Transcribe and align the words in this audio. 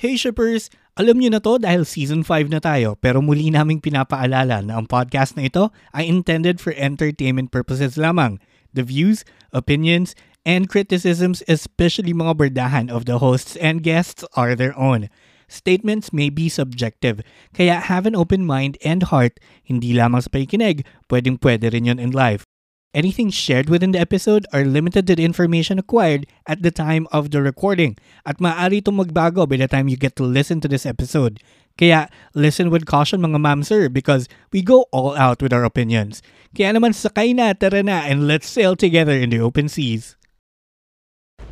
Hey 0.00 0.16
shippers! 0.16 0.72
Alam 0.96 1.20
niyo 1.20 1.28
na 1.36 1.44
to 1.44 1.60
dahil 1.60 1.84
season 1.84 2.24
5 2.24 2.48
na 2.48 2.56
tayo 2.56 2.96
pero 3.04 3.20
muli 3.20 3.52
naming 3.52 3.84
pinapaalala 3.84 4.64
na 4.64 4.80
ang 4.80 4.88
podcast 4.88 5.36
na 5.36 5.44
ito 5.44 5.68
ay 5.92 6.08
intended 6.08 6.56
for 6.56 6.72
entertainment 6.72 7.52
purposes 7.52 8.00
lamang. 8.00 8.40
The 8.72 8.80
views, 8.80 9.28
opinions, 9.52 10.16
and 10.48 10.72
criticisms 10.72 11.44
especially 11.44 12.16
mga 12.16 12.32
berdahan 12.32 12.88
of 12.88 13.04
the 13.04 13.20
hosts 13.20 13.60
and 13.60 13.84
guests 13.84 14.24
are 14.32 14.56
their 14.56 14.72
own. 14.72 15.12
Statements 15.52 16.16
may 16.16 16.32
be 16.32 16.48
subjective, 16.48 17.20
kaya 17.52 17.76
have 17.76 18.08
an 18.08 18.16
open 18.16 18.48
mind 18.48 18.80
and 18.80 19.04
heart, 19.12 19.36
hindi 19.68 19.92
lamang 19.92 20.24
sa 20.24 20.32
pakikinig, 20.32 20.80
pwedeng 21.12 21.36
pwede 21.44 21.68
rin 21.76 21.92
yun 21.92 22.00
in 22.00 22.08
life. 22.08 22.48
Anything 22.92 23.30
shared 23.30 23.70
within 23.70 23.92
the 23.92 24.00
episode 24.00 24.46
are 24.52 24.64
limited 24.64 25.06
to 25.06 25.14
the 25.14 25.24
information 25.24 25.78
acquired 25.78 26.26
at 26.46 26.62
the 26.62 26.72
time 26.74 27.06
of 27.12 27.30
the 27.30 27.38
recording 27.40 27.94
at 28.26 28.38
maaari 28.42 28.82
itong 28.82 28.98
magbago 28.98 29.46
by 29.46 29.56
the 29.62 29.70
time 29.70 29.86
you 29.86 29.94
get 29.96 30.16
to 30.18 30.26
listen 30.26 30.58
to 30.58 30.66
this 30.66 30.82
episode. 30.84 31.38
Kaya 31.78 32.10
listen 32.34 32.66
with 32.68 32.90
caution 32.90 33.22
mga 33.22 33.38
ma'am 33.38 33.62
sir 33.62 33.86
because 33.88 34.26
we 34.50 34.58
go 34.60 34.90
all 34.90 35.14
out 35.14 35.38
with 35.38 35.54
our 35.54 35.62
opinions. 35.62 36.18
Kaya 36.50 36.74
naman 36.74 36.90
sakay 36.90 37.30
na, 37.30 37.54
tara 37.54 37.78
na, 37.86 38.02
and 38.10 38.26
let's 38.26 38.50
sail 38.50 38.74
together 38.74 39.14
in 39.14 39.30
the 39.30 39.38
open 39.38 39.70
seas. 39.70 40.18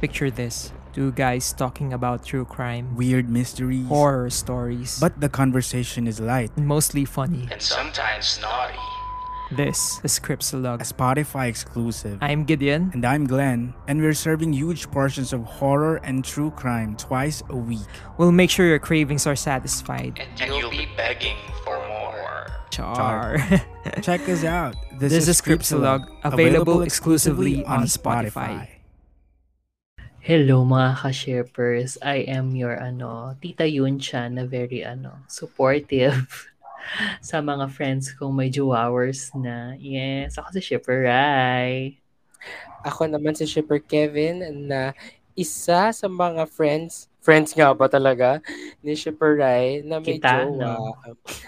Picture 0.02 0.34
this 0.34 0.74
two 0.90 1.14
guys 1.14 1.54
talking 1.54 1.94
about 1.94 2.26
true 2.26 2.44
crime, 2.44 2.98
Weird 2.98 3.30
mysteries. 3.30 3.86
horror 3.86 4.26
stories, 4.34 4.98
But 4.98 5.22
the 5.22 5.30
conversation 5.30 6.10
is 6.10 6.18
light. 6.18 6.50
mostly 6.58 7.06
funny. 7.06 7.46
and 7.46 7.62
sometimes 7.62 8.42
naughty. 8.42 8.74
This 9.48 10.04
is 10.04 10.20
Cripsalog. 10.20 10.84
A 10.84 10.84
Spotify 10.84 11.48
exclusive. 11.48 12.18
I'm 12.20 12.44
Gideon. 12.44 12.90
And 12.92 13.00
I'm 13.00 13.24
Glenn, 13.24 13.72
and 13.88 13.96
we're 13.96 14.12
serving 14.12 14.52
huge 14.52 14.90
portions 14.90 15.32
of 15.32 15.40
horror 15.44 16.04
and 16.04 16.20
true 16.20 16.50
crime 16.52 16.96
twice 17.00 17.42
a 17.48 17.56
week. 17.56 17.88
We'll 18.18 18.32
make 18.32 18.50
sure 18.50 18.66
your 18.68 18.78
cravings 18.78 19.26
are 19.26 19.36
satisfied. 19.36 20.20
And 20.36 20.52
you'll 20.52 20.68
be 20.68 20.84
begging 21.00 21.40
for 21.64 21.80
more. 21.88 22.52
Char. 22.68 23.40
Check 24.02 24.28
us 24.28 24.44
out. 24.44 24.76
This 25.00 25.16
is 25.16 25.40
Cripsalog, 25.40 26.04
available 26.24 26.82
exclusively 26.82 27.64
on 27.64 27.88
Spotify. 27.88 28.68
Hello 30.20 30.60
mga 30.60 31.08
ka-shippers. 31.08 31.96
I 32.04 32.28
am 32.28 32.52
your 32.52 32.76
ano, 32.76 33.32
Tita 33.40 33.64
Yunchan 33.64 34.36
na 34.36 34.44
very 34.44 34.84
ano, 34.84 35.24
supportive 35.24 36.28
sa 37.20 37.38
mga 37.38 37.66
friends 37.70 38.12
kong 38.14 38.34
may 38.34 38.50
hours 38.72 39.30
na. 39.34 39.74
Yes, 39.76 40.36
ako 40.36 40.58
si 40.58 40.74
Shipper 40.74 41.06
Rai. 41.06 41.98
Ako 42.86 43.10
naman 43.10 43.34
si 43.34 43.44
Shipper 43.44 43.82
Kevin 43.82 44.40
na 44.66 44.94
isa 45.34 45.90
sa 45.90 46.06
mga 46.06 46.50
friends, 46.50 47.06
friends 47.22 47.54
nga 47.54 47.70
ba 47.70 47.86
talaga, 47.86 48.42
ni 48.82 48.98
Shipper 48.98 49.38
Rai 49.38 49.82
na 49.86 50.02
may 50.02 50.18
Kita, 50.18 50.42
jowa. 50.46 50.58
no? 50.58 50.98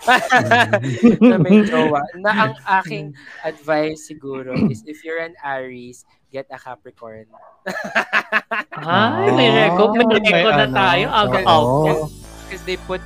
na 1.30 1.36
may 1.38 1.62
jowa. 1.66 2.02
Na 2.18 2.30
ang 2.30 2.54
aking 2.82 3.14
advice 3.42 4.06
siguro 4.06 4.54
is 4.70 4.82
if 4.86 5.02
you're 5.02 5.18
an 5.18 5.34
Aries, 5.42 6.06
get 6.30 6.46
a 6.54 6.58
Capricorn. 6.58 7.26
Ay, 8.78 9.28
may 9.34 9.48
Ah, 9.50 9.74
record, 9.74 9.90
may 9.98 10.06
record 10.22 10.54
na 10.54 10.66
ano. 10.70 10.76
tayo. 10.76 11.06
Aga 11.10 11.38
Oo. 11.42 11.50
out. 11.50 12.10
Because 12.46 12.62
they 12.66 12.78
put 12.86 13.02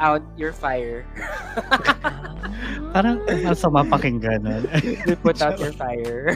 out 0.00 0.24
your 0.34 0.50
fire. 0.50 1.04
Parang 2.96 3.22
masama 3.44 3.86
pakinggan. 3.86 4.40
nun. 4.42 4.64
they 5.06 5.14
put 5.14 5.38
out 5.38 5.60
your 5.60 5.70
fire. 5.80 6.34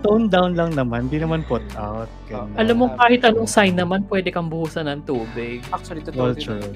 Tone 0.00 0.30
down 0.30 0.56
lang 0.56 0.72
naman, 0.72 1.10
di 1.10 1.20
naman 1.20 1.44
put 1.44 1.60
out. 1.76 2.08
Ganun. 2.30 2.54
Alam 2.56 2.76
mo, 2.78 2.86
kahit 2.96 3.26
anong 3.26 3.50
sign 3.50 3.76
naman, 3.76 4.06
pwede 4.08 4.32
kang 4.32 4.48
buhusan 4.48 4.88
ng 4.88 5.02
tubig. 5.04 5.60
Actually, 5.74 6.00
totoo 6.00 6.32
Well, 6.32 6.34
din 6.38 6.46
true. 6.46 6.70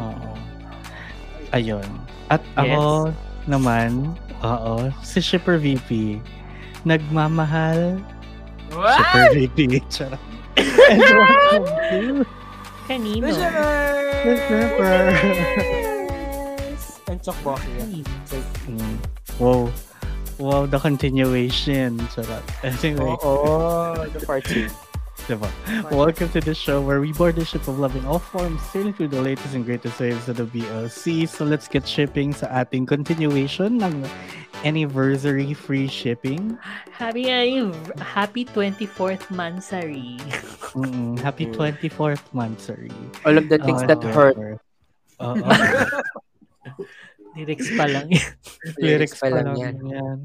Oo. 0.00 0.30
Ayun. 1.54 1.86
At 2.26 2.42
ako 2.58 3.14
naman, 3.46 4.18
oo, 4.42 4.90
si 5.06 5.22
Shipper 5.22 5.62
VP, 5.62 6.18
nagmamahal 6.82 8.02
What? 8.74 8.98
Shipper 8.98 9.26
VP. 9.36 9.58
Charot. 9.94 10.18
And 10.90 10.98
welcome 11.04 11.66
to 11.68 12.26
Kanino? 12.86 13.26
the 13.26 14.34
Shipper. 14.46 15.02
Ang 17.10 17.18
chokboki. 17.22 18.02
Mm. 18.66 18.96
Wow. 19.38 19.70
Wow, 20.38 20.66
the 20.66 20.78
continuation. 20.78 21.98
Charot. 22.12 22.42
Anyway, 22.66 23.16
Oo, 23.24 23.94
the 24.12 24.20
part 24.26 24.44
2. 24.44 24.68
Diba? 25.26 25.50
Welcome 25.90 26.30
to 26.30 26.40
the 26.40 26.54
show 26.54 26.80
where 26.80 27.00
we 27.00 27.12
board 27.12 27.34
the 27.36 27.44
ship 27.44 27.66
of 27.66 27.78
love 27.78 27.94
in 27.96 28.06
all 28.06 28.18
forms, 28.18 28.62
sailing 28.70 28.94
through 28.94 29.08
the 29.08 29.20
latest 29.22 29.54
and 29.54 29.64
greatest 29.64 29.98
waves 29.98 30.28
of 30.28 30.36
the 30.38 30.46
BLC. 30.46 31.26
So 31.28 31.44
let's 31.44 31.66
get 31.68 31.86
shipping 31.86 32.32
sa 32.32 32.46
ating 32.46 32.86
continuation 32.86 33.82
ng 33.82 34.06
anniversary 34.64 35.52
free 35.52 35.86
shipping. 35.90 36.56
Happy, 36.94 37.28
uh, 37.30 37.74
happy 37.98 38.46
24th 38.46 39.26
Mansari. 39.34 40.16
Mm-mm. 40.72 41.18
Happy 41.20 41.46
Mm. 41.46 41.54
24th 41.54 42.24
month, 42.32 42.60
sorry. 42.62 42.92
All 43.26 43.36
of 43.36 43.48
the 43.48 43.58
things 43.58 43.82
Oh, 43.82 43.86
that 43.90 44.02
hurt. 44.02 44.36
Oo. 45.20 45.42
Lyrics 47.36 47.68
pa 47.76 47.84
lang 47.84 48.08
yan. 48.08 48.32
Lyrics 48.82 49.14
pa 49.20 49.28
lang 49.28 49.48
yan. 49.60 49.74
yan. 49.84 50.18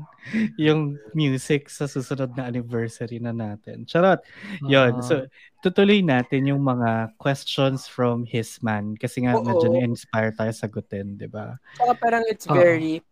Yung 0.55 0.81
music 1.11 1.67
sa 1.67 1.85
susunod 1.85 2.31
na 2.39 2.47
anniversary 2.47 3.19
na 3.19 3.35
natin. 3.35 3.83
Charot. 3.83 4.23
Yun. 4.63 4.97
Ah. 4.97 5.03
So, 5.03 5.13
tutuloy 5.59 5.99
natin 5.99 6.47
yung 6.47 6.63
mga 6.63 7.11
questions 7.19 7.85
from 7.91 8.23
his 8.23 8.63
man. 8.63 8.95
Kasi 8.95 9.27
nga, 9.27 9.35
Oo. 9.35 9.43
medyo 9.43 9.67
na-inspire 9.75 10.31
tayo 10.31 10.55
sagutin, 10.55 11.19
di 11.19 11.27
ba? 11.27 11.59
Saka 11.75 11.93
parang 11.99 12.23
it's 12.31 12.47
Oo. 12.47 12.55
very 12.55 13.03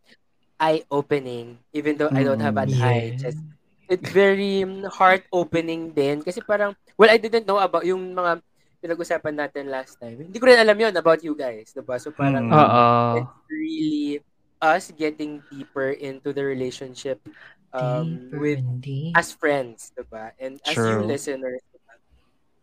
eye-opening 0.59 1.55
even 1.71 1.95
though 1.95 2.11
I 2.11 2.23
don't 2.23 2.43
have 2.43 2.59
an 2.59 2.71
Mm, 2.71 2.83
eye. 2.83 3.15
Just, 3.15 3.39
it's 3.87 4.11
very 4.11 4.63
mm, 4.63 4.87
heart-opening 4.87 5.91
din. 5.91 6.23
Kasi 6.23 6.39
parang, 6.43 6.75
well, 6.95 7.11
I 7.11 7.19
didn't 7.19 7.47
know 7.47 7.59
about 7.59 7.83
yung 7.83 8.15
mga 8.15 8.43
pinag-usapan 8.79 9.35
natin 9.35 9.67
last 9.67 9.99
time. 9.99 10.17
Hindi 10.27 10.37
ko 10.39 10.47
rin 10.47 10.59
alam 10.59 10.75
yon 10.75 10.95
about 10.95 11.19
you 11.21 11.35
guys. 11.35 11.71
Diba? 11.71 11.99
So 11.99 12.11
parang, 12.11 12.47
Mm. 12.47 12.55
Oo. 12.55 12.87
it's 13.19 13.35
really 13.47 14.19
us 14.59 14.91
getting 14.91 15.39
deeper 15.47 15.95
into 15.95 16.35
the 16.35 16.43
relationship 16.43 17.19
um, 17.71 18.31
Deeper 18.31 18.39
with 18.39 18.63
as 19.15 19.31
friends, 19.31 19.91
diba? 19.95 20.31
And 20.39 20.59
as 20.65 20.75
True. 20.75 21.03
you 21.03 21.07
listeners? 21.07 21.61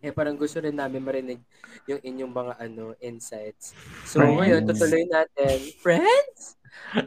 Eh 0.07 0.15
parang 0.15 0.39
gusto 0.39 0.63
rin 0.63 0.79
namin 0.79 1.03
marinig 1.03 1.43
yung 1.91 1.99
inyong 1.99 2.31
mga 2.31 2.55
ano 2.63 2.95
insights. 3.03 3.75
So 4.07 4.23
Friends. 4.23 4.39
ngayon, 4.39 4.61
tutuloy 4.71 5.05
natin. 5.11 5.57
Friends? 5.83 6.55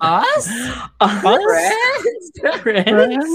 Us? 0.04 0.46
Us? 1.00 1.24
Friends? 1.24 2.24
Friends? 2.66 3.32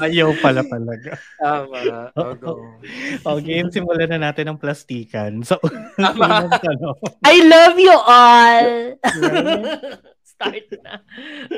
Ayaw 0.00 0.32
pala 0.40 0.64
talaga. 0.64 1.20
Tama. 1.36 2.08
Oh, 2.16 2.32
go. 2.32 2.52
Okay, 3.20 3.60
simulan 3.68 4.08
na 4.08 4.32
natin 4.32 4.48
ang 4.48 4.56
plastikan. 4.56 5.44
So, 5.44 5.60
Tama. 6.00 6.48
I 7.28 7.36
love 7.44 7.76
you 7.76 7.92
all! 7.92 8.68
Start 10.24 10.66
na. 10.80 11.04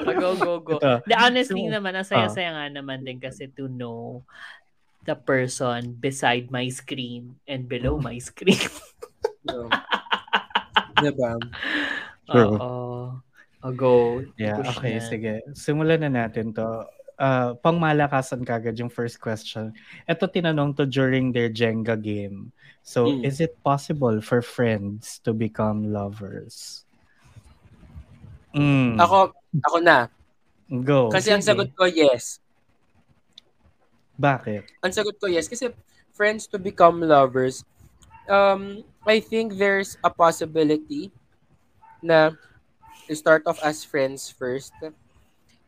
Ah, 0.02 0.14
go, 0.18 0.34
go, 0.34 0.52
go. 0.58 0.76
Ito. 0.82 1.06
The 1.06 1.16
honestly 1.16 1.70
So, 1.70 1.72
naman, 1.72 1.94
ang 1.94 2.08
saya-saya 2.08 2.50
nga 2.50 2.66
naman 2.68 3.06
din 3.06 3.22
kasi 3.22 3.46
to 3.54 3.70
know 3.70 4.26
the 5.04 5.14
person 5.14 5.96
beside 6.00 6.48
my 6.50 6.68
screen 6.68 7.36
and 7.46 7.68
below 7.68 8.00
my 8.00 8.16
screen. 8.18 8.60
So, 9.44 9.68
diba? 11.04 11.36
True. 12.28 12.56
Oo. 12.56 13.72
Go. 13.76 14.20
Yeah, 14.36 14.60
Push 14.60 14.76
okay, 14.76 14.96
na. 15.00 15.04
sige. 15.04 15.32
Simulan 15.56 16.04
na 16.04 16.10
natin 16.12 16.52
to. 16.52 16.84
Uh, 17.14 17.54
pangmalakasan 17.62 18.42
kagad 18.42 18.74
yung 18.74 18.90
first 18.90 19.22
question. 19.22 19.70
Ito 20.04 20.26
tinanong 20.26 20.74
to 20.76 20.84
during 20.84 21.30
their 21.30 21.46
Jenga 21.48 21.94
game. 21.94 22.50
So, 22.82 23.06
Mm. 23.08 23.24
is 23.24 23.40
it 23.40 23.56
possible 23.62 24.20
for 24.20 24.42
friends 24.44 25.22
to 25.24 25.32
become 25.32 25.94
lovers? 25.94 26.84
Mm. 28.52 29.00
Ako, 29.00 29.32
ako 29.62 29.76
na. 29.80 30.10
Go. 30.68 31.08
Kasi 31.08 31.32
ang 31.32 31.40
Sige. 31.40 31.54
sagot 31.54 31.70
ko, 31.72 31.88
yes. 31.88 32.43
Bakit? 34.18 34.62
Ang 34.82 34.92
sagot 34.94 35.18
ko, 35.18 35.26
yes. 35.26 35.50
Kasi 35.50 35.74
friends 36.14 36.46
to 36.46 36.58
become 36.58 37.02
lovers, 37.02 37.64
um, 38.30 38.84
I 39.06 39.20
think 39.20 39.58
there's 39.58 39.98
a 40.04 40.10
possibility 40.10 41.10
na 42.02 42.32
you 43.08 43.14
start 43.14 43.42
off 43.46 43.60
as 43.62 43.84
friends 43.84 44.30
first 44.30 44.72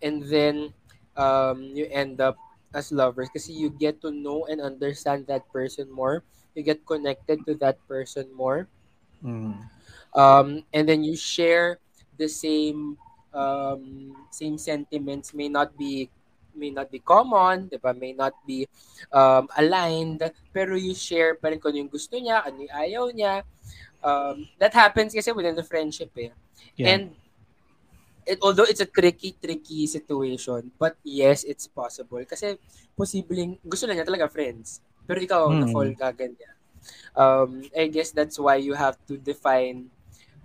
and 0.02 0.22
then 0.25 0.72
um, 1.16 1.62
you 1.75 1.88
end 1.90 2.20
up 2.20 2.37
as 2.75 2.93
lovers 2.93 3.28
kasi 3.32 3.52
you 3.52 3.70
get 3.70 4.00
to 4.00 4.12
know 4.12 4.46
and 4.46 4.60
understand 4.60 5.26
that 5.26 5.49
person 5.52 5.90
more. 5.90 6.22
You 6.54 6.62
get 6.62 6.84
connected 6.87 7.44
to 7.46 7.54
that 7.60 7.81
person 7.88 8.28
more. 8.32 8.69
Mm. 9.25 9.56
Um, 10.14 10.64
and 10.72 10.88
then 10.88 11.04
you 11.04 11.16
share 11.16 11.78
the 12.16 12.28
same 12.28 12.96
um, 13.37 14.16
same 14.31 14.56
sentiments 14.56 15.34
may 15.34 15.49
not 15.49 15.76
be 15.76 16.08
may 16.56 16.73
not 16.73 16.88
be 16.88 16.99
common, 16.99 17.69
'di 17.69 17.79
ba? 17.79 17.93
May 17.93 18.17
not 18.17 18.32
be 18.49 18.64
um, 19.12 19.47
aligned, 19.55 20.25
pero 20.50 20.75
you 20.75 20.97
share 20.97 21.37
pa 21.37 21.53
rin 21.53 21.61
kung 21.61 21.76
ano 21.76 21.85
yung 21.85 21.93
gusto 21.93 22.17
niya, 22.17 22.43
ano 22.43 22.64
yung 22.64 22.75
ayaw 22.75 23.05
niya. 23.12 23.35
Um, 24.00 24.49
that 24.58 24.73
happens 24.73 25.12
kasi 25.12 25.31
within 25.31 25.55
the 25.55 25.67
friendship 25.67 26.11
eh. 26.17 26.32
Yeah. 26.76 26.88
And 26.94 27.03
it, 28.26 28.38
although 28.43 28.67
it's 28.67 28.82
a 28.82 28.88
tricky, 28.91 29.35
tricky 29.38 29.87
situation, 29.87 30.70
but 30.79 30.97
yes, 31.06 31.44
it's 31.44 31.67
possible. 31.67 32.23
Kasi 32.26 32.59
posibleng 32.99 33.59
gusto 33.62 33.87
lang 33.87 33.99
niya 33.99 34.09
talaga 34.09 34.31
friends. 34.31 34.82
Pero 35.06 35.23
ikaw, 35.23 35.47
Hmm. 35.47 35.62
na-fall 35.62 35.91
ka 35.94 36.11
ganyan. 36.11 36.55
Um, 37.19 37.67
I 37.75 37.91
guess 37.91 38.11
that's 38.14 38.38
why 38.38 38.62
you 38.62 38.75
have 38.75 38.99
to 39.11 39.19
define 39.19 39.91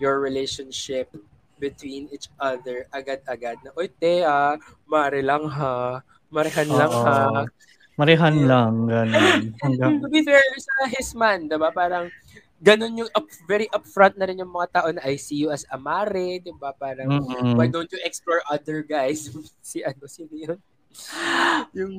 your 0.01 0.17
relationship 0.17 1.13
between 1.61 2.09
each 2.09 2.33
other 2.41 2.89
agad-agad 2.89 3.61
na, 3.61 3.69
Uy, 3.77 3.85
te 3.85 4.25
ah, 4.25 4.57
mare 4.89 5.21
lang 5.21 5.45
ha, 5.45 6.01
marehan 6.33 6.65
lang 6.65 6.89
ha. 6.89 7.45
Marihan 8.01 8.33
lang, 8.49 8.89
ganun. 8.89 9.53
Hanggang, 9.61 10.01
To 10.01 10.09
be 10.09 10.25
fair 10.25 10.41
sa 10.57 10.89
his 10.89 11.13
man, 11.13 11.45
diba? 11.45 11.69
Parang 11.69 12.09
ganun 12.57 13.05
yung 13.05 13.11
up, 13.13 13.29
very 13.45 13.69
upfront 13.69 14.17
na 14.17 14.25
rin 14.25 14.41
yung 14.41 14.49
mga 14.49 14.81
tao 14.81 14.87
na 14.89 15.05
I 15.05 15.21
see 15.21 15.37
you 15.37 15.53
as 15.53 15.69
a 15.69 15.77
mare, 15.77 16.41
diba? 16.41 16.73
Parang 16.81 17.21
Mm-mm. 17.21 17.53
why 17.53 17.69
don't 17.69 17.91
you 17.93 18.01
explore 18.01 18.41
other 18.49 18.81
guys? 18.81 19.29
si 19.61 19.85
ano, 19.85 20.09
sino 20.09 20.33
yun? 20.33 20.57
yung, 21.77 21.93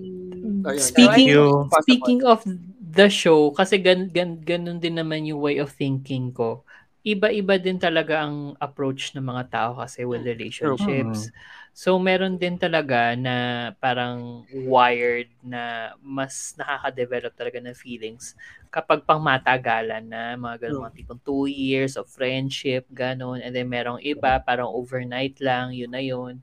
ayun. 0.66 0.82
Speaking 0.82 1.28
you. 1.28 1.70
Speaking 1.86 2.20
of 2.26 2.42
the 2.80 3.06
show, 3.06 3.54
kasi 3.54 3.78
gan, 3.78 4.10
gan, 4.10 4.42
ganun 4.42 4.82
din 4.82 4.98
naman 4.98 5.28
yung 5.28 5.38
way 5.38 5.62
of 5.62 5.70
thinking 5.70 6.34
ko. 6.34 6.66
Iba-iba 7.02 7.58
din 7.58 7.82
talaga 7.82 8.22
ang 8.22 8.54
approach 8.62 9.10
ng 9.18 9.26
mga 9.26 9.44
tao 9.50 9.70
kasi 9.82 10.06
with 10.06 10.22
relationships. 10.22 11.34
So 11.74 11.98
meron 11.98 12.38
din 12.38 12.54
talaga 12.62 13.18
na 13.18 13.34
parang 13.82 14.46
wired 14.54 15.26
na 15.42 15.94
mas 15.98 16.54
nakaka-develop 16.54 17.34
talaga 17.34 17.58
ng 17.58 17.74
feelings 17.74 18.38
kapag 18.70 19.02
pang 19.02 19.18
matagalan 19.18 20.06
na 20.06 20.38
mga 20.38 20.70
ganun, 20.70 20.86
mga 20.86 20.94
tipong 21.02 21.20
two 21.26 21.50
years 21.50 21.98
of 21.98 22.06
friendship, 22.06 22.86
ganun. 22.94 23.42
And 23.42 23.50
then 23.50 23.66
merong 23.66 23.98
iba, 24.06 24.38
parang 24.38 24.70
overnight 24.70 25.42
lang, 25.42 25.74
yun 25.74 25.90
na 25.90 26.00
yun. 26.00 26.38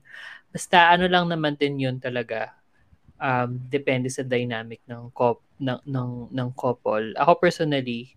Basta 0.52 0.92
ano 0.92 1.08
lang 1.08 1.30
naman 1.32 1.56
din 1.56 1.80
yun 1.80 1.96
talaga. 1.96 2.52
Um, 3.20 3.60
depende 3.68 4.08
sa 4.08 4.24
dynamic 4.24 4.80
ng 4.88 5.12
cop 5.12 5.44
ng 5.60 5.80
ng 5.84 6.32
ng 6.32 6.50
couple. 6.56 7.12
Ako 7.20 7.36
personally, 7.36 8.16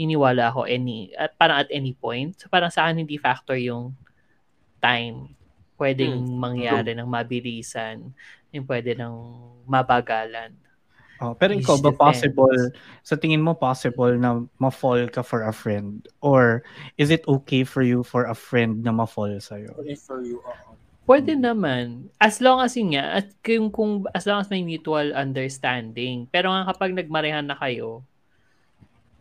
iniwala 0.00 0.48
ako 0.48 0.64
any 0.64 1.12
at 1.12 1.36
parang 1.36 1.60
at 1.60 1.68
any 1.68 1.92
point. 1.92 2.32
So 2.40 2.48
parang 2.48 2.72
sa 2.72 2.88
akin 2.88 3.04
hindi 3.04 3.20
factor 3.20 3.60
yung 3.60 3.92
time. 4.80 5.36
Pwedeng 5.76 6.24
mangyari 6.36 6.96
ng 6.96 7.08
mabilisan, 7.08 8.12
yung 8.52 8.66
pwede 8.68 8.96
ng 8.96 9.14
mabagalan. 9.68 10.56
Oh, 11.20 11.36
pero 11.36 11.52
ikaw 11.52 11.76
ba 11.84 11.92
possible, 11.92 12.72
sa 13.04 13.12
tingin 13.12 13.44
mo 13.44 13.52
possible 13.52 14.16
na 14.16 14.40
ma-fall 14.56 15.04
ka 15.12 15.20
for 15.20 15.44
a 15.44 15.52
friend? 15.52 16.08
Or 16.24 16.64
is 16.96 17.12
it 17.12 17.28
okay 17.28 17.60
for 17.60 17.84
you 17.84 18.00
for 18.00 18.24
a 18.24 18.36
friend 18.36 18.80
na 18.80 18.92
ma-fall 18.92 19.36
sa'yo? 19.36 19.76
for 20.00 20.24
you. 20.24 20.40
Pwede 21.04 21.36
naman. 21.36 22.08
As 22.16 22.40
long 22.40 22.64
as 22.64 22.72
yun 22.72 22.96
nga, 22.96 23.20
at 23.20 23.28
kung, 23.44 23.68
kung, 23.68 24.08
as 24.16 24.24
long 24.24 24.40
as 24.40 24.48
may 24.48 24.64
mutual 24.64 25.12
understanding. 25.12 26.24
Pero 26.32 26.48
nga 26.48 26.72
kapag 26.72 26.96
nagmarehan 26.96 27.44
na 27.44 27.56
kayo, 27.60 28.00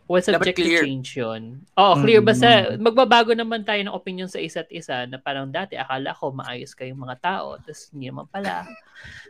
well, 0.10 0.22
subject 0.26 0.58
to 0.58 0.64
clear. 0.66 0.82
change 0.82 1.16
yun. 1.16 1.62
Oo, 1.78 1.94
clear. 2.02 2.20
Basta 2.26 2.74
Mm. 2.74 2.82
magbabago 2.82 3.32
naman 3.38 3.62
tayo 3.62 3.80
ng 3.86 3.94
opinion 3.94 4.26
sa 4.28 4.42
isa't 4.42 4.68
isa 4.74 5.06
na 5.06 5.22
parang 5.22 5.48
dati 5.54 5.78
akala 5.78 6.18
ko 6.18 6.34
maayos 6.34 6.74
kayong 6.74 6.98
mga 6.98 7.18
tao. 7.22 7.62
Tapos 7.62 7.94
hindi 7.94 8.10
naman 8.10 8.26
pala. 8.28 8.66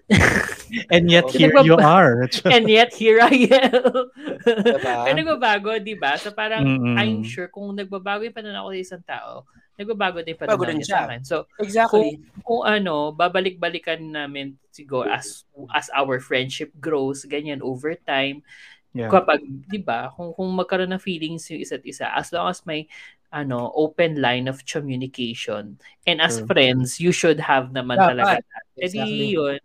And 0.92 1.10
yet 1.12 1.30
Okay. 1.30 1.38
here 1.38 1.54
you 1.62 1.76
are. 1.78 2.30
And 2.50 2.66
yet, 2.70 2.94
here 2.96 3.20
I 3.22 3.36
am. 3.52 3.94
Diba? 4.66 4.96
Pero 5.06 5.14
nagbabago, 5.20 5.70
di 5.82 5.96
ba? 5.98 6.16
So 6.18 6.32
parang, 6.34 6.64
Mm-mm. 6.66 6.98
I'm 6.98 7.22
sure 7.26 7.48
kung 7.52 7.74
nagbabago 7.76 8.24
yung 8.26 8.36
pananaw 8.36 8.70
ko 8.70 8.72
sa 8.76 8.82
isang 8.82 9.04
tao, 9.06 9.34
nagbabago 9.80 10.22
din 10.24 10.36
pananaw 10.38 10.60
din 10.68 10.80
niya 10.82 10.88
siya. 10.90 11.00
sa 11.00 11.06
akin. 11.08 11.22
So, 11.26 11.36
Exactly. 11.62 12.20
kung 12.44 12.62
ano, 12.66 13.14
babalik-balikan 13.14 14.02
namin 14.02 14.58
siguro 14.74 15.06
as 15.10 15.46
as 15.76 15.90
our 15.94 16.20
friendship 16.20 16.72
grows, 16.80 17.24
ganyan 17.26 17.62
over 17.62 17.94
time. 17.96 18.42
Yeah. 18.90 19.14
Kapag, 19.14 19.46
'di 19.46 19.86
ba, 19.86 20.10
kung 20.18 20.34
kung 20.34 20.50
magkaroon 20.58 20.90
ng 20.90 21.04
feelings 21.04 21.46
yung 21.54 21.62
isa't 21.62 21.86
isa, 21.86 22.10
as 22.10 22.34
long 22.34 22.50
as 22.50 22.66
may 22.66 22.90
ano, 23.30 23.70
open 23.78 24.18
line 24.18 24.50
of 24.50 24.66
communication. 24.66 25.78
And 26.10 26.18
as 26.18 26.42
True. 26.42 26.50
friends, 26.50 26.98
you 26.98 27.14
should 27.14 27.38
have 27.38 27.70
naman 27.70 28.02
Dapat. 28.02 28.10
talaga. 28.18 28.58
Exactly. 28.74 29.06
di 29.30 29.38
yun, 29.38 29.62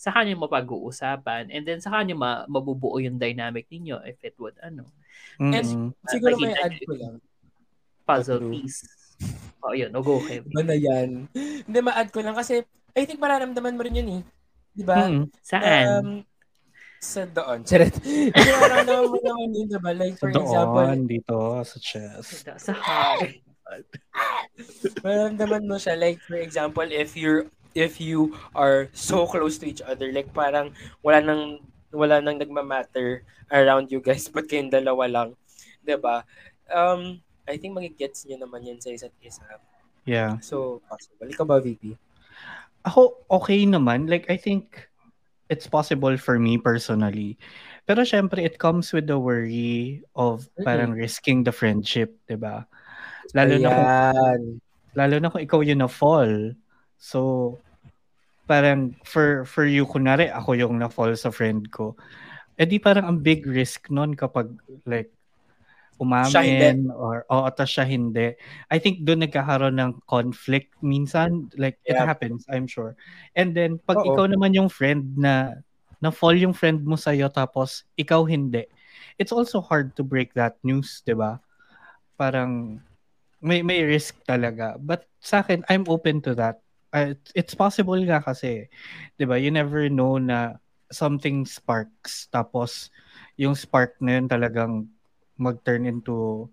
sa 0.00 0.10
kanya 0.16 0.32
mapag-uusapan. 0.34 1.52
And 1.52 1.62
then 1.68 1.84
sa 1.84 1.92
kanya 1.92 2.16
ma- 2.16 2.44
mabubuo 2.48 2.96
yung 3.04 3.20
dynamic 3.20 3.68
ninyo 3.68 4.00
if 4.08 4.16
it 4.24 4.32
would, 4.40 4.56
ano, 4.64 4.88
Mm-mm. 5.36 5.92
Siguro 6.08 6.34
may 6.40 6.56
add 6.56 6.76
ko 6.82 6.92
lang. 6.96 7.16
puzzle 8.02 8.42
True. 8.42 8.50
piece. 8.50 8.82
O, 9.62 9.76
yun. 9.76 9.94
O, 9.94 10.02
go, 10.02 10.18
Kevin. 10.18 10.50
Na 10.66 10.74
yan? 10.74 11.30
Hindi, 11.36 11.78
ma-add 11.78 12.10
ko 12.10 12.18
lang 12.18 12.34
kasi 12.34 12.66
I 12.92 13.06
think 13.06 13.22
mararamdaman 13.22 13.76
mo 13.78 13.82
rin 13.86 14.00
yun 14.02 14.10
eh. 14.18 14.22
Di 14.74 14.82
ba? 14.82 15.06
Mm-mm. 15.06 15.30
Saan? 15.38 15.84
Um, 16.02 16.08
sa 17.02 17.26
doon. 17.26 17.66
Charot. 17.66 17.90
Hindi, 18.06 18.30
mararamdaman 18.30 19.06
mo 19.10 19.18
naman 19.18 19.48
yun, 19.50 19.66
diba? 19.66 19.90
Like, 19.90 20.16
for 20.22 20.30
So 20.30 20.46
example, 20.46 20.86
doon, 20.86 21.00
dito, 21.10 21.36
sa 21.66 21.78
chest. 21.82 22.46
sa, 22.46 22.54
sa 22.54 22.72
heart. 22.78 23.42
mararamdaman 25.04 25.66
mo 25.66 25.76
siya. 25.82 25.98
Like, 25.98 26.22
for 26.22 26.38
example, 26.38 26.86
if 26.86 27.18
you're 27.18 27.50
if 27.74 27.98
you 27.98 28.36
are 28.52 28.86
so 28.92 29.24
close 29.26 29.56
to 29.58 29.66
each 29.66 29.82
other, 29.82 30.12
like 30.12 30.28
parang 30.30 30.76
wala 31.00 31.24
nang 31.24 31.64
wala 31.90 32.20
nang 32.20 32.36
nagma-matter 32.38 33.24
around 33.50 33.88
you 33.90 33.98
guys, 33.98 34.28
but 34.28 34.46
kayong 34.46 34.70
dalawa 34.70 35.08
lang. 35.08 35.28
'Di 35.82 35.96
ba? 35.98 36.22
Um, 36.70 37.18
I 37.48 37.58
think 37.58 37.74
magigets 37.74 38.28
niyo 38.28 38.38
naman 38.38 38.62
yan 38.62 38.78
sa 38.78 38.92
isa't 38.94 39.12
isa. 39.18 39.42
Yeah. 40.06 40.38
So, 40.42 40.82
possible. 40.86 41.26
Ikaw 41.30 41.46
ba, 41.46 41.58
VP? 41.58 41.94
Ako, 42.86 43.22
okay 43.30 43.62
naman. 43.66 44.10
Like, 44.10 44.26
I 44.30 44.34
think 44.38 44.90
it's 45.52 45.68
possible 45.68 46.16
for 46.16 46.40
me 46.40 46.56
personally. 46.56 47.36
Pero 47.84 48.08
syempre, 48.08 48.40
it 48.40 48.56
comes 48.56 48.96
with 48.96 49.04
the 49.04 49.20
worry 49.20 50.00
of 50.16 50.48
parang 50.64 50.96
risking 50.96 51.44
the 51.44 51.52
friendship, 51.52 52.16
di 52.24 52.40
ba? 52.40 52.64
Lalo 53.36 53.54
na 53.60 53.68
kung 53.68 53.88
Ayan. 53.92 54.42
lalo 54.96 55.14
na 55.20 55.28
kung 55.28 55.44
ikaw 55.44 55.60
yung 55.60 55.84
na-fall. 55.84 56.56
So, 56.96 57.60
parang 58.48 58.96
for 59.04 59.44
for 59.44 59.68
you, 59.68 59.84
kunwari, 59.84 60.32
ako 60.32 60.56
yung 60.56 60.80
na-fall 60.80 61.12
sa 61.20 61.28
friend 61.28 61.68
ko. 61.68 61.92
Eh 62.56 62.64
di 62.64 62.80
parang 62.80 63.08
ang 63.08 63.18
big 63.20 63.44
risk 63.44 63.92
nun 63.92 64.16
kapag 64.16 64.48
like. 64.88 65.12
Umamin 66.00 66.88
or 66.94 67.24
o 67.28 67.44
ata 67.46 67.64
siya 67.68 67.84
hindi. 67.84 68.32
I 68.72 68.78
think 68.80 69.04
doon 69.04 69.24
nagkakaroon 69.26 69.76
ng 69.80 69.92
conflict 70.08 70.72
minsan. 70.80 71.52
Like, 71.58 71.78
it 71.84 71.94
Yeah. 71.96 72.06
happens, 72.08 72.44
I'm 72.48 72.66
sure. 72.66 72.96
And 73.36 73.52
then, 73.52 73.78
pag 73.84 74.00
Oo. 74.00 74.08
ikaw 74.12 74.24
naman 74.30 74.56
yung 74.56 74.68
friend 74.72 75.16
na 75.18 75.60
na-fall 76.02 76.34
yung 76.34 76.50
friend 76.56 76.82
mo 76.82 76.98
sa'yo 76.98 77.30
tapos 77.30 77.86
ikaw 77.94 78.26
hindi, 78.26 78.66
it's 79.22 79.30
also 79.30 79.62
hard 79.62 79.94
to 79.94 80.02
break 80.02 80.34
that 80.34 80.58
news, 80.66 80.98
di 81.06 81.14
ba? 81.14 81.38
Parang 82.18 82.82
may 83.42 83.62
may 83.62 83.82
risk 83.86 84.18
talaga. 84.26 84.78
But 84.82 85.06
sa 85.22 85.42
akin, 85.46 85.62
I'm 85.70 85.86
open 85.86 86.22
to 86.26 86.34
that. 86.38 86.62
Uh, 86.90 87.14
it's- 87.14 87.32
it's 87.34 87.54
possible 87.54 87.98
nga 88.02 88.18
kasi, 88.22 88.66
'di 89.18 89.24
ba? 89.30 89.38
You 89.38 89.50
never 89.54 89.86
know 89.88 90.18
na 90.18 90.58
something 90.92 91.48
sparks 91.48 92.28
tapos 92.28 92.92
yung 93.40 93.56
spark 93.56 93.96
na 94.02 94.20
yun 94.20 94.26
talagang 94.28 94.86
mag-turn 95.42 95.84
into 95.84 96.46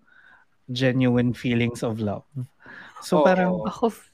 genuine 0.66 1.30
feelings 1.30 1.80
of 1.80 1.98
love. 1.98 2.26
So 3.00 3.20
Oo. 3.20 3.24
parang 3.24 3.52
Ako, 3.64 3.88
f- 3.88 4.10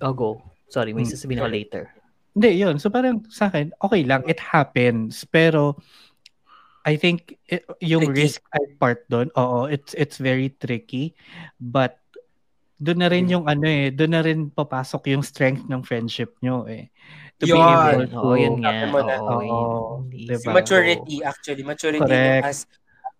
oh, 0.00 0.12
go. 0.12 0.30
Sorry, 0.66 0.92
may 0.92 1.04
Hmm. 1.04 1.12
sasabihin 1.12 1.40
ako 1.40 1.50
later. 1.50 1.84
hindi 2.32 2.54
yun. 2.56 2.78
So 2.78 2.86
parang 2.86 3.26
sa 3.26 3.48
akin, 3.48 3.74
okay 3.78 4.02
lang, 4.02 4.22
it 4.24 4.38
happens. 4.38 5.24
Pero 5.24 5.74
I 6.82 6.94
think 6.94 7.34
it- 7.44 7.66
yung 7.80 8.06
Tricky. 8.06 8.20
risk 8.30 8.40
part 8.78 9.02
doon, 9.08 9.28
oo, 9.34 9.66
it's 9.66 9.90
it's 9.92 10.16
very 10.16 10.48
tricky. 10.52 11.18
But 11.56 11.98
doon 12.78 13.02
na 13.02 13.10
rin 13.10 13.26
Hmm. 13.26 13.32
yung 13.32 13.44
ano 13.44 13.66
eh, 13.66 13.90
doon 13.90 14.12
na 14.12 14.22
rin 14.22 14.48
papasok 14.48 15.10
yung 15.10 15.26
strength 15.26 15.66
ng 15.66 15.82
friendship 15.82 16.38
nyo 16.38 16.62
eh. 16.64 16.94
To 17.38 17.44
be 17.44 17.50
Yun. 17.50 17.58
able 17.58 18.06
to 18.06 18.18
Oo, 18.18 18.34
yun 18.34 18.56
nga. 18.60 18.86
Oo, 18.86 19.02
Oo, 19.42 20.06
hindi 20.06 20.30
diba? 20.30 20.54
maturity 20.54 21.16
actually 21.20 21.62
maturity 21.62 22.02
Correct. 22.02 22.46
as 22.46 22.58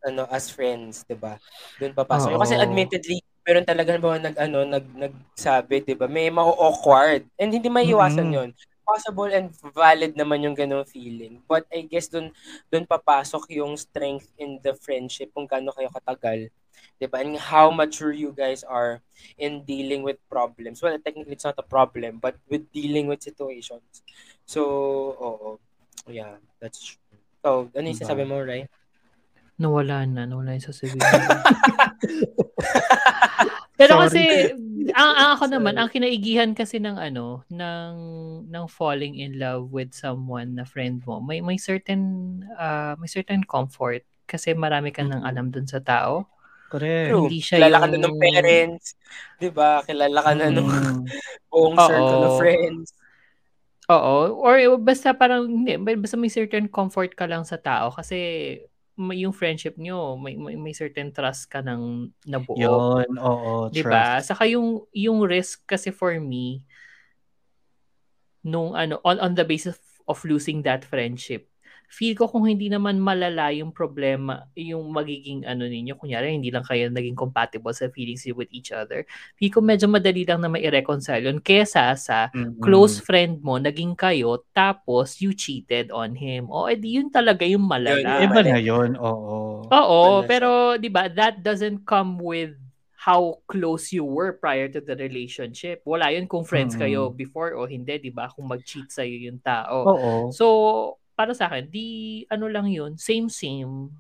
ano 0.07 0.27
as 0.31 0.51
friends 0.53 1.03
'di 1.07 1.17
ba 1.19 1.39
doon 1.81 1.93
papasok 1.97 2.35
Oo. 2.37 2.41
kasi 2.43 2.55
admittedly 2.55 3.19
meron 3.43 3.65
talaga 3.67 3.97
ba 3.99 4.19
nag 4.21 4.37
ano 4.39 4.59
nag 4.67 4.87
nagsabi 4.95 5.83
'di 5.83 5.95
ba 5.99 6.07
may 6.07 6.29
mau-awkward 6.31 7.27
and 7.41 7.51
hindi 7.51 7.67
maiiwasan 7.73 8.29
Mhm. 8.31 8.35
'yon 8.35 8.51
possible 8.89 9.29
and 9.29 9.53
valid 9.77 10.17
naman 10.17 10.41
yung 10.45 10.57
ganung 10.57 10.87
feeling 10.89 11.43
but 11.45 11.65
I 11.69 11.85
guess 11.85 12.09
doon 12.09 12.33
doon 12.73 12.89
papasok 12.89 13.53
yung 13.53 13.77
strength 13.77 14.33
in 14.41 14.57
the 14.65 14.73
friendship 14.81 15.29
kung 15.37 15.45
gaano 15.45 15.75
kayo 15.77 15.93
katagal 15.93 16.49
'di 16.97 17.07
ba 17.11 17.21
and 17.21 17.37
how 17.37 17.69
mature 17.75 18.15
you 18.15 18.31
guys 18.33 18.63
are 18.65 19.03
in 19.37 19.61
dealing 19.67 20.01
with 20.07 20.17
problems 20.31 20.81
well 20.81 20.95
technically 21.03 21.35
it's 21.37 21.45
not 21.45 21.59
a 21.59 21.67
problem 21.67 22.17
but 22.23 22.39
with 22.49 22.65
dealing 22.73 23.11
with 23.11 23.21
situations 23.21 24.01
so 24.47 24.63
oo 25.19 25.59
Yeah, 26.09 26.41
that's 26.57 26.81
true. 26.81 27.21
So, 27.45 27.69
ano 27.77 27.85
yung 27.85 27.93
Diba? 27.93 28.01
sasabi 28.01 28.25
mo, 28.25 28.41
Ray? 28.41 28.65
Nawala 29.59 30.07
na, 30.07 30.23
nawala 30.23 30.55
yung 30.55 30.63
sasabihin. 30.65 31.03
Pero 33.79 33.95
Sorry. 33.95 34.05
kasi 34.11 34.23
ang, 34.91 35.11
ang 35.15 35.29
ako 35.35 35.45
naman, 35.55 35.75
ang 35.79 35.87
kinaigihan 35.87 36.51
kasi 36.51 36.79
ng 36.79 36.99
ano, 36.99 37.47
ng 37.47 37.95
ng 38.47 38.65
falling 38.67 39.15
in 39.15 39.39
love 39.39 39.71
with 39.71 39.95
someone 39.95 40.55
na 40.55 40.67
friend 40.67 41.03
mo, 41.07 41.19
may 41.19 41.39
may 41.39 41.59
certain 41.59 42.03
uh, 42.55 42.99
may 42.99 43.07
certain 43.07 43.43
comfort 43.43 44.03
kasi 44.27 44.51
marami 44.53 44.91
ka 44.91 45.03
nang 45.03 45.23
alam 45.23 45.51
dun 45.51 45.67
sa 45.67 45.79
tao. 45.79 46.27
Correct. 46.69 47.09
True. 47.09 47.27
Hindi 47.27 47.41
siya 47.41 47.57
Kilala 47.59 47.79
ka 47.79 47.87
yung- 47.87 47.95
na 47.95 48.05
ng 48.05 48.17
parents. 48.21 48.87
Di 49.41 49.49
ba? 49.49 49.81
Kilala 49.83 50.19
ka 50.21 50.33
na 50.35 50.47
ng 50.51 50.69
Mm. 50.69 51.01
buong 51.51 51.77
Oo. 51.79 51.87
circle 51.87 52.25
of 52.25 52.35
friends. 52.37 52.93
Oo, 53.89 54.37
or 54.37 54.59
basta 54.77 55.17
parang 55.17 55.49
hindi, 55.49 55.73
basta 55.97 56.15
may 56.15 56.29
certain 56.29 56.69
comfort 56.69 57.17
ka 57.17 57.25
lang 57.25 57.41
sa 57.43 57.57
tao 57.57 57.89
kasi 57.89 58.19
may 58.99 59.23
yung 59.23 59.33
friendship 59.33 59.79
nyo, 59.79 60.19
may, 60.19 60.35
may, 60.35 60.59
may 60.59 60.75
certain 60.75 61.15
trust 61.15 61.47
ka 61.49 61.63
ng 61.63 62.13
nabuo. 62.27 62.59
Yun, 62.59 63.17
oo, 63.17 63.71
'Di 63.71 63.87
trust. 63.87 63.95
ba? 63.95 64.07
Saka 64.21 64.45
yung 64.51 64.85
yung 64.93 65.23
risk 65.25 65.65
kasi 65.65 65.95
for 65.95 66.19
me 66.19 66.67
nung 68.43 68.75
ano 68.75 68.99
on 69.03 69.19
on 69.19 69.33
the 69.35 69.47
basis 69.47 69.79
of 70.05 70.19
losing 70.27 70.63
that 70.67 70.83
friendship. 70.85 71.48
Feel 71.89 72.13
ko 72.21 72.29
kung 72.29 72.45
hindi 72.45 72.69
naman 72.69 73.01
malala 73.01 73.49
yung 73.57 73.73
problema, 73.73 74.45
yung 74.53 74.93
magiging 74.93 75.49
ano 75.49 75.65
ninyo, 75.65 75.97
kunyari 75.97 76.37
hindi 76.37 76.53
lang 76.53 76.61
kayo 76.63 76.93
naging 76.93 77.17
compatible 77.17 77.73
sa 77.73 77.89
feelings 77.89 78.29
you 78.29 78.37
with 78.37 78.53
each 78.53 78.69
other. 78.77 79.09
Feel 79.41 79.49
ko 79.57 79.65
medyo 79.65 79.89
madali 79.89 80.29
lang 80.29 80.45
na 80.45 80.53
mai-reconcile 80.53 81.25
yun 81.25 81.41
kesa 81.41 81.97
sa 81.97 82.29
Mm-mm. 82.37 82.61
close 82.61 83.01
friend 83.01 83.41
mo, 83.41 83.57
naging 83.57 83.97
kayo, 83.97 84.45
tapos 84.53 85.17
you 85.25 85.33
cheated 85.33 85.89
on 85.89 86.13
him. 86.13 86.53
O, 86.53 86.69
edi 86.69 87.01
yun 87.01 87.09
talaga 87.09 87.49
yung 87.49 87.65
malala. 87.65 88.21
Yun, 88.21 88.29
Iba 88.29 88.41
na 88.45 88.59
yun, 88.61 88.91
oo. 89.01 89.65
Oo, 89.69 90.25
pero 90.29 90.77
'di 90.77 90.89
ba, 90.93 91.09
that 91.09 91.41
doesn't 91.45 91.85
come 91.89 92.21
with 92.21 92.57
how 92.99 93.41
close 93.49 93.93
you 93.97 94.05
were 94.05 94.37
prior 94.37 94.69
to 94.69 94.81
the 94.85 94.97
relationship. 94.97 95.81
Wala 95.89 96.13
'yun 96.13 96.29
kung 96.29 96.45
friends 96.45 96.77
Mm. 96.77 96.81
kayo 96.85 97.01
before 97.13 97.53
o 97.57 97.65
hindi, 97.69 97.97
'di 98.01 98.13
ba? 98.13 98.29
Kung 98.33 98.49
mag-cheat 98.49 98.89
sa 98.93 99.05
yung 99.05 99.41
tao. 99.41 99.89
Oo. 99.89 100.29
So, 100.33 100.47
para 101.19 101.35
sa 101.35 101.51
akin, 101.51 101.67
di 101.67 102.23
ano 102.31 102.47
lang 102.47 102.71
'yun, 102.71 102.95
same 102.95 103.27
same 103.27 103.91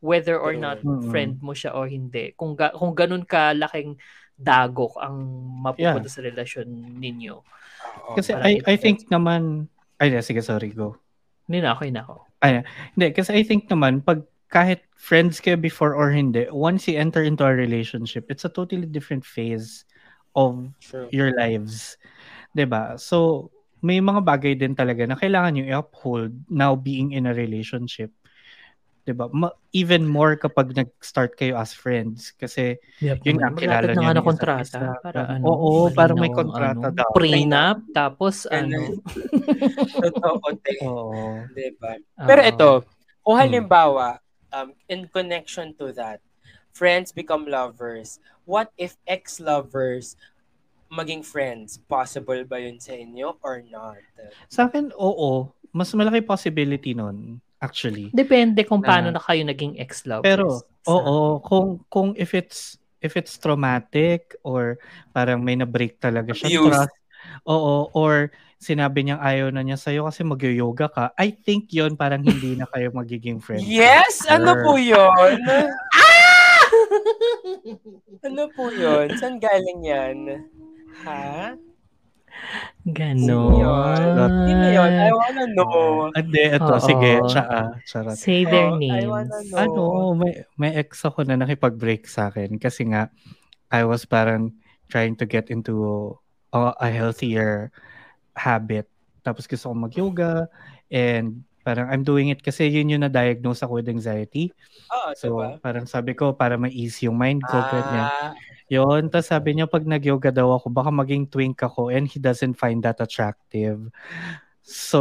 whether 0.00 0.40
or 0.40 0.56
not 0.56 0.80
Mm. 0.82 1.12
friend 1.12 1.34
mo 1.44 1.52
siya 1.52 1.76
o 1.76 1.84
hindi. 1.86 2.32
Kung 2.34 2.56
ga- 2.56 2.74
kung 2.74 2.96
ganun 2.96 3.22
ka 3.22 3.52
laking 3.52 4.00
dagok 4.34 4.98
ang 4.98 5.22
mapupunta 5.62 6.10
sa 6.10 6.24
relasyon 6.24 6.66
ninyo. 6.98 7.38
Kasi 8.18 8.34
I, 8.34 8.58
I 8.66 8.74
think 8.74 9.06
naman, 9.06 9.70
ay, 10.02 10.18
sige, 10.18 10.42
sorry, 10.42 10.74
go. 10.74 10.98
Hindi 11.46 11.62
na 11.62 11.76
ako, 11.76 11.80
hindi 11.86 11.94
na 11.94 12.04
ako. 12.08 12.14
Hindi, 12.98 13.06
kasi 13.14 13.30
I 13.30 13.42
think 13.46 13.70
naman, 13.70 14.02
pag 14.02 14.26
kahit 14.50 14.82
friends 14.98 15.38
kayo 15.38 15.56
before 15.56 15.94
or 15.94 16.10
hindi, 16.10 16.50
once 16.50 16.90
you 16.90 16.98
enter 16.98 17.22
into 17.22 17.46
a 17.46 17.54
relationship, 17.54 18.26
it's 18.28 18.44
a 18.44 18.52
totally 18.52 18.84
different 18.84 19.22
phase 19.22 19.86
of 20.34 20.68
True. 20.82 21.08
your 21.14 21.32
lives. 21.38 21.96
'Di 22.52 22.68
ba 22.68 22.98
So, 23.00 23.48
may 23.82 23.98
mga 23.98 24.22
bagay 24.22 24.54
din 24.54 24.72
talaga 24.78 25.04
na 25.04 25.18
kailangan 25.18 25.58
nyo 25.58 25.64
i-uphold 25.66 26.32
now 26.46 26.72
being 26.78 27.12
in 27.12 27.26
a 27.26 27.34
relationship. 27.34 28.14
'Di 29.02 29.12
ba 29.18 29.26
Ma- 29.34 29.54
even 29.74 30.06
more 30.06 30.38
kapag 30.38 30.70
nag-start 30.78 31.34
kayo 31.34 31.58
as 31.58 31.74
friends. 31.74 32.30
Kasi, 32.38 32.78
yun 33.26 33.42
nga, 33.42 33.50
kilala 33.50 33.90
Malapit 33.90 33.90
na 33.90 33.94
niyo 33.98 34.06
nga 34.06 34.14
na 34.14 34.14
yung 34.14 34.22
isa't 34.22 34.30
kontrata. 34.30 34.80
Para 35.02 35.20
ano, 35.26 35.44
Oo, 35.50 35.70
parang 35.90 36.18
may 36.22 36.30
kontrata 36.30 36.86
ano, 36.88 36.94
daw. 36.94 37.10
Prenup, 37.10 37.78
tapos 37.90 38.46
ano. 38.46 38.94
Totoo, 40.06 40.46
te. 40.62 40.74
Oo. 40.86 41.50
Di 41.50 41.74
ba? 41.82 41.98
Pero 42.22 42.40
oo. 42.46 42.50
ito, 42.54 42.70
kung 43.26 43.34
Hmm. 43.34 43.42
halimbawa, 43.42 44.22
um, 44.54 44.70
in 44.86 45.10
connection 45.10 45.74
to 45.74 45.90
that, 45.90 46.22
friends 46.70 47.10
become 47.10 47.44
lovers. 47.50 48.22
What 48.46 48.70
if 48.78 48.94
ex-lovers 49.06 50.14
maging 50.92 51.24
friends? 51.24 51.80
Possible 51.80 52.44
ba 52.44 52.60
yun 52.60 52.76
sa 52.76 52.92
inyo 52.92 53.40
or 53.40 53.64
not? 53.66 53.96
Sa 54.46 54.68
akin, 54.68 54.92
oo. 54.92 55.48
Mas 55.72 55.88
malaki 55.92 56.20
possibility 56.20 56.92
nun, 56.92 57.40
actually. 57.56 58.12
Depende 58.12 58.60
kung 58.62 58.84
paano 58.84 59.08
Na- 59.08 59.16
na 59.16 59.24
kayo 59.24 59.40
naging 59.42 59.80
ex-lovers. 59.80 60.22
Pero, 60.22 60.60
Sa- 60.84 60.92
oo, 60.92 61.40
kung, 61.40 61.80
kung 61.88 62.12
if 62.14 62.36
it's, 62.36 62.76
if 63.00 63.16
it's 63.16 63.34
traumatic 63.34 64.36
or 64.44 64.76
parang 65.10 65.40
may 65.40 65.56
na-break 65.56 65.96
talaga 65.96 66.30
siya 66.30 66.52
Abuse. 66.52 66.68
trust, 66.68 66.94
oo, 67.42 67.88
or 67.90 68.28
sinabi 68.60 69.02
niyang 69.02 69.18
ayaw 69.18 69.48
na 69.48 69.64
niya 69.64 69.74
sa'yo 69.74 70.06
kasi 70.06 70.22
mag-yoga 70.22 70.86
ka, 70.86 71.04
I 71.16 71.32
think 71.32 71.72
yon 71.72 71.96
parang 71.96 72.20
hindi 72.20 72.54
na 72.54 72.68
kayo 72.68 72.92
magiging 72.92 73.40
friends. 73.44 73.64
Yes! 73.64 74.22
Ano 74.28 74.52
Sure. 74.52 74.62
po 74.62 74.72
yun? 74.76 75.34
ano 78.22 78.42
po 78.52 78.68
yun? 78.70 79.08
Saan 79.16 79.40
galing 79.40 79.80
yan? 79.82 80.16
Ha? 81.04 81.56
Ganon. 82.82 83.54
Sino 84.48 84.66
yun? 84.74 84.90
I 84.90 85.10
wanna 85.14 85.46
know. 85.54 86.10
Hindi, 86.10 86.42
ito, 86.50 86.66
Oo. 86.66 86.82
sige, 86.82 87.12
siya, 87.30 87.44
ah, 87.46 87.70
charot. 87.86 88.16
Say 88.18 88.42
their 88.42 88.74
Oh, 88.74 88.80
I 88.82 89.06
wanna 89.06 89.30
names. 89.38 89.54
know. 89.54 89.58
Ano, 89.62 89.82
may, 90.18 90.32
may 90.58 90.72
ex 90.74 91.06
ako 91.06 91.22
na 91.22 91.38
nakipag-break 91.38 92.10
sa 92.10 92.28
akin 92.34 92.58
kasi 92.58 92.90
nga, 92.90 93.08
I 93.70 93.86
was 93.86 94.02
parang 94.04 94.58
trying 94.90 95.14
to 95.22 95.24
get 95.24 95.48
into 95.48 96.12
a, 96.52 96.74
a 96.76 96.88
healthier 96.90 97.70
habit. 98.34 98.90
Tapos 99.22 99.46
gusto 99.46 99.70
ko 99.70 99.74
mag-yoga 99.78 100.50
and 100.90 101.46
parang 101.62 101.86
I'm 101.86 102.02
doing 102.02 102.28
it 102.28 102.38
kasi 102.38 102.66
yun 102.66 102.90
yung 102.90 103.02
na-diagnose 103.02 103.62
ako 103.62 103.78
with 103.78 103.88
anxiety. 103.88 104.50
Oo, 104.90 105.14
So, 105.14 105.26
diba? 105.38 105.58
parang 105.58 105.86
sabi 105.86 106.12
ko, 106.12 106.34
para 106.34 106.54
ma-ease 106.54 107.06
yung 107.06 107.14
mind 107.14 107.42
ko. 107.42 107.56
Ah, 107.56 108.34
Yun, 108.66 109.06
tapos 109.06 109.28
sabi 109.28 109.52
niya, 109.52 109.64
pag 109.64 109.84
nag-yoga 109.84 110.32
daw 110.32 110.52
ako, 110.52 110.66
baka 110.68 110.88
maging 110.88 111.24
twink 111.26 111.56
ako 111.56 111.88
and 111.88 112.04
he 112.04 112.16
doesn't 112.16 112.54
find 112.54 112.80
that 112.80 112.98
attractive. 112.98 113.78
So, 114.62 115.00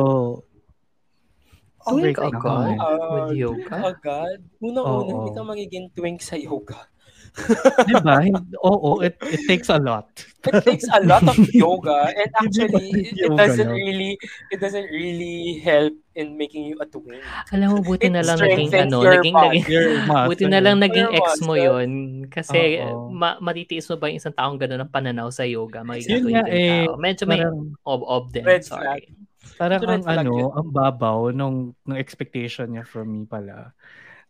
Twink 1.81 2.13
break 2.13 2.17
na 2.21 2.29
ako 2.29 2.45
agad? 2.45 2.69
eh. 2.69 2.77
With 3.09 3.31
yoga? 3.33 3.75
Agad? 3.89 4.39
Unang-una, 4.59 4.85
Oo. 5.01 5.11
hindi 5.17 5.29
ka 5.33 5.41
magiging 5.41 5.85
twink 5.89 6.21
sa 6.21 6.37
yoga. 6.37 6.85
Diba? 7.87 8.19
Hin- 8.19 8.55
Oo, 8.59 8.99
it, 8.99 9.15
it 9.23 9.47
takes 9.47 9.71
a 9.71 9.79
lot. 9.79 10.07
It 10.43 10.67
takes 10.67 10.83
a 10.91 10.99
lot 11.05 11.23
of 11.23 11.37
yoga 11.55 12.11
and 12.11 12.27
actually 12.43 13.13
it, 13.13 13.31
doesn't 13.31 13.71
really 13.71 14.17
it 14.51 14.59
doesn't 14.59 14.89
really 14.89 15.61
help 15.63 15.93
in 16.17 16.35
making 16.35 16.67
you 16.67 16.75
a 16.81 16.87
twink. 16.89 17.23
Alam 17.55 17.67
mo, 17.71 17.77
buti 17.79 18.11
It 18.11 18.13
na 18.13 18.25
lang 18.25 18.35
naging 18.35 18.67
ano, 18.75 18.97
naging, 19.05 19.35
body. 19.37 19.59
naging 19.63 20.27
buti 20.27 20.45
na 20.49 20.59
lang 20.59 20.75
naging 20.81 21.07
ex 21.13 21.39
mo 21.39 21.55
yun. 21.55 21.89
Kasi 22.27 22.83
Oo. 22.83 23.07
ma- 23.07 23.39
matitiis 23.39 23.87
mo 23.87 23.95
ba 23.95 24.11
yung 24.11 24.19
isang 24.19 24.35
taong 24.35 24.59
gano'n 24.59 24.83
ang 24.83 24.91
pananaw 24.91 25.31
sa 25.31 25.47
yoga? 25.47 25.85
Yun 25.85 25.87
Magiging 25.87 26.35
nga 26.35 26.43
twink 26.43 26.51
yung 26.51 26.51
eh, 26.51 26.83
tao. 26.89 26.97
Medyo 26.99 27.23
may 27.29 27.39
Parang, 27.39 27.59
ob-ob 27.87 28.25
din. 28.33 28.43
Red 28.43 28.63
sorry. 28.67 29.07
parang 29.55 29.79
Ito 29.79 29.87
red 29.87 29.95
ang 29.95 30.03
flag 30.03 30.19
ano, 30.19 30.31
yun. 30.35 30.51
ang 30.51 30.67
babaw 30.69 31.17
nung, 31.31 31.57
nung 31.85 31.99
expectation 32.01 32.75
niya 32.75 32.83
from 32.83 33.07
me 33.07 33.23
pala. 33.23 33.71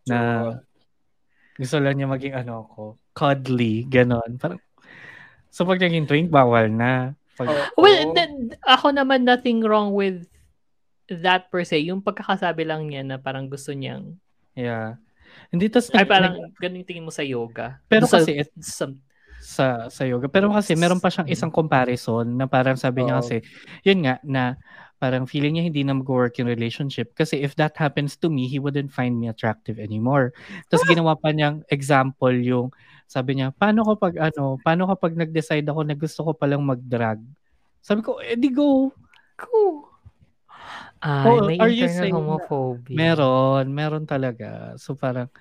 Na 0.05 0.17
gusto 1.61 1.77
lang 1.77 1.93
niya 1.93 2.09
maging 2.09 2.33
ano 2.33 2.65
ko, 2.65 2.97
cuddly, 3.13 3.85
ganon. 3.85 4.41
Parang, 4.41 4.57
so 5.53 5.61
pag 5.61 5.77
naging 5.77 6.09
twink, 6.09 6.33
bawal 6.33 6.73
na. 6.73 7.13
Pag, 7.37 7.53
Oo. 7.53 7.85
Well, 7.85 8.17
th- 8.17 8.57
ako 8.65 8.97
naman 8.97 9.29
nothing 9.29 9.61
wrong 9.61 9.93
with 9.93 10.25
that 11.11 11.53
per 11.53 11.61
se. 11.61 11.77
Yung 11.85 12.01
pagkakasabi 12.01 12.65
lang 12.65 12.89
niya 12.89 13.05
na 13.05 13.21
parang 13.21 13.45
gusto 13.45 13.75
niyang 13.77 14.17
yeah. 14.57 14.97
Hindi 15.51 15.71
tas 15.71 15.87
ay 15.91 16.03
nag- 16.03 16.09
parang 16.09 16.33
nag- 16.39 16.57
ganun 16.59 16.83
tingin 16.83 17.05
mo 17.05 17.11
sa 17.13 17.23
yoga. 17.23 17.79
Pero 17.87 18.09
Sa- 18.09 18.19
kasi 18.19 18.41
it- 18.41 18.57
sa- 18.59 18.91
sa 19.41 19.65
sa 19.89 20.03
yoga. 20.05 20.29
Pero 20.29 20.53
kasi 20.53 20.73
meron 20.77 21.01
pa 21.01 21.09
siyang 21.09 21.27
isang 21.29 21.51
comparison 21.51 22.25
na 22.25 22.45
parang 22.47 22.77
sabi 22.77 23.03
niya 23.03 23.19
Oo. 23.19 23.21
kasi, 23.25 23.35
yun 23.81 24.05
nga, 24.05 24.21
na 24.21 24.55
parang 25.01 25.25
feeling 25.25 25.57
niya 25.57 25.65
hindi 25.65 25.81
na 25.81 25.97
mag-work 25.97 26.37
yung 26.37 26.45
relationship 26.45 27.17
kasi 27.17 27.41
if 27.41 27.57
that 27.57 27.73
happens 27.73 28.13
to 28.13 28.29
me, 28.29 28.45
he 28.45 28.61
wouldn't 28.61 28.93
find 28.93 29.17
me 29.17 29.25
attractive 29.25 29.81
anymore. 29.81 30.29
Tapos 30.69 30.85
ginawa 30.85 31.17
pa 31.17 31.33
niyang 31.33 31.65
example 31.73 32.29
yung, 32.37 32.69
sabi 33.09 33.41
niya, 33.41 33.49
paano 33.57 33.81
kapag 33.81 34.21
ano, 34.21 34.61
paano 34.61 34.85
kapag 34.93 35.17
nag-decide 35.17 35.65
ako 35.65 35.81
na 35.81 35.97
gusto 35.97 36.21
ko 36.21 36.37
palang 36.37 36.61
mag-drag? 36.61 37.17
Sabi 37.81 38.05
ko, 38.05 38.21
eh 38.21 38.37
di 38.37 38.53
go. 38.53 38.93
Ko. 39.41 39.89
Ay, 41.01 41.33
Oh, 41.33 41.49
may 41.49 41.57
are 41.57 41.73
you 41.73 41.89
saying 41.89 42.13
homophobia. 42.13 42.93
Meron, 42.93 43.73
meron 43.73 44.05
talaga. 44.05 44.77
So 44.77 44.93
parang, 44.93 45.33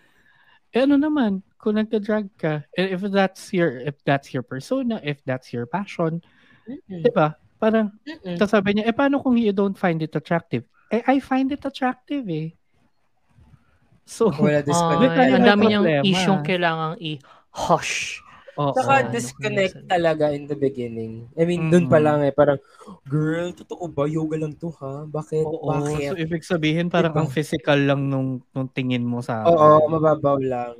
eh 0.72 0.88
ano 0.88 0.96
naman, 0.96 1.44
kung 1.60 1.76
nagda-drag 1.76 2.32
ka, 2.40 2.64
eh, 2.72 2.96
if 2.96 3.04
that's 3.12 3.52
your, 3.52 3.76
if 3.84 4.00
that's 4.08 4.32
your 4.32 4.40
persona, 4.40 4.96
if 5.04 5.20
that's 5.28 5.52
your 5.52 5.68
passion, 5.68 6.24
Mm-mm. 6.64 7.04
di 7.04 7.12
ba? 7.12 7.36
Parang, 7.60 7.92
Mm-mm. 8.08 8.40
Tapos 8.40 8.52
sabi 8.56 8.72
niya, 8.72 8.88
eh 8.88 8.96
paano 8.96 9.20
kung 9.20 9.36
you 9.36 9.52
don't 9.52 9.76
find 9.76 10.00
it 10.00 10.16
attractive? 10.16 10.64
Eh, 10.88 11.04
I 11.04 11.20
find 11.20 11.52
it 11.52 11.60
attractive 11.62 12.24
eh. 12.32 12.56
So, 14.08 14.32
Wala 14.32 14.64
disconnect. 14.66 15.12
tayo 15.14 15.32
ang 15.36 15.46
dami 15.46 15.64
niyang 15.68 15.86
isyong 16.02 16.40
kailangang 16.42 16.96
i-hush. 16.98 18.24
Oo. 18.56 18.72
Saka 18.74 18.92
ano, 19.04 19.12
disconnect 19.12 19.76
minsan. 19.76 19.92
talaga 19.92 20.24
in 20.32 20.44
the 20.48 20.56
beginning. 20.56 21.28
I 21.38 21.44
mean, 21.44 21.68
dun 21.68 21.86
pa 21.86 22.00
Mm-mm. 22.00 22.06
lang 22.08 22.18
eh, 22.26 22.32
parang, 22.32 22.58
girl, 23.06 23.52
totoo 23.52 23.86
ba? 23.92 24.08
Yoga 24.08 24.36
lang 24.40 24.56
to 24.56 24.72
ha? 24.80 25.04
Bakit? 25.04 25.44
Oo, 25.46 25.68
Bakit? 25.68 26.08
so 26.10 26.16
ibig 26.18 26.42
sabihin 26.42 26.88
parang 26.88 27.12
Diba? 27.14 27.22
ang 27.22 27.30
physical 27.30 27.78
lang 27.78 28.08
nung, 28.08 28.40
nung 28.50 28.68
tingin 28.72 29.04
mo 29.04 29.20
sa 29.20 29.46
Oo, 29.46 29.86
mababaw 29.86 30.40
lang. 30.40 30.74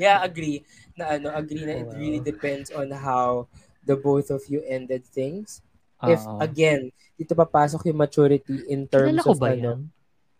Yeah, 0.00 0.24
agree 0.24 0.64
na 0.96 1.20
ano, 1.20 1.28
agree 1.28 1.60
na 1.68 1.76
it 1.76 1.84
Oo. 1.92 2.00
really 2.00 2.22
depends 2.24 2.72
on 2.72 2.88
how 2.88 3.44
the 3.84 3.92
both 3.92 4.32
of 4.32 4.40
you 4.48 4.64
ended 4.64 5.04
things. 5.04 5.60
If 6.02 6.20
Oo. 6.24 6.40
again, 6.40 6.88
dito 7.14 7.36
papasok 7.36 7.92
yung 7.92 8.00
maturity 8.00 8.64
in 8.72 8.88
terms 8.88 9.12
Kilala 9.12 9.26
ko 9.26 9.32
of 9.36 9.40
ba 9.40 9.52
ano. 9.52 9.60
yan? 9.60 9.80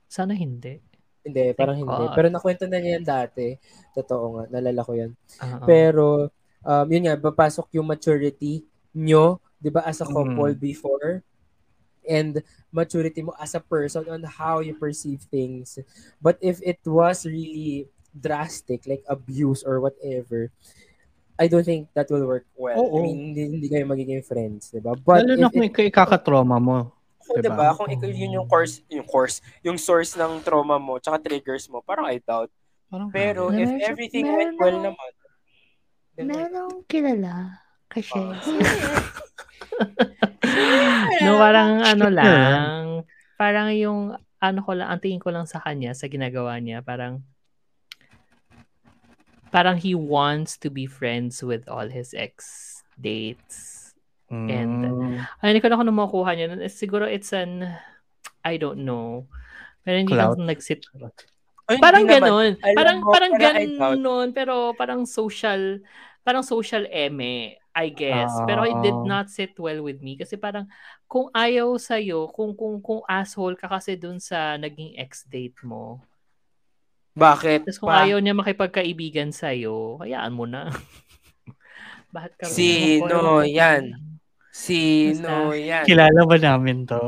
Sana 0.08 0.32
hindi. 0.32 0.80
Hindi, 1.20 1.52
parang 1.52 1.76
Thank 1.76 1.84
hindi. 1.84 2.04
God. 2.08 2.14
Pero 2.16 2.26
nakwento 2.32 2.64
na 2.64 2.80
niya 2.80 2.96
yan 2.96 3.04
dati. 3.04 3.46
Totoo 3.92 4.24
nga, 4.40 4.44
nalala 4.48 4.80
ko 4.80 4.92
yan. 4.96 5.12
Oo. 5.12 5.64
Pero 5.68 6.06
um 6.60 6.86
yun 6.88 7.04
nga, 7.04 7.16
papasok 7.20 7.76
yung 7.76 7.84
maturity 7.84 8.64
nyo, 8.96 9.36
'di 9.60 9.68
ba, 9.68 9.84
as 9.84 10.00
a 10.00 10.08
Mm. 10.08 10.12
couple 10.16 10.52
before 10.56 11.20
and 12.08 12.40
maturity 12.72 13.20
mo 13.20 13.36
as 13.36 13.52
a 13.52 13.60
person 13.60 14.08
on 14.08 14.24
how 14.24 14.64
you 14.64 14.72
perceive 14.72 15.20
things. 15.28 15.76
But 16.16 16.40
if 16.40 16.56
it 16.64 16.80
was 16.88 17.28
really 17.28 17.86
drastic 18.10 18.88
like 18.88 19.04
abuse 19.06 19.60
or 19.62 19.78
whatever, 19.78 20.48
I 21.40 21.48
don't 21.48 21.64
think 21.64 21.88
that 21.96 22.04
will 22.12 22.28
work 22.28 22.44
well. 22.52 22.76
Oo. 22.76 23.00
I 23.00 23.08
mean, 23.08 23.18
hindi, 23.32 23.42
hindi 23.48 23.66
kayo 23.72 23.88
magiging 23.88 24.20
friends, 24.20 24.68
'di 24.68 24.84
ba? 24.84 24.92
But 24.92 25.24
Lalo 25.24 25.40
na 25.40 25.48
kung 25.48 25.64
ikaw 25.64 25.84
ikakatrauma 25.88 26.60
mo. 26.60 26.92
diba? 27.32 27.40
'di 27.40 27.50
ba, 27.56 27.72
kung 27.72 27.88
ikaw 27.88 28.10
yun 28.12 28.36
yung 28.36 28.48
course, 28.50 28.84
yung 28.92 29.08
course, 29.08 29.40
yung 29.64 29.78
source 29.80 30.20
ng 30.20 30.44
trauma 30.44 30.76
mo, 30.76 31.00
tsaka 31.00 31.16
triggers 31.24 31.64
mo, 31.72 31.80
parang 31.80 32.04
I 32.12 32.20
doubt. 32.20 32.52
Parang, 32.92 33.08
Pero 33.08 33.48
Meron 33.48 33.56
if 33.56 33.70
everything 33.88 34.28
meron 34.28 34.36
went 34.36 34.54
well 34.60 34.78
naman, 34.92 35.10
Meron 36.20 36.52
akong 36.52 36.84
kilala. 36.84 37.32
Kasi, 37.88 38.18
No, 41.24 41.40
parang 41.40 41.70
ano 41.80 42.06
lang, 42.12 42.80
parang 43.40 43.68
yung 43.72 44.12
ano 44.40 44.58
ko 44.64 44.72
lang, 44.76 44.88
ang 44.92 45.00
tingin 45.00 45.20
ko 45.22 45.32
lang 45.32 45.48
sa 45.48 45.60
kanya, 45.62 45.96
sa 45.96 46.08
ginagawa 46.08 46.56
niya, 46.60 46.84
parang 46.84 47.24
parang 49.50 49.76
he 49.76 49.94
wants 49.94 50.56
to 50.56 50.70
be 50.70 50.86
friends 50.86 51.42
with 51.42 51.66
all 51.68 51.86
his 51.90 52.14
ex-dates. 52.14 53.92
And, 54.30 54.86
Mm. 54.86 55.18
Ay, 55.42 55.46
hindi 55.50 55.58
ko 55.58 55.66
na 55.66 55.74
kung 55.74 55.90
makukuha 55.90 56.38
niya. 56.38 56.54
Eh, 56.62 56.70
Siguro 56.70 57.02
it's 57.02 57.34
an, 57.34 57.66
I 58.46 58.54
don't 58.62 58.86
know. 58.86 59.26
Pero 59.82 59.98
hindi 59.98 60.14
Clout? 60.14 60.38
lang 60.38 60.46
nag-sit. 60.46 60.86
Ay, 61.66 61.82
Parang 61.82 62.06
hindi 62.06 62.14
naman. 62.14 62.54
Parang, 62.78 62.98
mo, 63.02 63.10
parang 63.10 63.32
ganon. 63.34 64.30
Pero 64.30 64.70
parang 64.78 65.02
social, 65.02 65.82
parang 66.22 66.46
social 66.46 66.86
eme, 66.94 67.58
I 67.74 67.90
guess. 67.90 68.30
Pero 68.46 68.62
it 68.66 68.78
did 68.86 68.94
Oo. 68.94 69.06
not 69.06 69.26
sit 69.30 69.54
well 69.58 69.82
with 69.82 69.98
me. 69.98 70.14
Kasi 70.14 70.38
parang, 70.38 70.70
kung 71.10 71.26
ayaw 71.34 71.74
sa'yo, 71.74 72.30
kung, 72.30 72.54
kung, 72.54 72.78
kung 72.78 73.02
asshole 73.10 73.58
ka 73.58 73.66
kasi 73.66 73.98
dun 73.98 74.22
sa 74.22 74.54
naging 74.58 74.94
ex-date 74.94 75.58
mo, 75.66 75.98
Bakit? 77.12 77.66
tapos 77.66 77.78
kung 77.78 77.90
Pa? 77.90 78.06
ayaw 78.06 78.18
niya 78.18 78.32
makipagkaibigan 78.32 79.30
sa'yo, 79.30 79.98
hayaan 79.98 80.32
mo 80.32 80.46
na. 80.46 80.70
Bakit 82.14 82.32
ka 82.36 82.44
Sino 82.46 83.40
Bakit- 83.40 83.50
yan? 83.50 83.82
Sino 84.50 85.54
yan? 85.54 85.86
Kilala 85.86 86.26
ba 86.26 86.36
namin 86.36 86.82
to? 86.82 86.98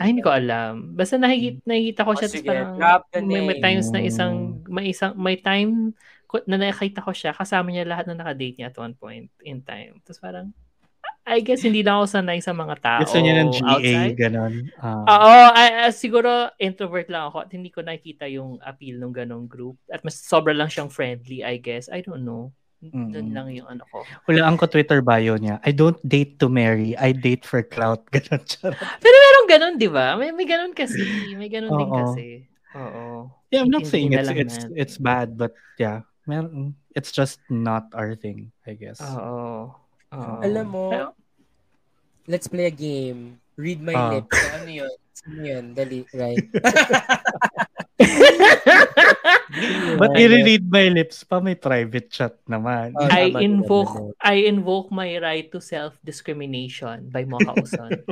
Ay, 0.00 0.16
hindi 0.16 0.24
ko 0.24 0.32
alam. 0.32 0.96
Basta 0.96 1.20
nakikita, 1.20 1.60
nakikita 1.62 2.00
ko 2.02 2.10
Oh, 2.10 2.16
siya. 2.16 2.26
tapos 2.26 2.40
sige, 2.40 2.48
parang 2.48 2.72
drop 2.74 3.02
the 3.12 3.20
may, 3.20 3.42
may 3.44 3.58
times 3.60 3.86
na 3.92 4.00
isang, 4.00 4.34
may 4.66 4.84
isang, 4.88 5.12
may 5.14 5.36
time 5.36 5.92
ko- 6.24 6.40
na 6.48 6.56
nakita 6.56 7.04
ko 7.04 7.12
siya, 7.12 7.36
kasama 7.36 7.68
niya 7.68 7.84
lahat 7.84 8.08
na 8.08 8.16
nakadate 8.16 8.56
niya 8.56 8.72
at 8.72 8.80
one 8.80 8.96
point 8.96 9.28
in 9.44 9.60
time. 9.60 10.00
Tapos 10.02 10.18
parang, 10.18 10.56
I 11.24 11.40
guess 11.40 11.60
hindi 11.60 11.80
lang 11.80 11.98
ako 11.98 12.06
sanay 12.10 12.38
sa 12.38 12.52
mga 12.52 12.76
tao 12.78 13.00
Gusto 13.00 13.16
niya 13.16 13.40
ng 13.40 13.50
GA, 13.50 13.64
outside. 13.72 14.14
ganon. 14.14 14.54
Ah. 14.76 15.04
Oo, 15.04 15.32
I- 15.52 15.88
I- 15.88 15.96
siguro 15.96 16.28
introvert 16.56 17.08
lang 17.08 17.32
ako 17.32 17.42
at 17.42 17.50
hindi 17.50 17.68
ko 17.68 17.80
nakikita 17.80 18.28
yung 18.28 18.60
appeal 18.60 19.00
ng 19.00 19.08
ganong 19.10 19.48
group. 19.48 19.80
At 19.88 20.04
mas 20.04 20.16
sobra 20.16 20.52
lang 20.52 20.68
siyang 20.68 20.88
friendly, 20.88 21.40
I 21.40 21.56
guess. 21.56 21.88
I 21.88 22.04
don't 22.04 22.22
know. 22.22 22.52
Doon 22.84 23.16
Mm. 23.16 23.32
lang 23.32 23.48
yung 23.48 23.64
ano 23.66 23.88
ko. 23.88 24.04
Hulaan 24.28 24.60
ko 24.60 24.68
Twitter 24.68 25.00
bio 25.00 25.40
niya. 25.40 25.56
I 25.64 25.72
don't 25.72 25.96
date 26.04 26.36
to 26.36 26.52
marry. 26.52 26.92
I 26.94 27.16
date 27.16 27.48
for 27.48 27.64
clout. 27.64 28.04
Charot. 28.12 28.76
Pero 28.76 29.16
merong 29.16 29.48
ganon, 29.48 29.74
di 29.80 29.88
ba? 29.88 30.20
May, 30.20 30.36
may 30.36 30.44
ganon 30.44 30.76
kasi. 30.76 31.00
May 31.32 31.48
ganon 31.48 31.72
din 31.72 31.88
kasi. 31.88 32.26
Oo. 32.76 33.32
Yeah, 33.48 33.64
I'm 33.64 33.72
not 33.72 33.88
saying 33.88 34.12
na 34.12 34.20
it's 34.20 34.36
it's 34.36 34.56
it's 34.76 34.96
bad, 34.98 35.40
but 35.40 35.56
yeah, 35.80 36.04
meron, 36.26 36.76
it's 36.92 37.08
just 37.08 37.40
not 37.48 37.88
our 37.96 38.12
thing, 38.12 38.52
I 38.68 38.76
guess. 38.76 39.00
Oo. 39.00 39.72
Oo. 40.14 40.38
Alam 40.40 40.66
mo, 40.66 40.84
Pero- 40.90 41.14
let's 42.26 42.46
play 42.46 42.66
a 42.66 42.74
game. 42.74 43.36
Read 43.54 43.78
my 43.78 43.94
Ah. 43.94 44.10
lips. 44.14 44.34
So, 44.34 44.50
ano 44.54 44.70
yun? 44.70 44.94
Ano 45.24 45.40
yun? 45.42 45.64
Dali, 45.74 45.98
right? 46.12 46.42
But 49.94 50.18
i-read 50.18 50.66
my 50.66 50.90
lips 50.90 51.22
pa, 51.22 51.38
may 51.38 51.54
private 51.54 52.10
chat 52.10 52.34
naman. 52.44 52.92
Oh, 52.98 53.06
I 53.06 53.30
invoke 53.38 53.94
I 54.18 54.50
invoke 54.50 54.90
my 54.90 55.14
right 55.22 55.46
to 55.54 55.62
self-discrimination 55.62 57.14
by 57.14 57.22
Mocha 57.22 57.54
Uson. 57.54 57.94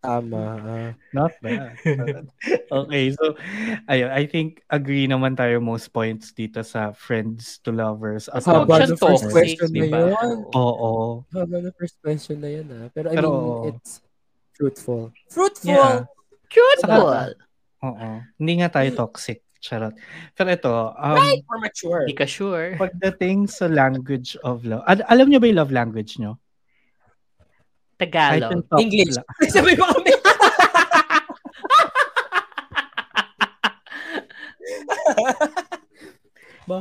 Tama. 0.00 0.40
ah. 0.64 0.90
Not 1.12 1.32
bad. 1.44 1.76
okay, 2.72 3.12
so 3.12 3.36
ayun, 3.84 4.08
I 4.08 4.24
think 4.24 4.64
agree 4.72 5.04
naman 5.04 5.36
tayo 5.36 5.60
most 5.60 5.92
points 5.92 6.32
dito 6.32 6.64
sa 6.64 6.96
friends 6.96 7.60
to 7.60 7.68
lovers. 7.68 8.32
As 8.32 8.48
Haba 8.48 8.64
siyang 8.64 8.96
ng 8.96 9.00
first 9.00 9.28
question 9.28 9.68
na 9.68 9.84
di 9.84 9.90
ba? 9.92 10.00
yun. 10.08 10.38
Oo. 10.56 11.20
Haba 11.36 11.56
na 11.60 11.70
first 11.76 12.00
question 12.00 12.40
na 12.40 12.48
yun 12.48 12.66
ah. 12.72 12.88
Pero 12.96 13.12
I 13.12 13.16
Pero, 13.20 13.28
mean, 13.28 13.76
it's 13.76 14.00
fruitful. 14.56 15.12
Fruitful! 15.28 15.68
Yeah. 15.68 16.08
Ball. 16.86 17.34
Oo. 17.84 18.10
Hindi 18.40 18.52
nga 18.62 18.70
tayo 18.72 18.88
toxic. 18.94 19.44
Charot. 19.64 19.96
Pero 20.36 20.48
ito, 20.52 20.72
um, 20.92 21.16
Right! 21.16 21.40
Or 21.48 21.56
mature. 21.56 22.04
Hindi 22.04 22.16
ka 22.20 22.28
sure. 22.28 22.76
pagdating 22.76 23.48
sa 23.48 23.64
language 23.64 24.36
of 24.44 24.60
love, 24.68 24.84
al- 24.84 25.08
alam 25.08 25.32
niyo 25.32 25.40
ba 25.40 25.48
yung 25.48 25.56
love 25.60 25.72
language 25.72 26.20
niyo? 26.20 26.36
Tagalog. 27.96 28.64
talk 28.66 28.80
English. 28.80 29.14
Sabay 29.54 29.74
mo 29.78 29.86
kami. 29.90 30.12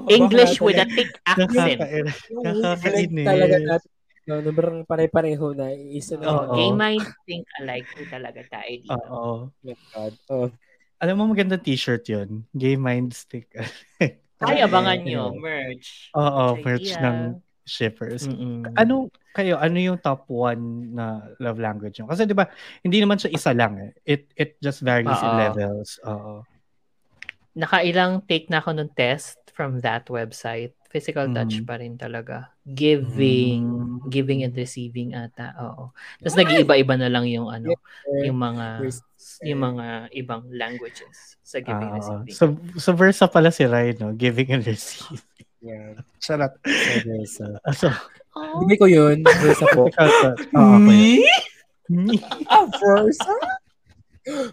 English 0.08 0.62
with 0.64 0.80
a 0.80 0.88
thick 0.88 1.12
accent. 1.28 1.80
Nakakainis. 2.32 3.28
talaga 3.28 3.58
natin. 3.60 3.90
No, 4.24 4.40
nabarang 4.40 4.88
pare-pareho 4.88 5.52
na 5.52 5.76
isa 5.76 6.16
na. 6.16 6.32
Oo. 6.32 6.56
Gay 6.56 6.72
mind 6.72 7.04
think 7.28 7.44
alike 7.60 7.84
po 7.92 8.08
talaga 8.08 8.40
tayo 8.48 8.72
dito. 8.80 8.96
Oo. 9.12 9.34
my 9.68 9.76
God. 9.92 10.14
Oh. 10.32 10.48
Alam 11.04 11.16
mo 11.20 11.36
magandang 11.36 11.60
t-shirt 11.60 12.08
yun. 12.08 12.48
Gay 12.56 12.80
mind 12.80 13.12
stick. 13.12 13.52
Ay, 14.48 14.64
abangan 14.64 15.04
Okay. 15.04 15.08
nyo. 15.12 15.36
Merch. 15.36 16.08
Oo, 16.16 16.56
merch 16.64 16.96
ng 16.96 17.36
shippers. 17.64 18.28
Mm-mm. 18.28 18.68
Ano 18.76 19.08
kayo, 19.34 19.58
ano 19.58 19.78
yung 19.80 19.98
top 20.00 20.28
one 20.30 20.94
na 20.94 21.34
love 21.40 21.58
language 21.60 22.00
nyo? 22.00 22.08
Kasi 22.12 22.28
'di 22.28 22.36
ba, 22.36 22.48
hindi 22.84 23.00
naman 23.00 23.18
siya 23.18 23.32
isa 23.34 23.52
lang 23.56 23.80
eh. 23.80 23.92
It 24.06 24.30
it 24.36 24.60
just 24.60 24.84
varies 24.84 25.16
in 25.16 25.32
Oo. 25.34 25.40
levels. 25.40 25.98
Oo. 26.06 26.44
Nakailang 27.54 28.26
take 28.26 28.50
na 28.50 28.60
ako 28.60 28.74
ng 28.78 28.90
test 28.98 29.38
from 29.54 29.78
that 29.86 30.10
website. 30.10 30.74
Physical 30.90 31.30
touch 31.34 31.62
Mhm. 31.62 31.66
pa 31.66 31.76
rin 31.78 31.98
talaga. 31.98 32.50
Giving. 32.66 33.62
Mm. 33.66 34.10
Giving 34.10 34.40
and 34.46 34.54
receiving 34.54 35.14
ata. 35.18 35.54
Oo. 35.62 35.94
Tapos 36.22 36.38
nag-iiba-iba 36.38 36.98
na 36.98 37.10
lang 37.10 37.26
yung 37.30 37.50
ano, 37.50 37.74
yung 38.22 38.38
mga 38.38 38.90
yung 39.46 39.62
mga 39.62 39.86
ibang 40.18 40.44
languages 40.54 41.38
sa 41.46 41.62
giving 41.62 41.94
and 41.94 42.02
Ah, 42.02 42.22
receiving. 42.26 42.34
so, 42.34 42.46
so 42.78 42.90
versa 42.94 43.26
pala 43.30 43.50
si 43.54 43.66
Ryan, 43.66 43.98
no? 44.02 44.10
Giving 44.18 44.50
and 44.54 44.66
receiving. 44.74 45.22
Yan. 45.64 45.96
Charot. 46.20 46.54
Versa. 47.02 47.48
So, 47.74 47.88
Oh, 48.34 48.66
Hindi 48.66 48.76
ko 48.76 48.90
yun. 48.90 49.22
Versa 49.22 49.66
po. 49.72 49.86
Oo, 50.58 50.74
okay. 50.82 51.22
Me? 51.86 52.18
Ah, 52.50 52.66
versa? 52.66 53.34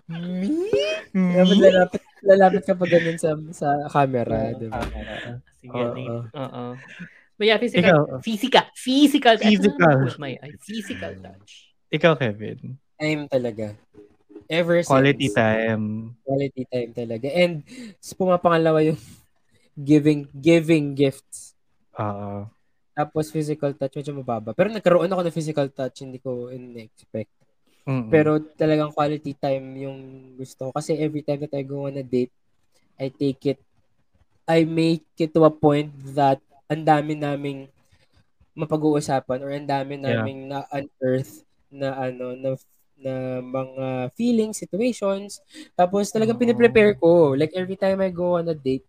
Me? 0.05 0.53
Dapat 1.15 1.57
lalapit, 1.57 2.03
lalapit 2.21 2.63
ka 2.67 2.75
pa 2.75 2.85
ganun 2.85 3.17
sa, 3.17 3.31
sa 3.51 3.69
camera. 3.89 4.53
Diba? 4.53 4.83
Sige, 5.63 5.81
Oo. 6.37 6.65
But 7.41 7.47
yeah, 7.49 7.57
physical, 7.57 7.89
Ikaw. 7.89 8.21
physical, 8.21 8.65
physical, 8.77 9.35
touch. 9.41 9.49
Physical. 9.49 9.97
With 10.05 10.21
my 10.21 10.37
eye. 10.37 10.53
Physical 10.61 11.13
touch. 11.17 11.73
Ikaw, 11.89 12.13
Kevin. 12.21 12.77
Time 13.01 13.25
talaga. 13.33 13.73
Ever 14.45 14.85
since. 14.85 14.93
Quality 14.93 15.29
time. 15.33 16.13
Quality 16.21 16.63
time 16.69 16.91
talaga. 16.93 17.27
And 17.33 17.65
pumapangalawa 18.13 18.85
yung 18.85 19.01
giving 19.77 20.29
giving 20.35 20.93
gifts. 20.95 21.55
Oo. 21.99 22.49
Tapos 22.95 23.31
physical 23.33 23.73
touch, 23.73 23.97
medyo 23.97 24.13
mababa. 24.13 24.53
Pero 24.53 24.69
nagkaroon 24.69 25.09
ako 25.09 25.23
ng 25.25 25.37
physical 25.37 25.69
touch, 25.73 26.05
hindi 26.05 26.19
ko 26.21 26.51
in-expect. 26.53 27.31
Mm-mm. 27.87 28.11
Pero 28.13 28.43
talagang 28.59 28.93
quality 28.93 29.33
time 29.39 29.89
yung 29.89 29.99
gusto 30.37 30.69
ko. 30.69 30.71
Kasi 30.75 30.99
every 30.99 31.23
time 31.25 31.41
that 31.47 31.55
I 31.55 31.63
go 31.65 31.87
on 31.89 31.97
a 31.97 32.05
date, 32.05 32.35
I 33.01 33.09
take 33.09 33.57
it, 33.57 33.61
I 34.45 34.67
make 34.67 35.07
it 35.17 35.33
to 35.33 35.47
a 35.47 35.53
point 35.55 35.95
that 36.13 36.43
ang 36.67 36.83
dami 36.83 37.15
naming 37.17 37.71
mapag-uusapan 38.59 39.39
or 39.41 39.51
ang 39.55 39.67
dami 39.71 39.97
Yeah. 40.03 40.21
naming 40.21 40.51
na-unearth 40.51 41.47
na 41.71 41.95
ano 41.95 42.35
na 42.35 42.59
na 43.01 43.41
mga 43.41 43.87
feelings, 44.19 44.61
situations. 44.61 45.41
Tapos 45.73 46.13
talagang 46.13 46.37
Oo. 46.37 46.43
piniprepare 46.43 46.99
ko. 47.01 47.33
Like 47.33 47.57
every 47.57 47.79
time 47.79 48.03
I 48.05 48.13
go 48.13 48.37
on 48.37 48.51
a 48.53 48.57
date, 48.59 48.85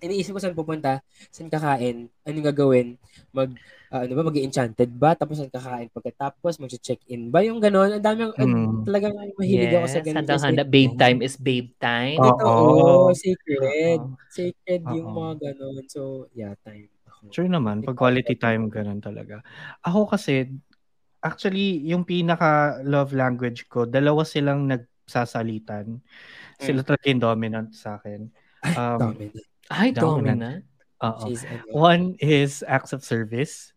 iniisip 0.00 0.32
ko 0.32 0.40
saan 0.40 0.56
pupunta, 0.56 1.00
saan 1.28 1.48
kakain, 1.48 2.08
anong 2.24 2.48
gagawin, 2.50 2.96
mag, 3.30 3.52
ah, 3.88 4.02
ano 4.02 4.12
ba, 4.12 4.26
mag-enchanted 4.26 4.90
ba, 4.92 5.12
tapos 5.12 5.38
saan 5.38 5.52
kakain 5.52 5.88
pagkatapos, 5.88 6.56
mag-check-in 6.58 7.28
ba, 7.28 7.40
yung 7.40 7.60
gano'n. 7.60 8.00
Ang 8.00 8.04
dami, 8.04 8.20
Mm. 8.32 8.84
talagang 8.84 9.14
mahilig 9.36 9.72
ako 9.72 9.86
sa 9.86 10.00
Yes, 10.00 10.06
ganun. 10.06 10.24
kasi- 10.26 10.46
handa. 10.48 10.64
Babe 10.64 10.94
time 10.96 11.20
is 11.20 11.36
babe 11.36 11.70
time. 11.76 12.16
Oo. 12.16 12.32
Totoo, 12.32 13.12
sacred. 13.12 14.00
Oo. 14.00 14.16
Sacred 14.28 14.80
yung 14.90 15.06
Oo. 15.06 15.16
mga 15.16 15.32
gano'n. 15.42 15.84
So, 15.86 16.00
yeah, 16.32 16.56
time. 16.64 16.88
Ako. 17.06 17.28
True 17.28 17.48
naman, 17.48 17.84
pag 17.84 17.94
quality 17.94 18.34
time, 18.34 18.68
ganun 18.68 18.98
talaga. 18.98 19.44
Ako 19.84 20.08
kasi, 20.08 20.48
actually, 21.20 21.84
yung 21.84 22.02
pinaka 22.02 22.80
love 22.80 23.12
language 23.12 23.68
ko, 23.68 23.84
dalawa 23.84 24.24
silang 24.24 24.64
nagsasalitan. 24.64 26.00
Sila 26.56 26.80
talaga 26.80 27.04
yung 27.08 27.20
dominant 27.20 27.68
sa 27.72 27.96
akin. 27.96 28.28
Um, 28.76 29.00
Dami 29.00 29.32
na. 29.32 29.40
Ay, 29.70 29.94
Dominant. 29.94 30.38
dominant. 30.42 30.64
oo. 31.00 31.30
One 31.72 32.18
is 32.18 32.60
acts 32.66 32.92
of 32.92 33.00
service. 33.00 33.72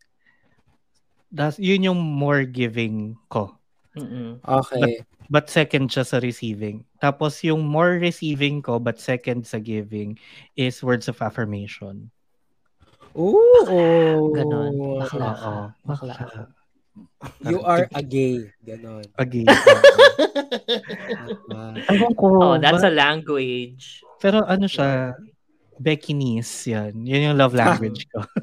Das, 1.29 1.57
yun 1.57 1.85
yung 1.85 2.01
more 2.01 2.43
giving 2.43 3.15
ko. 3.29 3.53
Mm-mm. 3.93 4.41
okay. 4.41 5.05
But 5.29 5.49
second 5.49 5.89
siya 5.89 6.03
sa 6.03 6.17
receiving. 6.17 6.83
Tapos 6.97 7.41
yung 7.45 7.63
more 7.63 7.95
receiving 7.97 8.59
ko 8.59 8.77
but 8.77 8.97
second 8.99 9.45
sa 9.45 9.57
giving 9.57 10.17
is 10.57 10.81
words 10.81 11.05
of 11.07 11.21
affirmation. 11.21 12.09
Ooh. 13.13 14.33
Ganon. 14.33 14.73
Bakla 14.99 15.29
ka. 15.31 15.47
Oo. 15.47 15.63
Bakla 15.85 16.13
ka. 16.17 16.25
You 17.49 17.61
are 17.65 17.89
a 17.93 18.01
gay. 18.03 18.49
Ganon. 18.61 19.05
Again. 19.17 19.45
Ah, 21.53 21.73
Ewan 21.89 22.13
ko. 22.13 22.25
Oh, 22.41 22.55
that's 22.57 22.81
ba- 22.81 22.89
a 22.89 22.93
language. 22.93 24.01
Pero 24.17 24.41
ano 24.45 24.65
siya, 24.65 25.13
Beckinese 25.81 26.69
yan. 26.73 26.93
Yan 27.05 27.33
yung 27.33 27.37
love 27.39 27.53
language 27.57 28.05
ko. 28.13 28.21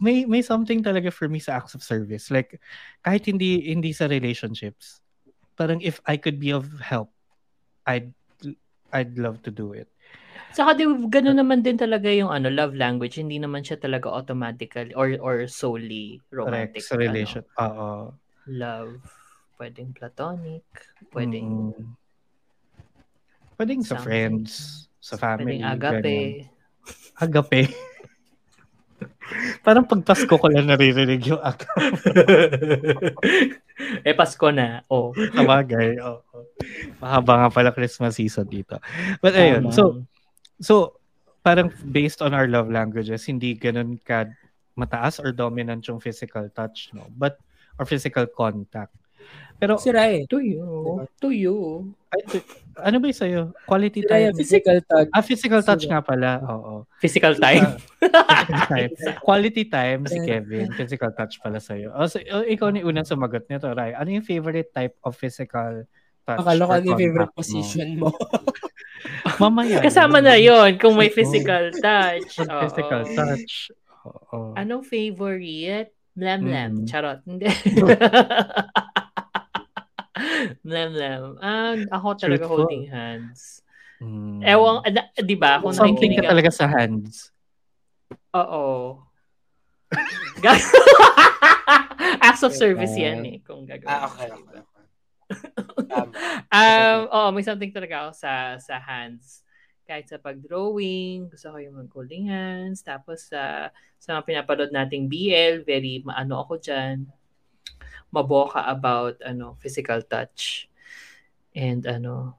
may 0.00 0.24
may 0.24 0.40
something 0.40 0.80
talaga 0.80 1.12
for 1.12 1.28
me 1.28 1.38
sa 1.38 1.60
acts 1.60 1.76
of 1.76 1.84
service. 1.84 2.32
Like, 2.32 2.56
kahit 3.04 3.28
hindi 3.28 3.68
hindi 3.68 3.92
sa 3.92 4.08
relationships, 4.08 5.04
parang 5.60 5.84
if 5.84 6.00
I 6.08 6.16
could 6.16 6.40
be 6.40 6.50
of 6.56 6.66
help, 6.80 7.12
I'd 7.84 8.10
I'd 8.90 9.20
love 9.20 9.44
to 9.44 9.52
do 9.52 9.76
it. 9.76 9.86
Saka 10.50 10.74
di, 10.74 10.82
gano'n 10.82 11.38
naman 11.38 11.62
din 11.62 11.78
talaga 11.78 12.10
yung 12.10 12.32
ano, 12.32 12.50
love 12.50 12.74
language. 12.74 13.22
Hindi 13.22 13.38
naman 13.38 13.62
siya 13.62 13.78
talaga 13.78 14.10
automatically 14.10 14.90
or 14.98 15.14
or 15.22 15.46
solely 15.46 16.18
Correct. 16.32 16.74
romantic. 16.74 16.82
Sa 16.82 16.98
relation. 16.98 17.44
Oo. 17.60 17.62
Ano, 17.62 18.18
love. 18.50 18.98
Pwedeng 19.60 19.92
platonic. 19.94 20.64
Pwedeng, 21.12 21.70
Mm. 21.76 21.94
Pwedeng 23.60 23.84
sa 23.84 24.00
Something. 24.00 24.08
friends, 24.08 24.89
sa 25.00 25.16
family. 25.16 25.58
pwedeng 25.58 25.72
agape. 25.72 25.96
ganun. 25.96 26.24
Agape. 27.20 27.62
Parang 29.66 29.86
pag 29.86 30.02
Pasko 30.04 30.34
ko 30.36 30.46
lang 30.50 30.68
naririnig 30.68 31.22
yung 31.24 31.40
agape. 31.40 31.80
eh, 34.06 34.14
Pasko 34.14 34.52
na. 34.52 34.84
Oh. 34.92 35.16
Sabagay. 35.16 35.96
oo. 36.02 36.20
Mahaba 37.00 37.46
nga 37.46 37.48
pala 37.48 37.70
Christmas 37.72 38.20
season 38.20 38.46
dito. 38.46 38.76
But 39.24 39.34
ayun, 39.38 39.70
Tama. 39.70 39.74
so 39.74 39.84
so 40.60 40.74
parang 41.40 41.72
based 41.88 42.20
on 42.20 42.36
our 42.36 42.44
love 42.50 42.68
languages, 42.68 43.24
hindi 43.24 43.56
ganun 43.56 43.96
ka 44.04 44.28
mataas 44.76 45.22
or 45.22 45.32
dominant 45.32 45.86
yung 45.88 46.02
physical 46.02 46.50
touch, 46.52 46.92
no? 46.92 47.08
But 47.16 47.40
or 47.80 47.88
physical 47.88 48.28
contact. 48.28 48.92
Pero 49.60 49.76
Si 49.76 49.92
Rai. 49.92 50.24
To 50.26 50.40
you. 50.40 50.64
To 51.20 51.28
you. 51.28 51.84
ay, 52.10 52.20
t- 52.26 52.42
ano 52.80 52.96
ba 52.96 53.06
yung 53.06 53.20
sa'yo? 53.20 53.40
Quality 53.68 54.00
Si 54.00 54.08
Rai, 54.08 54.22
time? 54.26 54.34
physical 54.34 54.78
touch. 54.82 55.08
Ah, 55.12 55.20
physical 55.20 55.60
touch 55.60 55.84
Sino? 55.84 55.92
nga 55.92 56.00
pala. 56.00 56.40
Oo. 56.42 56.88
Physical 56.96 57.36
time. 57.36 57.76
Physical 58.00 58.64
time. 58.72 58.90
Quality 59.20 59.64
time 59.68 60.00
si 60.08 60.18
Kevin. 60.24 60.72
Physical 60.72 61.12
touch 61.12 61.36
pala 61.38 61.60
sa'yo. 61.60 61.92
Oh, 61.92 62.08
so, 62.08 62.16
oh, 62.32 62.42
ikaw 62.42 62.72
ni 62.72 62.80
unang 62.80 63.04
sumagot 63.04 63.44
nito, 63.46 63.68
Rai. 63.70 63.92
Ano 63.92 64.08
yung 64.08 64.24
favorite 64.24 64.72
type 64.72 64.96
of 65.04 65.12
physical 65.14 65.84
touch? 66.24 66.40
Akala 66.40 66.64
ko 66.64 66.72
ano 66.72 66.86
yung 66.88 66.98
favorite 66.98 67.34
position 67.36 68.00
mo. 68.00 68.10
Mamaya. 69.44 69.78
Kasama 69.86 70.18
na 70.18 70.34
yon 70.34 70.80
kung 70.80 70.96
may 70.96 71.12
physical 71.12 71.68
touch. 71.76 72.32
Oo. 72.40 72.60
physical 72.64 73.02
touch. 73.06 73.52
Oo. 74.08 74.56
Anong 74.56 74.82
favorite? 74.82 75.92
Blam 76.10 76.42
blam. 76.42 76.70
Mm. 76.82 76.86
Charot. 76.88 77.20
Hindi. 77.22 77.46
Blam 80.62 80.88
blam. 80.92 81.22
Ah, 81.38 81.74
ako 81.92 82.06
talaga 82.16 82.44
Truthful. 82.46 82.66
holding 82.66 82.86
hands. 82.88 83.60
Mm. 84.00 84.40
Ewan, 84.40 84.74
da- 84.88 85.12
di 85.14 85.36
ba? 85.36 85.60
Kung 85.60 85.76
Something 85.76 86.16
nakikinig 86.16 86.24
ka 86.24 86.32
talaga 86.32 86.50
sa 86.50 86.66
hands. 86.66 87.28
Oo. 88.32 88.96
Acts 92.24 92.42
of 92.42 92.54
service 92.56 92.96
yan 92.96 93.20
eh. 93.26 93.38
Kung 93.44 93.68
gagawin. 93.68 93.90
ah, 93.90 94.08
okay. 94.08 94.30
Um, 96.50 97.00
oo, 97.06 97.28
may 97.30 97.46
something 97.46 97.70
talaga 97.70 98.06
ako 98.06 98.10
sa 98.18 98.58
sa 98.58 98.82
hands. 98.82 99.46
Kahit 99.86 100.10
sa 100.10 100.18
pag-drawing, 100.18 101.30
gusto 101.30 101.54
ko 101.54 101.58
yung 101.62 101.78
mag-holding 101.78 102.26
hands. 102.26 102.82
Tapos 102.82 103.30
sa 103.30 103.70
sa 103.98 104.08
mga 104.18 104.26
pinapanood 104.26 104.74
nating 104.74 105.06
BL, 105.06 105.62
very 105.62 106.02
maano 106.02 106.42
ako 106.42 106.58
dyan. 106.58 107.06
Maboka 108.10 108.62
about 108.66 109.18
ano 109.22 109.54
physical 109.62 110.02
touch. 110.02 110.66
And 111.54 111.82
ano, 111.86 112.38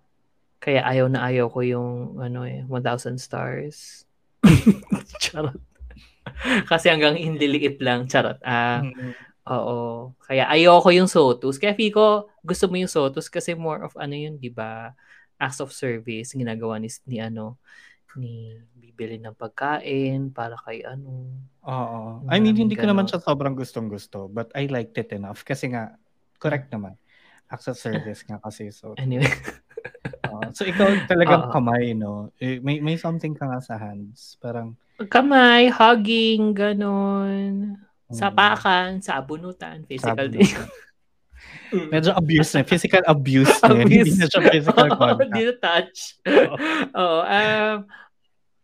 kaya 0.62 0.84
ayaw 0.86 1.08
na 1.12 1.26
ayaw 1.28 1.52
ko 1.52 1.60
yung 1.66 2.22
ano 2.22 2.48
eh, 2.48 2.64
1,000 2.68 3.18
stars. 3.20 4.06
Charot. 5.24 5.58
Kasi 6.70 6.92
hanggang 6.92 7.18
inliliit 7.18 7.82
lang. 7.84 8.08
Charot. 8.08 8.40
Ah, 8.46 8.84
Mm. 8.86 9.16
Oo. 9.50 10.14
Kaya 10.22 10.46
ayoko 10.54 10.94
yung 10.94 11.10
Sotus. 11.10 11.58
Kaya 11.58 11.74
ko, 11.90 12.30
gusto 12.46 12.70
mo 12.70 12.78
yung 12.78 12.92
Sotus 12.92 13.26
kasi 13.26 13.58
more 13.58 13.82
of 13.82 13.98
ano 13.98 14.14
yun, 14.14 14.38
di 14.38 14.54
ba? 14.54 14.94
Acts 15.42 15.58
of 15.66 15.74
service, 15.74 16.38
ginagawa 16.38 16.78
ni, 16.78 16.94
ni 17.10 17.18
ano, 17.18 17.58
ni 18.18 18.60
bibili 18.76 19.18
ng 19.20 19.36
pagkain 19.38 20.32
para 20.34 20.58
kay 20.66 20.84
ano. 20.84 21.32
Oo. 21.64 22.26
I 22.28 22.42
mean, 22.42 22.58
hindi 22.58 22.76
ko 22.76 22.90
naman 22.90 23.06
siya 23.06 23.22
sobrang 23.22 23.54
gustong 23.54 23.88
gusto. 23.88 24.28
But 24.28 24.50
I 24.58 24.68
liked 24.68 24.98
it 24.98 25.14
enough. 25.14 25.46
Kasi 25.46 25.72
nga, 25.72 25.96
correct 26.42 26.74
naman. 26.74 26.98
Acts 27.52 27.70
of 27.70 27.78
service 27.78 28.26
nga 28.26 28.42
kasi. 28.42 28.74
So, 28.74 28.98
Anyway. 29.02 29.28
So 30.56 30.64
ikaw 30.64 30.88
talagang 31.12 31.52
Oo. 31.52 31.52
kamay, 31.52 31.92
no? 31.92 32.32
Eh, 32.40 32.64
May, 32.64 32.80
may 32.80 32.96
something 32.96 33.36
ka 33.36 33.52
nga 33.52 33.60
sa 33.60 33.76
hands. 33.76 34.40
Parang, 34.40 34.80
Kamay, 35.12 35.68
hugging, 35.68 36.54
ganon. 36.54 37.76
Mm. 38.08 38.16
Sapakan, 38.16 39.02
sabunutan, 39.02 39.84
physical 39.90 40.30
mo. 40.30 40.40
medyo 41.90 42.12
abuse 42.14 42.52
na. 42.54 42.64
Physical 42.64 43.04
abuse 43.08 43.52
na. 43.64 43.74
yun. 43.74 43.88
Hindi 43.88 44.12
na 44.18 44.28
siya 44.28 44.42
physical 44.48 44.88
contact. 45.00 45.30
Hindi 45.32 45.44
na 45.48 45.56
touch. 45.58 46.00
Oo. 46.28 46.56
Oo. 47.02 47.20
Um, 47.24 47.78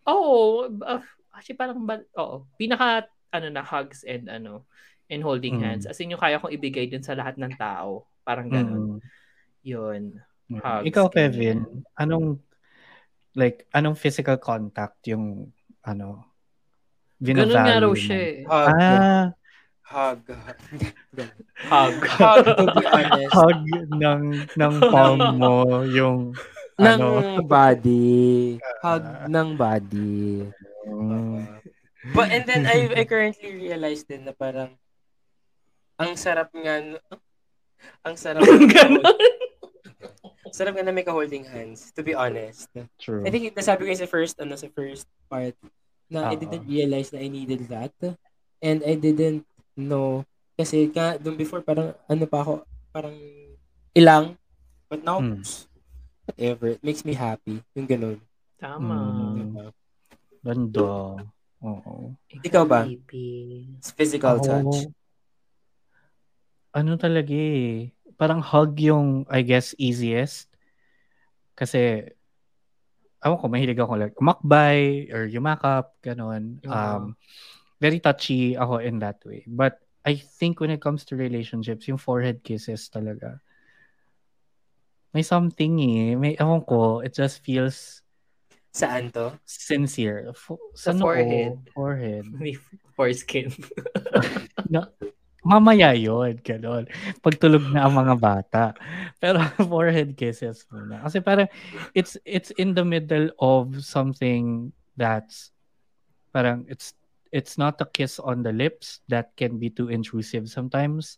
oh, 0.06 0.42
uh, 0.82 1.02
actually 1.32 1.58
parang, 1.58 1.84
ba, 1.84 2.04
oo. 2.16 2.46
Pinaka, 2.56 3.08
ano 3.32 3.48
na, 3.48 3.64
hugs 3.64 4.04
and 4.04 4.28
ano, 4.28 4.64
and 5.08 5.24
Mm. 5.24 5.28
holding 5.28 5.56
hands. 5.64 5.88
As 5.88 6.00
in, 6.00 6.12
yung 6.12 6.20
kaya 6.20 6.40
kong 6.40 6.52
ibigay 6.52 6.88
dun 6.88 7.04
sa 7.04 7.16
lahat 7.16 7.40
ng 7.40 7.56
tao. 7.56 8.08
Parang 8.24 8.48
Mm. 8.48 8.54
ganun. 8.54 8.84
Yun. 9.64 10.02
Mm. 10.48 10.60
Hugs, 10.60 10.86
Ikaw, 10.88 11.06
ganyan. 11.08 11.16
Kevin, 11.16 11.60
anong, 11.96 12.28
like, 13.34 13.68
anong 13.72 13.96
physical 13.96 14.36
contact 14.36 15.00
yung, 15.08 15.52
ano, 15.84 16.28
Ganun 17.18 17.50
nga 17.50 17.82
raw 17.82 17.94
siya 17.98 18.20
eh. 18.20 18.38
Ah, 18.46 19.34
Hug. 19.88 20.20
Hug. 21.72 21.96
Hug, 22.04 22.44
to 22.44 22.66
be 22.76 22.84
honest. 22.92 23.32
hug 23.32 23.62
ng, 23.96 24.24
ng 24.52 24.74
palm 24.92 25.22
mo, 25.40 25.56
yung, 25.88 26.36
ng 26.84 27.00
ano, 27.00 27.40
body. 27.42 28.60
Hug 28.84 29.04
ng 29.32 29.56
body. 29.56 30.44
mm, 30.84 31.40
But 32.12 32.32
and 32.32 32.44
then 32.44 32.68
I 32.68 32.88
I 32.94 33.04
currently 33.04 33.52
realized 33.56 34.08
din 34.08 34.28
na 34.28 34.32
parang 34.32 34.76
ang 35.98 36.16
sarap 36.16 36.52
nga 36.52 36.84
no- 36.84 37.04
ang 38.04 38.16
sarap 38.16 38.44
Ganun. 38.44 39.04
sarap 40.52 40.76
nga 40.76 40.84
na 40.84 40.96
may 40.96 41.04
ka-holding 41.04 41.44
hands 41.48 41.92
to 41.96 42.04
be 42.04 42.12
honest. 42.12 42.68
true. 43.00 43.24
I 43.24 43.32
think 43.32 43.52
nasabi 43.52 43.88
ko 43.88 43.96
sa 43.96 44.08
first 44.08 44.36
ano 44.40 44.56
sa 44.56 44.68
first 44.72 45.08
part 45.28 45.56
na 46.08 46.32
I 46.32 46.36
Oo. 46.36 46.40
didn't 46.40 46.68
realize 46.68 47.12
na 47.12 47.20
I 47.20 47.28
needed 47.28 47.68
that 47.72 47.92
and 48.60 48.84
I 48.84 48.96
didn't 48.96 49.47
know 49.78 50.26
kasi 50.58 50.90
ka 50.90 51.22
doon 51.22 51.38
before 51.38 51.62
parang 51.62 51.94
ano 52.10 52.26
pa 52.26 52.42
ako 52.42 52.54
parang 52.90 53.14
ilang 53.94 54.34
but 54.90 55.06
now 55.06 55.22
Mm. 55.22 55.46
whatever 56.26 56.74
it 56.74 56.82
makes 56.82 57.06
me 57.06 57.14
happy 57.14 57.62
yung 57.78 57.86
ganun 57.88 58.18
Tama. 58.58 58.98
Mm. 58.98 59.38
diba? 59.38 59.66
Ganda. 60.42 60.90
Oo. 61.62 62.18
Ikaw 62.42 62.64
ba? 62.66 62.90
It's 62.90 63.94
physical 63.94 64.42
Ako, 64.42 64.46
touch. 64.50 64.90
Ano 66.74 66.98
talaga 66.98 67.34
eh. 67.38 67.94
Parang 68.18 68.42
hug 68.42 68.74
yung, 68.82 69.30
I 69.30 69.46
guess, 69.46 69.78
easiest. 69.78 70.50
Kasi, 71.54 72.02
ako 73.22 73.34
ko, 73.42 73.46
mahilig 73.46 73.78
ako 73.78 73.94
like, 73.94 74.18
umakbay 74.18 75.10
or 75.14 75.30
yumakap, 75.30 75.94
ganun. 76.02 76.58
Um, 76.66 77.14
very 77.80 78.00
touchy 78.00 78.58
ako 78.58 78.82
in 78.82 79.00
that 79.00 79.22
way. 79.26 79.44
But 79.48 79.80
I 80.06 80.16
think 80.16 80.60
when 80.60 80.72
it 80.72 80.82
comes 80.82 81.04
to 81.12 81.16
relationships, 81.16 81.88
yung 81.88 81.98
forehead 82.00 82.44
kisses 82.44 82.90
talaga. 82.90 83.40
May 85.14 85.24
something 85.24 85.74
eh. 85.80 86.16
May, 86.16 86.38
ewan 86.40 86.62
ko, 86.64 87.00
it 87.02 87.14
just 87.14 87.44
feels 87.44 88.02
Saan 88.72 89.10
to? 89.14 89.34
sincere. 89.46 90.30
Fo- 90.38 90.62
Sa 90.78 90.94
noo, 90.94 91.10
forehead. 91.10 91.56
Forehead. 91.74 92.26
Foreskin. 92.98 93.50
Mamaya 95.48 95.96
yun, 95.96 96.36
gano'n. 96.44 96.92
Pagtulog 97.24 97.72
na 97.72 97.88
ang 97.88 97.96
mga 97.96 98.16
bata. 98.20 98.64
Pero 99.16 99.40
forehead 99.72 100.12
kisses 100.20 100.68
muna. 100.68 101.00
Kasi 101.08 101.24
parang 101.24 101.48
it's 101.96 102.20
it's 102.28 102.52
in 102.60 102.76
the 102.76 102.84
middle 102.84 103.32
of 103.40 103.80
something 103.80 104.76
that's 105.00 105.56
parang 106.36 106.68
it's 106.68 106.92
it's 107.32 107.58
not 107.58 107.80
a 107.82 107.88
kiss 107.88 108.20
on 108.20 108.44
the 108.44 108.52
lips 108.52 109.02
that 109.08 109.36
can 109.36 109.58
be 109.58 109.70
too 109.70 109.90
intrusive 109.90 110.50
sometimes, 110.50 111.18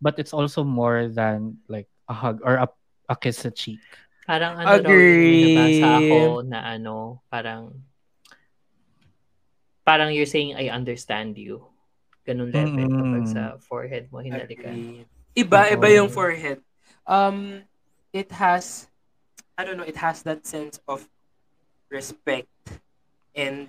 but 0.00 0.18
it's 0.18 0.32
also 0.32 0.64
more 0.64 1.08
than 1.08 1.58
like 1.68 1.88
a 2.08 2.14
hug 2.14 2.40
or 2.44 2.56
a, 2.56 2.68
a 3.08 3.16
kiss 3.16 3.44
sa 3.44 3.50
cheek. 3.50 3.80
Parang 4.26 4.58
ano 4.58 4.78
daw 4.78 4.90
Agree. 4.94 5.26
yung 5.26 5.42
nabasa 5.50 5.86
ako 5.98 6.18
na 6.46 6.58
ano, 6.62 7.22
parang 7.30 7.74
parang 9.82 10.14
you're 10.14 10.28
saying 10.28 10.54
I 10.54 10.70
understand 10.70 11.34
you. 11.34 11.66
Ganun 12.22 12.52
level 12.52 12.86
Mm-mm. 12.86 12.94
kapag 12.94 13.24
sa 13.26 13.42
forehead 13.58 14.06
mo 14.12 14.22
hinalikan. 14.22 14.76
Agree. 14.76 15.08
Iba, 15.34 15.66
Oo. 15.66 15.74
iba 15.74 15.86
yung 15.90 16.10
forehead. 16.10 16.62
Um, 17.06 17.66
it 18.12 18.30
has, 18.30 18.86
I 19.58 19.64
don't 19.64 19.78
know, 19.78 19.88
it 19.88 19.98
has 19.98 20.22
that 20.26 20.46
sense 20.46 20.78
of 20.86 21.06
respect 21.90 22.50
and 23.34 23.66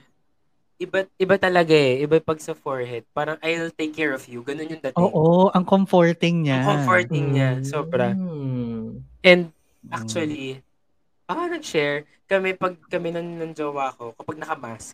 iba 0.81 0.99
iba 1.15 1.35
talaga 1.37 1.71
eh. 1.71 2.01
Iba 2.01 2.17
pag 2.17 2.41
sa 2.41 2.51
forehead. 2.51 3.05
Parang 3.11 3.37
I'll 3.39 3.69
take 3.69 3.93
care 3.93 4.11
of 4.11 4.25
you. 4.25 4.41
Ganun 4.41 4.67
yung 4.67 4.81
dating. 4.81 4.97
Oo, 4.97 5.53
ang 5.53 5.61
comforting 5.63 6.43
niya. 6.43 6.57
Ang 6.57 6.67
comforting 6.81 7.25
niya. 7.31 7.49
Sobra. 7.61 8.17
Mm. 8.17 9.05
And 9.21 9.41
Mm. 9.81 9.91
actually, 9.91 10.61
ah, 11.25 11.49
nag-share 11.49 12.05
kami 12.25 12.53
pag 12.53 12.77
kami 12.85 13.09
ng, 13.09 13.41
ng 13.41 13.51
jowa 13.51 13.89
ko, 13.91 14.13
kapag 14.13 14.37
naka-mask, 14.37 14.93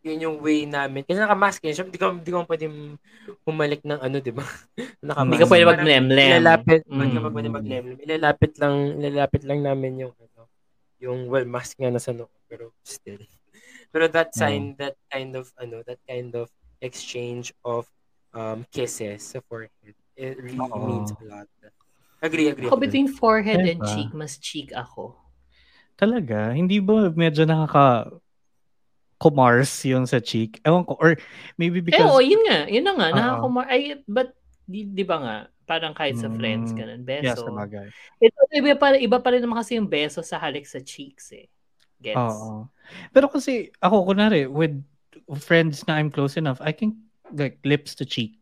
yun 0.00 0.18
yung 0.20 0.36
way 0.38 0.62
namin. 0.62 1.02
Kasi 1.02 1.18
naka-mask 1.18 1.58
yun, 1.60 1.74
syempre, 1.74 1.90
di 1.90 1.98
ko, 1.98 2.14
di 2.16 2.30
ko 2.30 2.42
pwede 2.42 2.70
humalik 3.42 3.82
ng 3.82 3.98
ano, 3.98 4.16
di 4.18 4.30
ba? 4.30 4.46
naka-mask. 5.02 5.26
Hindi 5.26 5.42
ka 5.42 5.50
pwede 5.50 5.64
maglemlem. 5.68 6.28
Ilalapit, 6.32 6.80
Mm. 6.86 7.00
hindi 7.02 7.18
ka 7.18 7.30
pwede 7.30 7.48
maglemlem. 7.50 7.96
Ilalapit 7.98 8.52
lang, 8.56 8.74
ilalapit 8.96 9.42
lang 9.42 9.58
namin 9.60 9.92
yung, 10.00 10.14
ano, 10.14 10.40
yung, 10.98 11.18
well, 11.26 11.44
mask 11.44 11.74
nga 11.76 11.90
nasa 11.90 12.14
noo, 12.14 12.30
pero 12.46 12.70
still. 12.82 13.26
Pero 13.92 14.08
that 14.08 14.32
sign, 14.32 14.74
that 14.80 14.96
kind 15.12 15.36
of, 15.36 15.52
ano, 15.60 15.84
that 15.84 16.00
kind 16.08 16.32
of 16.32 16.48
exchange 16.80 17.52
of 17.62 17.86
um 18.32 18.64
kisses 18.72 19.36
sa 19.36 19.44
forehead, 19.44 19.92
it 20.16 20.40
really 20.40 20.56
Oo. 20.58 20.88
means 20.88 21.12
a 21.12 21.24
lot. 21.28 21.48
Agree, 22.24 22.48
agree. 22.48 22.72
Ako 22.72 22.80
between 22.80 23.12
forehead 23.12 23.60
and 23.60 23.82
Diba? 23.82 23.92
cheek, 23.92 24.10
mas 24.16 24.40
cheek 24.40 24.72
ako. 24.72 25.12
Talaga? 26.00 26.56
Hindi 26.56 26.80
ba 26.80 27.12
medyo 27.12 27.44
nakaka 27.44 28.16
kumars 29.20 29.70
yung 29.86 30.08
sa 30.08 30.18
cheek? 30.18 30.58
Ewan 30.64 30.82
ko. 30.88 30.96
Or 30.98 31.14
maybe 31.58 31.78
Eh, 31.78 31.86
because... 31.92 32.08
oo, 32.08 32.18
yun 32.22 32.42
nga. 32.48 32.66
Yun 32.66 32.84
na 32.86 32.92
nga. 32.96 33.08
Oo. 33.10 33.16
Nakakumar. 33.18 33.66
Ay, 33.70 34.00
but, 34.08 34.34
di, 34.66 34.86
di 34.86 35.04
ba 35.06 35.18
nga? 35.20 35.36
Parang 35.62 35.94
kahit 35.94 36.18
sa 36.18 36.26
friends, 36.26 36.74
Mm, 36.74 36.78
ganun. 36.78 37.00
yeah, 37.06 37.34
Beso. 37.36 37.46
sa 37.46 37.52
bagay. 37.54 37.86
Ito, 38.18 38.38
iba 38.50 38.74
pa, 38.74 38.86
iba 38.98 39.18
pa 39.22 39.28
rin 39.30 39.42
naman 39.42 39.62
kasi 39.62 39.78
yung 39.78 39.86
beso 39.86 40.18
sa 40.26 40.42
halik 40.42 40.66
sa 40.66 40.82
cheeks 40.82 41.30
eh. 41.34 41.46
Gets? 42.02 42.18
Oo. 42.18 42.66
Pero 43.14 43.30
kasi 43.30 43.70
ako, 43.78 44.10
kunwari, 44.10 44.50
with 44.50 44.74
friends 45.38 45.86
na 45.86 45.96
I'm 45.96 46.10
close 46.10 46.34
enough, 46.34 46.58
I 46.60 46.74
can 46.74 46.98
like 47.32 47.62
lips 47.62 47.94
to 47.96 48.04
cheek. 48.04 48.36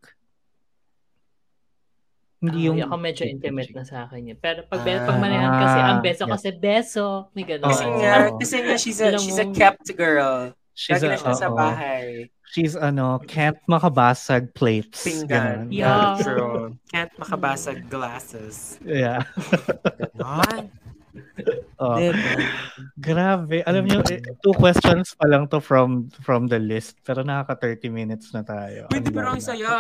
Hindi 2.41 2.57
Ah, 2.57 2.67
yung... 2.73 2.79
ako 2.81 2.95
medyo 2.97 3.25
intimate 3.29 3.69
cheek. 3.69 3.77
na 3.77 3.85
sa 3.85 4.09
akin 4.09 4.33
yun. 4.33 4.39
Pero 4.41 4.65
pag, 4.65 4.81
Ah. 4.81 5.05
pag 5.05 5.21
manahan 5.21 5.53
kasi, 5.61 5.79
ang 5.79 6.01
beso 6.01 6.23
Yeah. 6.25 6.33
kasi 6.33 6.49
beso. 6.57 7.07
May 7.37 7.45
ganun. 7.45 7.69
Kasi 7.69 7.85
nga, 7.85 8.13
kasi 8.41 8.55
nga 8.65 8.75
she's 8.81 9.01
a, 9.05 9.09
she's 9.21 9.37
a 9.37 9.47
kept 9.53 9.85
girl. 9.93 10.57
She's, 10.73 10.97
Lagi 11.05 11.05
a, 11.05 11.09
na 11.13 11.17
siya 11.21 11.35
sa 11.37 11.49
bahay. 11.53 12.33
She's 12.51 12.73
ano, 12.73 13.21
can't 13.29 13.61
makabasag 13.69 14.57
plates. 14.57 15.05
Pinggan. 15.05 15.69
Ganon. 15.69 15.71
Yeah. 15.71 16.17
True. 16.17 16.81
Can't 16.89 17.13
makabasag 17.21 17.93
glasses. 17.93 18.81
Yeah. 18.81 19.29
Ganon. 20.17 20.73
Oh. 21.81 21.97
Grabe. 23.01 23.65
Alam 23.65 23.89
niyo, 23.89 24.05
eh, 24.13 24.21
two 24.45 24.53
questions 24.53 25.17
pa 25.17 25.25
lang 25.27 25.49
to 25.49 25.59
from 25.59 26.13
from 26.21 26.45
the 26.47 26.61
list. 26.61 27.01
Pero 27.01 27.25
nakaka 27.25 27.73
30 27.73 27.89
minutes 27.89 28.31
na 28.37 28.45
tayo. 28.45 28.87
Pwede 28.93 29.09
Ang 29.09 29.17
pero 29.17 29.29
ang 29.33 29.43
saya. 29.43 29.73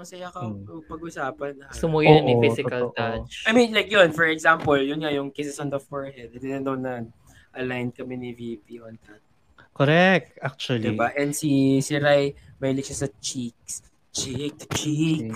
Ang 0.00 0.06
saya 0.08 0.32
ka 0.32 0.42
Hmm. 0.42 0.64
pag-usapan. 0.88 1.52
Gusto 1.68 1.86
mo 1.86 2.00
yun, 2.00 2.24
may 2.24 2.34
Oo, 2.34 2.42
physical 2.42 2.90
totoo. 2.90 2.96
touch. 2.96 3.44
I 3.44 3.52
mean, 3.52 3.70
like 3.70 3.92
yun, 3.92 4.10
for 4.10 4.26
example, 4.26 4.74
yun 4.74 5.04
nga 5.04 5.12
yung 5.12 5.28
kisses 5.30 5.60
on 5.60 5.68
the 5.68 5.78
forehead. 5.78 6.32
I 6.32 6.38
didn't 6.40 6.64
know 6.64 6.74
na 6.74 7.04
aligned 7.52 7.92
kami 7.92 8.16
ni 8.16 8.30
VP 8.32 8.80
on 8.80 8.96
that. 9.06 9.20
Correct, 9.72 10.36
actually. 10.40 10.92
Diba? 10.92 11.12
And 11.16 11.32
si, 11.32 11.80
si 11.80 11.96
Rai, 11.96 12.32
mahilig 12.60 12.88
siya 12.88 13.04
sa 13.04 13.08
cheeks. 13.20 13.84
Cheek 14.12 14.56
to 14.60 14.66
cheek. 14.72 15.32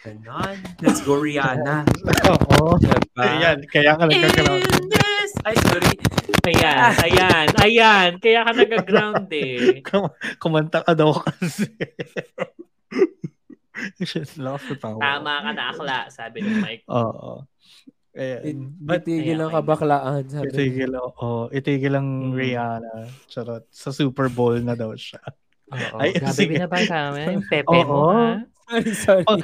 Ganon. 0.00 0.56
Let's 0.80 1.00
go, 1.02 1.20
Rihanna. 1.20 1.84
Oo. 2.26 2.80
Diba? 2.80 2.96
Ayan, 3.16 3.58
kaya 3.68 3.92
ka 3.94 4.04
nagkakaroon. 4.04 4.64
In 4.64 4.84
this... 4.88 5.30
Ay, 5.44 5.54
sorry. 5.60 5.92
Ayan, 6.42 6.92
ayan, 6.98 7.46
ayan. 7.60 8.10
Kaya 8.16 8.40
ka 8.42 8.52
nag-ground 8.54 9.28
eh. 9.30 9.76
Kum- 9.86 10.08
kumanta 10.38 10.80
ka 10.80 10.96
daw 10.96 11.12
kasi. 11.12 11.68
She's 14.00 14.36
lost 14.36 14.68
the 14.68 14.76
power. 14.76 15.00
Tama 15.00 15.40
ka 15.40 15.50
na 15.52 15.64
akla, 15.68 15.98
sabi 16.08 16.40
ni 16.40 16.52
Mike. 16.54 16.84
Oo. 16.88 17.44
Ayan. 18.10 18.72
But, 18.76 19.04
Itigil 19.04 19.36
Ayan, 19.36 19.46
ang 19.46 19.52
kabaklaan. 19.54 20.22
Sabi. 20.26 20.48
itigil, 20.50 20.92
oh, 20.96 21.46
itigil 21.50 21.94
ang 21.94 22.08
Mm. 22.26 22.34
Rihanna. 22.34 22.94
Charot. 23.26 23.64
Sa 23.68 23.88
Super 23.90 24.28
Bowl 24.28 24.58
na 24.58 24.72
daw 24.72 24.92
siya. 24.92 25.20
Oo, 25.70 25.96
Ay, 25.96 26.12
grabe 26.12 26.34
sige. 26.34 26.50
binabasa 26.50 27.12
mo 27.12 27.16
yung 27.16 27.44
pepe 27.46 27.78
mo, 27.84 27.94
Oo. 28.00 28.10
ha? 28.10 28.42
Sorry, 28.70 28.94
sorry. 28.94 29.24
Oh. 29.26 29.42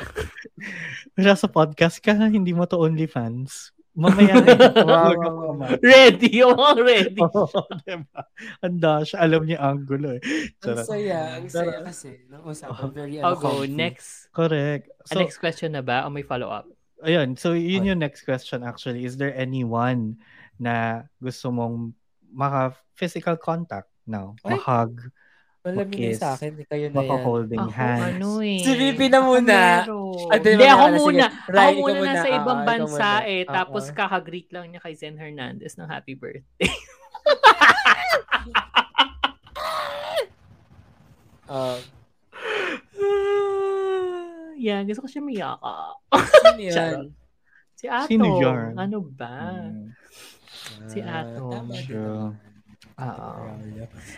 Wala 1.18 1.34
sa 1.34 1.50
podcast 1.50 1.98
ka, 1.98 2.14
hindi 2.14 2.54
mo 2.54 2.62
to 2.70 2.78
OnlyFans. 2.78 3.74
Mamaya 3.96 4.44
na 4.44 4.52
yun. 4.52 4.72
Tawag 4.86 5.18
ako, 5.24 5.42
ma. 5.56 5.66
Ready, 5.80 6.28
yung 6.44 6.60
ready. 6.84 7.16
Oo, 7.16 7.48
diba? 7.88 8.22
Handa 8.60 9.00
siya. 9.08 9.24
Alam 9.24 9.48
niya 9.48 9.58
ang 9.64 9.88
gulo 9.88 10.14
eh. 10.14 10.20
Ang 10.20 10.60
Charot. 10.60 10.84
saya. 10.84 11.40
Ang 11.40 11.48
saya 11.48 11.80
kasi. 11.80 12.28
Nang 12.28 12.44
usapan. 12.44 12.92
Very 12.92 13.24
I'll 13.24 13.40
go 13.40 13.64
next. 13.64 14.28
Correct. 14.36 14.92
So, 15.08 15.16
next 15.16 15.40
question 15.40 15.72
na 15.72 15.80
ba 15.80 16.04
o 16.04 16.12
may 16.12 16.22
follow-up? 16.22 16.68
ayun. 17.00 17.40
So, 17.40 17.56
yun 17.56 17.88
yung 17.88 18.04
next 18.04 18.28
question 18.28 18.60
actually. 18.64 19.08
Is 19.08 19.16
there 19.16 19.32
anyone 19.32 20.20
na 20.60 21.08
gusto 21.16 21.48
mong 21.48 21.96
maka-physical 22.36 23.40
contact 23.40 23.88
now? 24.04 24.36
Ay. 24.44 24.60
Ma-hug, 24.60 25.08
Malamig 25.66 25.98
Kiss. 25.98 26.16
sa 26.16 26.28
akin. 26.32 26.62
Kayo 26.62 26.86
na 26.86 26.86
yan. 26.86 26.94
maka-holding 26.94 27.58
Ako, 27.60 27.72
hands. 27.72 28.06
ano 28.08 28.28
eh. 28.38 28.60
Si 28.60 28.70
Vivi 28.72 29.06
na 29.08 29.18
muna. 29.20 29.58
Ah, 30.22 30.38
Hindi, 30.38 30.62
ako 30.64 30.84
muna. 30.96 31.26
Ako 31.44 31.70
muna 31.76 31.98
muna. 31.98 32.06
nasa 32.08 32.22
Ah, 32.24 32.36
ibang 32.36 32.58
ikaw 32.58 32.68
bansa 32.68 33.10
eh. 33.26 33.42
Ah, 33.42 33.52
Tapos 33.52 33.84
ah. 33.84 33.94
kakagreet 33.96 34.48
lang 34.48 34.64
niya 34.68 34.78
kay 34.78 34.94
Zen 34.94 35.16
Hernandez 35.16 35.74
ng 35.74 35.86
happy 35.86 36.14
birthday. 36.14 36.70
Um, 41.46 41.78
Yan, 44.58 44.82
gusto 44.82 45.04
ko 45.04 45.08
siya 45.08 45.22
miyaka. 45.22 45.94
sino 46.42 46.58
yan? 46.66 47.14
Si 47.70 47.86
Ato. 47.86 48.08
Sino 48.08 48.26
yan? 48.42 48.74
Ano 48.74 48.98
ba? 49.04 49.62
Mm, 49.62 49.94
Si 50.90 50.98
Ato. 50.98 51.46
din 51.62 51.86
True. 51.86 52.34
naman. 52.34 52.55
Oo. 52.96 53.28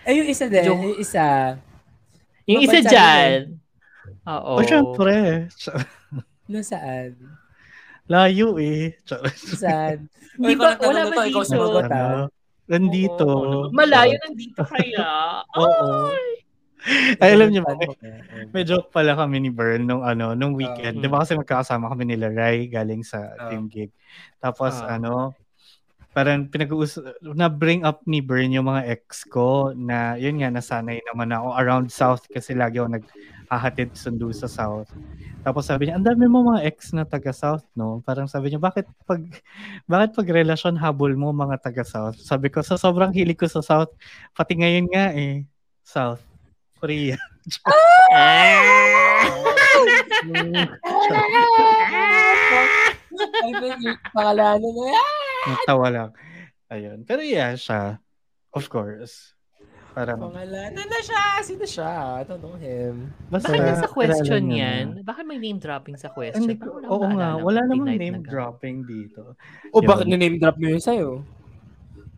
Eh, 0.06 0.12
yung 0.14 0.28
isa 0.30 0.46
din. 0.46 0.64
Yung 0.64 0.82
isa. 0.96 1.58
Yung 2.46 2.62
isa 2.62 2.78
dyan. 2.80 3.58
Oo. 4.24 4.58
Oh, 4.58 4.62
syempre. 4.62 5.46
Nasaan? 6.46 7.18
Layo 8.08 8.56
eh. 8.56 8.96
Saan? 9.52 10.08
Di 10.38 10.54
ba, 10.54 10.78
wala 10.80 11.10
ba 11.10 11.26
Ikaw 11.26 11.42
dito? 11.44 11.50
sumagot 11.50 11.90
ah. 11.90 11.98
Ano? 11.98 12.24
Nandito. 12.68 13.26
Oo. 13.26 13.58
Malayo 13.74 14.14
nandito 14.22 14.62
kaya. 14.64 15.42
Oo. 15.58 16.08
Ay, 17.18 17.34
alam 17.34 17.50
niyo 17.50 17.66
ba, 17.66 17.74
may, 17.74 17.90
may 18.54 18.62
joke 18.62 18.94
pala 18.94 19.18
kami 19.18 19.42
ni 19.42 19.50
Bern 19.50 19.84
nung 19.84 20.00
ano, 20.00 20.32
nung 20.32 20.54
weekend. 20.54 21.00
Ah. 21.00 21.02
Di 21.02 21.08
ba 21.10 21.20
kasi 21.20 21.34
magkakasama 21.34 21.90
kami 21.90 22.06
nila 22.06 22.30
Rai 22.30 22.70
galing 22.70 23.02
sa 23.02 23.34
Ah. 23.34 23.50
team 23.50 23.66
gig. 23.66 23.90
Tapos 24.38 24.78
Ah. 24.78 24.94
ano, 24.96 25.34
parang 26.16 26.48
pinag-uus 26.48 26.98
na 27.22 27.46
bring 27.52 27.84
up 27.84 28.00
ni 28.08 28.18
Bern 28.24 28.50
yung 28.50 28.66
mga 28.66 28.88
ex 28.88 29.22
ko 29.28 29.76
na 29.76 30.16
yun 30.16 30.40
nga 30.40 30.50
nasanay 30.50 30.98
naman 31.12 31.30
ako 31.30 31.48
around 31.54 31.86
south 31.92 32.24
kasi 32.32 32.56
lagi 32.56 32.80
ako 32.80 32.98
naghahatid 32.98 33.92
sundo 33.94 34.32
sa 34.32 34.48
south. 34.48 34.88
Tapos 35.44 35.68
sabi 35.68 35.86
niya, 35.86 36.00
ang 36.00 36.06
dami 36.08 36.26
mo 36.26 36.42
mga 36.48 36.64
ex 36.66 36.90
na 36.96 37.04
taga 37.06 37.30
south, 37.30 37.62
no? 37.76 38.02
Parang 38.02 38.26
sabi 38.26 38.50
niya, 38.50 38.60
bakit 38.60 38.88
pag 39.04 39.22
bakit 39.86 40.10
pag 40.16 40.28
relasyon 40.28 40.80
habol 40.80 41.14
mo 41.14 41.30
mga 41.30 41.60
taga 41.60 41.84
south? 41.84 42.18
Sabi 42.18 42.50
ko, 42.50 42.64
sa 42.64 42.80
sobrang 42.80 43.12
hilig 43.14 43.38
ko 43.38 43.46
sa 43.46 43.62
south, 43.62 43.92
pati 44.34 44.58
ngayon 44.58 44.86
nga 44.90 45.12
eh, 45.14 45.44
south 45.84 46.24
Korea. 46.80 47.16
Ay, 53.18 53.50
yung 53.50 53.98
pangalanan 54.14 54.72
na 54.74 54.84
yan. 54.94 55.17
Natawa 55.48 55.86
lang. 55.88 56.10
Ayun. 56.68 56.98
Pero 57.08 57.24
yeah, 57.24 57.56
siya. 57.56 57.96
Of 58.52 58.68
course. 58.68 59.32
Parang, 59.98 60.20
Pangalanan 60.20 60.86
na 60.86 61.00
siya. 61.02 61.24
Sino 61.42 61.64
siya? 61.66 62.20
I 62.20 62.22
don't 62.22 62.38
know 62.38 62.54
him. 62.54 63.10
basta, 63.32 63.50
Bakit 63.50 63.60
nasa 63.66 63.88
question 63.90 64.44
yan? 64.46 64.86
na. 64.94 65.02
Bakit 65.02 65.24
may 65.26 65.40
name 65.42 65.58
dropping 65.58 65.98
sa 65.98 66.12
question? 66.12 66.46
Hindi 66.46 66.60
ko, 66.60 66.78
oo 66.78 67.06
nga, 67.18 67.34
wala 67.40 67.66
namang 67.66 67.98
name 67.98 68.22
na 68.22 68.22
dropping 68.22 68.86
dito. 68.86 69.34
O 69.74 69.82
bakit 69.82 70.06
Yun. 70.06 70.14
na-name 70.14 70.38
drop 70.38 70.54
mo 70.54 70.66
yun 70.70 70.78
sa'yo? 70.78 71.26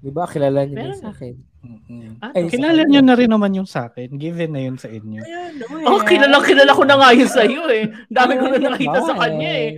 Di 0.02 0.10
ba? 0.12 0.28
Kilala 0.28 0.68
niyo 0.68 0.76
yun 0.76 0.98
sa 1.00 1.08
akin. 1.08 1.40
Ay, 1.60 2.48
okay. 2.48 2.56
Kilala 2.56 2.88
niyo 2.88 3.04
na 3.04 3.12
rin 3.12 3.28
naman 3.28 3.52
yung 3.52 3.68
sa 3.68 3.92
akin. 3.92 4.16
Given 4.16 4.56
na 4.56 4.64
yun 4.64 4.80
sa 4.80 4.88
inyo. 4.88 5.20
Ayan, 5.20 5.52
no, 5.60 5.92
Oh, 5.92 6.00
kilala, 6.00 6.40
kilala 6.40 6.72
ko 6.72 6.88
na 6.88 6.96
nga 6.96 7.12
yun 7.12 7.28
sa'yo 7.28 7.68
eh. 7.68 7.84
Ang 7.84 8.08
Dami 8.08 8.32
ko 8.40 8.44
na 8.48 8.58
nakita 8.72 8.98
sa 9.04 9.14
kanya 9.14 9.50
eh. 9.52 9.70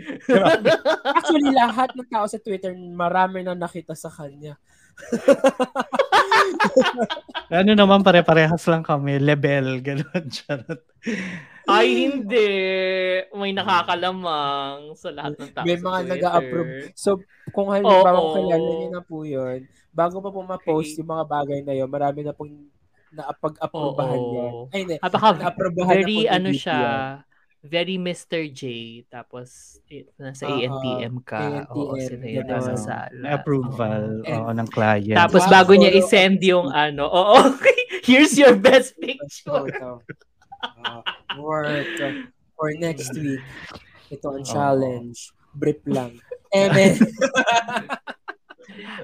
Actually, 1.18 1.51
lahat 1.51 1.90
ng 1.92 2.07
tao 2.07 2.27
sa 2.31 2.38
Twitter, 2.38 2.71
marami 2.75 3.42
na 3.42 3.59
nakita 3.59 3.99
sa 3.99 4.11
kanya. 4.11 4.55
Ano 7.53 7.77
naman, 7.77 8.01
pare-parehas 8.01 8.64
lang 8.64 8.81
kami. 8.81 9.21
Level, 9.21 9.85
gano'n. 9.85 10.25
Charot. 10.33 10.81
Ay, 11.68 12.09
hindi. 12.09 12.49
May 13.31 13.53
nakakalamang 13.53 14.97
sa 14.97 15.12
lahat 15.12 15.37
ng 15.37 15.51
tao 15.53 15.64
May 15.64 15.77
sa 15.77 15.85
mga 15.85 15.99
Twitter. 15.99 16.12
nag-a-approve. 16.16 16.71
So, 16.97 17.21
kung 17.53 17.68
halimbawa 17.68 18.16
Oo. 18.16 18.35
kilala 18.35 18.57
niyo 18.73 18.88
na 18.88 19.03
po 19.05 19.16
yun, 19.23 19.68
bago 19.92 20.18
pa 20.18 20.31
po 20.33 20.40
ma-post 20.40 20.96
yung 20.96 21.11
mga 21.12 21.24
bagay 21.28 21.61
na 21.61 21.76
yun, 21.76 21.87
marami 21.87 22.24
na 22.24 22.33
pong 22.33 22.66
naapag-aprobahan 23.12 24.18
Oo. 24.18 24.33
yan. 24.33 24.52
Ay, 24.72 24.78
hindi. 24.88 24.94
Napaka 24.96 25.28
Naaprobahan 25.37 25.94
very 26.00 26.18
na 26.24 26.31
ano 26.33 26.50
siya, 26.50 26.81
yan. 26.81 27.05
very 27.62 27.96
Mr. 28.00 28.42
J, 28.48 28.62
tapos 29.07 29.78
nasa 30.16 30.48
Oo, 30.48 30.57
ANTM 30.57 31.14
ka. 31.20 31.68
Oo, 31.70 31.92
ANTM, 31.92 32.09
sila 32.09 32.24
yun 32.24 32.46
nasa 32.48 32.74
sala. 32.74 33.24
Approval 33.37 34.24
And- 34.24 34.33
oo, 34.42 34.50
ng 34.57 34.68
client. 34.72 35.18
Tapos 35.20 35.44
Wow, 35.44 35.52
bago 35.52 35.72
niya 35.76 35.92
i-send 35.92 36.40
yung 36.40 36.72
ano, 36.72 37.05
oo, 37.07 37.37
here's 38.09 38.35
your 38.40 38.57
best 38.57 38.96
picture. 38.96 39.68
Uh, 40.62 41.02
work 41.37 41.85
for 42.57 42.72
next 42.81 43.12
week. 43.12 43.44
Ito 44.09 44.40
ang 44.40 44.44
Oo. 44.44 44.48
challenge. 44.48 45.37
Brief 45.52 45.85
lang. 45.85 46.16
And 46.52 46.70
then, 46.72 46.92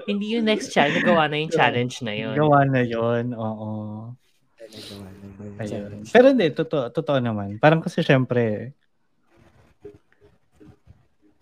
Hindi 0.09 0.39
yung 0.39 0.47
next 0.49 0.73
challenge, 0.73 1.05
gawa 1.05 1.29
na 1.29 1.37
yung 1.41 1.53
challenge 1.53 2.01
na 2.03 2.13
yun. 2.15 2.35
Gawa 2.35 2.65
na 2.65 2.83
yun, 2.83 3.33
oo. 3.35 3.69
Ayun. 5.59 6.05
Pero 6.09 6.27
hindi, 6.31 6.47
totoo, 6.53 6.93
totoo 6.93 7.19
naman. 7.19 7.57
Parang 7.59 7.81
kasi 7.81 8.05
syempre, 8.05 8.73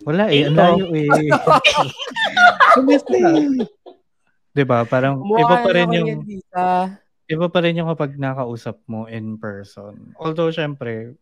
wala 0.07 0.31
eh, 0.31 0.47
ang 0.47 0.55
layo 0.55 0.87
eh. 0.95 1.11
Kumista. 2.79 3.19
diba? 4.55 4.87
Parang 4.87 5.19
iba 5.19 5.57
pa 5.61 5.71
rin 5.75 5.89
yung 5.91 6.09
iba 7.27 7.47
pa 7.51 7.59
rin 7.59 7.75
yung 7.75 7.91
kapag 7.91 8.15
nakausap 8.15 8.79
mo 8.87 9.11
in 9.11 9.35
person. 9.35 10.15
Although 10.15 10.55
syempre, 10.55 11.19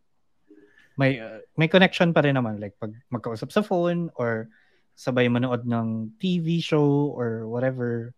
may 1.01 1.19
uh, 1.19 1.41
may 1.57 1.67
connection 1.67 2.13
pa 2.13 2.23
rin 2.23 2.37
naman 2.37 2.61
like 2.61 2.77
pag 2.79 2.93
magkausap 3.11 3.51
sa 3.51 3.65
phone 3.65 4.13
or 4.15 4.53
sabay 4.95 5.27
manood 5.27 5.67
ng 5.67 6.15
TV 6.23 6.63
show 6.63 7.11
or 7.15 7.47
whatever. 7.51 8.15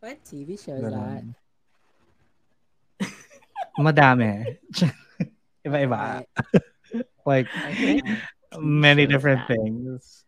What 0.00 0.22
TV 0.22 0.54
show 0.56 0.78
is 0.78 0.86
that? 0.86 1.24
Madami. 3.78 4.58
Iba-iba. 5.66 6.22
like 7.26 7.48
many 8.60 9.06
different 9.06 9.42
things. 9.48 10.24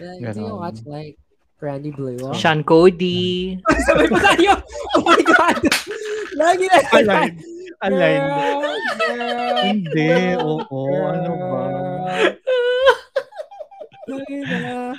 Uh, 0.00 0.16
do 0.16 0.40
you 0.40 0.48
Ganon. 0.48 0.56
watch 0.56 0.80
like 0.86 1.18
Brandy 1.60 1.90
Blue? 1.92 2.16
Sean 2.32 2.64
Cody. 2.64 3.60
Sabay 3.84 4.08
pa 4.08 4.18
tayo! 4.32 4.56
Oh 4.96 5.04
my 5.04 5.20
God! 5.20 5.60
Lagi 6.40 6.64
na 6.72 6.78
Align. 7.04 7.32
Align. 7.84 8.22
Hindi. 9.60 10.40
Oo. 10.40 10.80
Ano 11.04 11.32
ba? 11.36 11.64
Lagi 14.08 14.36
na. 14.40 14.96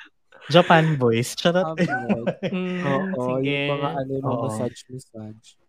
Japan 0.51 0.99
boys. 0.99 1.33
Charot. 1.39 1.79
Um, 1.79 2.83
Oo, 3.15 3.39
sige. 3.39 3.55
yung 3.71 3.79
mga 3.79 3.89
ano, 3.95 4.11
yung 4.11 4.25
mga 4.27 4.35
Oo. 4.37 4.45
massage, 4.51 4.79
massage. 4.91 5.60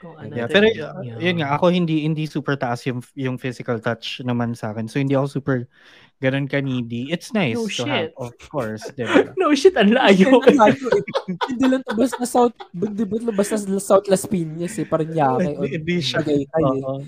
Kung 0.00 0.16
ano 0.16 0.32
Yeah, 0.32 0.48
pero 0.48 0.64
yun. 0.64 0.80
uh, 0.80 1.20
yun 1.20 1.36
nga 1.38 1.52
ako 1.54 1.68
hindi 1.68 2.02
hindi 2.02 2.24
super 2.24 2.56
taas 2.56 2.80
yung 2.88 3.04
yung 3.12 3.36
physical 3.36 3.76
touch 3.78 4.24
naman 4.24 4.56
sa 4.56 4.72
akin. 4.72 4.88
So 4.88 4.96
hindi 4.96 5.12
ako 5.12 5.28
super 5.30 5.68
ganun 6.16 6.44
ka 6.44 6.60
needy. 6.60 7.08
It's 7.08 7.32
nice 7.32 7.56
No 7.56 7.64
to 7.64 7.72
shit. 7.72 7.88
have, 7.88 8.12
of 8.16 8.32
course, 8.48 8.84
di 8.92 9.04
ba? 9.04 9.28
No 9.40 9.52
shit, 9.52 9.72
ang 9.72 9.88
layo. 9.88 10.36
Layo 10.36 10.86
eh. 10.90 11.04
Hindi 11.48 11.64
lang 11.64 11.80
to 11.80 11.92
basta 11.92 12.24
South, 12.24 12.52
hindi 12.72 13.04
ba 13.04 13.16
to 13.18 13.32
basta 13.32 13.56
South 13.56 14.04
Las 14.04 14.24
Piñas 14.24 14.76
eh, 14.76 14.84
parang 14.84 15.08
yake. 15.08 15.48
Hindi, 15.56 15.68
hindi 15.80 15.96
siya. 16.00 16.20
Eh. 16.24 16.44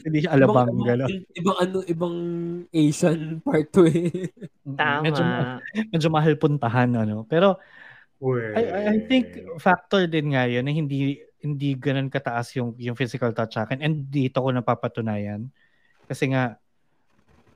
Hindi 0.00 0.18
siya 0.24 0.32
alabang 0.32 0.72
Ibang- 0.72 0.84
gano'n. 0.84 1.08
ibang- 1.08 1.28
Ibang 1.32 1.56
ano, 1.60 1.76
ibang 1.84 2.16
Asian 2.70 3.20
part 3.40 3.68
to 3.68 3.84
eh. 3.84 4.32
Tama. 4.64 5.00
Medyo, 5.04 5.22
medyo 5.88 6.08
mahal 6.08 6.32
puntahan 6.36 6.92
ano. 6.92 7.24
Pero 7.24 7.56
I, 8.22 8.62
I 8.64 8.64
I 8.86 8.98
think 9.04 9.26
factor 9.58 10.06
din 10.06 10.32
nga 10.32 10.46
yun 10.46 10.62
na 10.62 10.70
hindi 10.70 11.18
hindi 11.42 11.74
ganun 11.74 12.08
kataas 12.08 12.54
yung 12.54 12.72
yung 12.78 12.94
physical 12.94 13.34
touch 13.34 13.58
sa 13.58 13.66
akin 13.66 13.82
and 13.82 14.06
dito 14.08 14.38
ko 14.38 14.48
napapatunayan 14.54 15.50
kasi 16.06 16.30
nga 16.30 16.56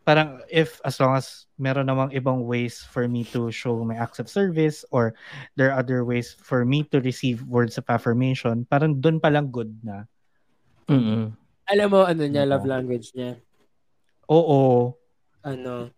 parang 0.07 0.39
if 0.47 0.79
as 0.87 0.99
long 1.03 1.19
as 1.19 1.51
meron 1.59 1.87
namang 1.87 2.15
ibang 2.15 2.43
ways 2.47 2.83
for 2.83 3.11
me 3.11 3.27
to 3.27 3.51
show 3.51 3.75
my 3.83 3.99
acts 3.99 4.23
of 4.23 4.31
service 4.31 4.87
or 4.95 5.15
there 5.59 5.71
are 5.75 5.79
other 5.83 6.07
ways 6.07 6.35
for 6.39 6.63
me 6.63 6.87
to 6.87 7.03
receive 7.03 7.43
words 7.47 7.75
of 7.79 7.87
affirmation 7.91 8.63
parang 8.71 8.99
doon 8.99 9.19
pa 9.19 9.31
lang 9.31 9.51
good 9.51 9.71
na 9.83 10.07
Mm-mm. 10.87 11.35
Alam 11.67 11.89
mo, 11.91 12.07
ano 12.07 12.23
niya, 12.31 12.47
Oo. 12.47 12.51
love 12.55 12.67
language 12.67 13.11
niya. 13.11 13.43
oo 14.31 14.95
Ano, 15.43 15.91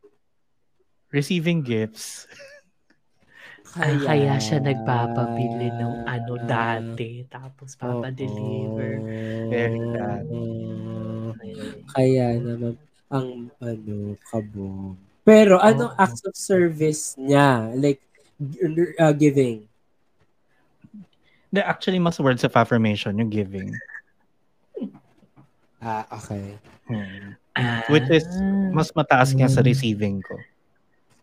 receiving 1.13 1.65
gifts 1.65 2.25
Ah, 3.77 3.93
kaya 4.01 4.41
siya 4.41 4.59
nagpapabili 4.63 5.69
ng 5.75 5.95
ano 6.09 6.35
dati, 6.49 7.27
tapos 7.29 7.77
papadeliver. 7.77 8.93
Very 9.53 9.83
bad. 9.93 10.25
Ayun. 11.45 11.75
Kaya 11.93 12.27
naman, 12.41 12.75
ang 13.13 13.53
ano, 13.61 14.17
kabog. 14.33 14.97
Pero 15.29 15.61
ano 15.61 15.93
Oo. 15.93 16.01
acts 16.01 16.25
of 16.25 16.33
service 16.33 17.19
niya? 17.21 17.69
Like, 17.77 18.01
uh, 18.97 19.13
giving. 19.13 19.69
the 21.53 21.67
actually 21.67 21.99
mas 21.99 22.21
words 22.21 22.45
of 22.45 22.53
affirmation 22.57 23.17
yung 23.19 23.33
giving 23.33 23.73
Ah, 25.79 26.03
okay. 26.11 26.59
Hmm. 26.91 27.39
Ah. 27.55 27.87
Which 27.87 28.11
is 28.11 28.27
mas 28.75 28.91
mataas 28.99 29.31
nga 29.31 29.47
sa 29.47 29.63
receiving 29.63 30.19
ko 30.27 30.35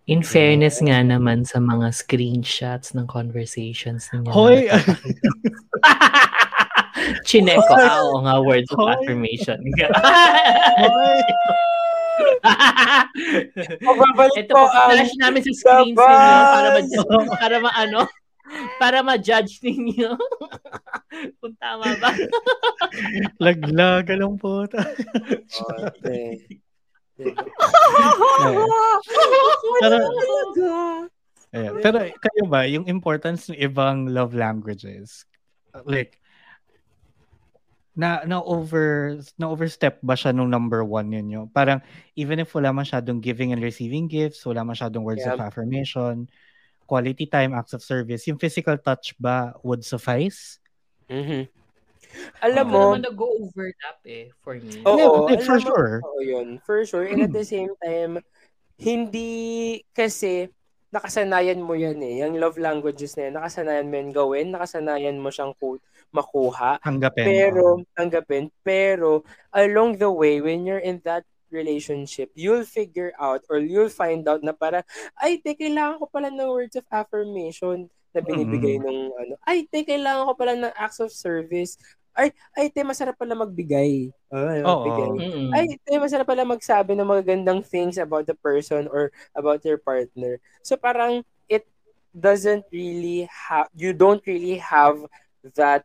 In 0.06 0.22
fairness 0.22 0.86
nga 0.86 1.02
naman 1.02 1.50
sa 1.50 1.58
mga 1.58 1.90
screenshots 1.90 2.94
ng 2.94 3.10
conversations 3.10 4.06
niya. 4.14 4.30
Hoy! 4.30 4.70
Chineko, 7.28 7.74
ah, 7.74 8.06
oo 8.06 8.22
nga, 8.22 8.38
words 8.38 8.70
of 8.70 8.86
Hoy! 8.86 8.94
affirmation. 8.94 9.58
Magbabalik 13.86 14.46
Ito 14.46 14.54
po 14.54 14.70
ang 14.70 14.94
flash 14.94 15.14
namin 15.18 15.42
sa 15.42 15.52
screens 15.58 15.98
Sabay! 15.98 16.14
ninyo 16.14 16.42
para 16.46 16.70
ma 16.70 16.86
para 17.42 17.58
ma 17.58 17.74
ano, 17.74 18.06
para 18.78 19.02
ma-judge 19.02 19.58
ninyo. 19.66 20.14
Kung 21.42 21.58
tama 21.58 21.98
ba? 21.98 22.14
Laglag 23.42 24.06
lang 24.14 24.38
po. 24.38 24.70
Okay. 24.70 26.62
Pero, 29.80 29.96
ayan. 31.56 31.74
Pero 31.80 31.98
kayo 32.20 32.44
ba, 32.52 32.68
yung 32.68 32.86
importance 32.92 33.48
ng 33.52 33.60
ibang 33.60 34.12
love 34.12 34.36
languages, 34.36 35.24
like, 35.88 36.20
na 37.96 38.28
na 38.28 38.44
over 38.44 39.16
na 39.40 39.48
overstep 39.48 40.04
ba 40.04 40.20
siya 40.20 40.36
nung 40.36 40.52
number 40.52 40.84
one 40.84 41.08
ninyo? 41.16 41.48
Parang 41.56 41.80
even 42.20 42.44
if 42.44 42.52
wala 42.52 42.76
masyadong 42.76 43.24
giving 43.24 43.56
and 43.56 43.64
receiving 43.64 44.12
gifts, 44.12 44.44
wala 44.44 44.68
masyadong 44.68 45.08
words 45.08 45.24
of 45.24 45.40
Yeah. 45.40 45.48
affirmation, 45.48 46.28
quality 46.84 47.24
time, 47.24 47.56
acts 47.56 47.72
of 47.72 47.80
service, 47.80 48.28
yung 48.28 48.36
physical 48.36 48.76
touch 48.76 49.16
ba 49.16 49.56
would 49.64 49.88
suffice? 49.88 50.60
Mhm. 51.08 51.48
Alam 52.44 52.66
mo, 52.70 52.82
naman 52.94 53.04
nag-overlap 53.06 54.00
eh, 54.06 54.32
for 54.44 54.56
me. 54.60 54.84
Oo, 54.86 55.28
Yeah, 55.30 55.42
for 55.44 55.58
mo, 55.60 55.66
sure. 55.66 55.94
oo 56.04 56.20
yun. 56.22 56.48
For 56.64 56.84
sure. 56.86 57.06
And 57.08 57.26
at 57.26 57.34
the 57.34 57.46
same 57.46 57.74
time, 57.82 58.22
hindi 58.80 59.82
kasi 59.96 60.52
nakasanayan 60.92 61.60
mo 61.60 61.76
yan 61.76 62.00
eh. 62.00 62.24
Yung 62.24 62.40
love 62.40 62.56
languages 62.56 63.20
na 63.20 63.28
yan, 63.28 63.34
nakasanayan 63.36 63.88
mo 63.92 63.96
yan 64.00 64.12
gawin, 64.16 64.48
nakasanayan 64.56 65.18
mo 65.20 65.28
siyang 65.28 65.52
ku- 65.60 65.82
makuha. 66.16 66.80
Tanggapin. 66.80 67.26
Pero, 67.28 67.64
tanggapin. 67.92 68.48
Pero, 68.64 69.28
along 69.52 70.00
the 70.00 70.08
way, 70.08 70.40
when 70.40 70.64
you're 70.64 70.80
in 70.84 71.04
that 71.04 71.28
relationship, 71.52 72.32
you'll 72.36 72.64
figure 72.68 73.12
out 73.20 73.44
or 73.52 73.60
you'll 73.60 73.92
find 73.92 74.24
out 74.28 74.40
na 74.44 74.56
para, 74.56 74.88
ay, 75.20 75.40
te, 75.44 75.56
kailangan 75.56 76.00
ko 76.00 76.08
pala 76.08 76.32
ng 76.32 76.48
words 76.48 76.76
of 76.80 76.88
affirmation 76.88 77.92
na 78.16 78.24
binibigay 78.24 78.80
nung 78.80 79.12
ano. 79.12 79.36
Ay, 79.44 79.68
te, 79.68 79.84
kailangan 79.84 80.32
ko 80.32 80.34
pala 80.40 80.56
ng 80.56 80.74
acts 80.80 81.04
of 81.04 81.12
service. 81.12 81.76
Ay, 82.16 82.32
ay, 82.56 82.72
te, 82.72 82.82
masarap 82.88 83.20
pala 83.20 83.36
magbigay. 83.36 84.10
Ay, 84.32 84.58
Oo. 84.64 84.72
magbigay. 84.72 85.10
Mm-mm. 85.20 85.52
Ay, 85.52 85.68
te, 85.84 86.00
masarap 86.00 86.26
pala 86.26 86.48
magsabi 86.48 86.96
ng 86.96 87.06
magagandang 87.06 87.60
things 87.62 88.00
about 88.00 88.24
the 88.26 88.36
person 88.40 88.88
or 88.88 89.12
about 89.36 89.60
your 89.68 89.78
partner. 89.78 90.40
So 90.64 90.80
parang 90.80 91.28
it 91.52 91.68
doesn't 92.16 92.64
really 92.72 93.28
have, 93.28 93.68
you 93.76 93.92
don't 93.92 94.24
really 94.24 94.58
have 94.64 95.04
that 95.60 95.84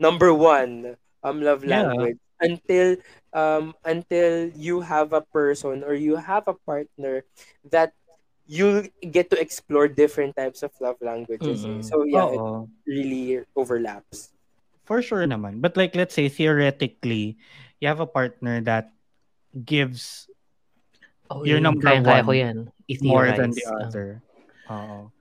number 0.00 0.32
one 0.32 0.96
um 1.26 1.42
love 1.42 1.66
Yeah. 1.66 1.82
language 1.90 2.18
until 2.40 2.96
um 3.34 3.74
until 3.84 4.46
you 4.54 4.80
have 4.80 5.12
a 5.12 5.20
person 5.34 5.82
or 5.82 5.94
you 5.94 6.14
have 6.16 6.46
a 6.46 6.54
partner 6.54 7.26
that 7.66 7.92
you 8.46 8.88
get 9.10 9.28
to 9.28 9.36
explore 9.38 9.90
different 9.90 10.34
types 10.38 10.62
of 10.62 10.72
love 10.80 10.96
languages. 11.02 11.66
Mm-mm. 11.66 11.84
So 11.84 12.06
yeah, 12.08 12.30
it 12.32 12.40
Oo. 12.40 12.70
really 12.86 13.44
overlaps. 13.58 14.32
For 14.88 15.04
sure 15.04 15.28
naman. 15.28 15.60
But 15.60 15.76
like, 15.76 15.92
let's 15.92 16.16
say, 16.16 16.32
theoretically, 16.32 17.36
you 17.76 17.86
have 17.92 18.00
a 18.00 18.08
partner 18.08 18.64
that 18.64 18.88
gives 19.52 20.26
Oh, 21.28 21.44
Your 21.44 21.60
number 21.60 21.84
kaya-kaya 21.84 22.24
one 22.24 22.28
ko 22.28 22.32
yan. 22.32 22.58
more 23.04 23.28
than 23.28 23.52
the 23.52 23.64
other. 23.68 24.24
Oo. 24.72 25.12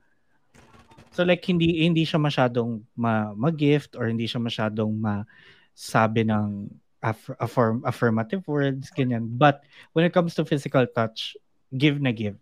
So 1.11 1.27
like, 1.27 1.43
hindi 1.43 1.83
hindi 1.83 2.07
siya 2.07 2.15
masyadong 2.15 2.79
ma- 2.95 3.35
mag-gift 3.35 3.99
or 3.99 4.07
hindi 4.07 4.23
siya 4.23 4.39
masyadong 4.39 4.95
masabi 4.95 6.23
ng 6.23 6.71
aff- 7.03 7.35
affirm, 7.43 7.83
affirmative 7.83 8.39
words, 8.47 8.87
ganyan. 8.95 9.27
But 9.35 9.67
when 9.91 10.07
it 10.07 10.15
comes 10.15 10.31
to 10.39 10.47
physical 10.47 10.87
touch, 10.87 11.35
give 11.75 11.99
na 11.99 12.15
give. 12.15 12.39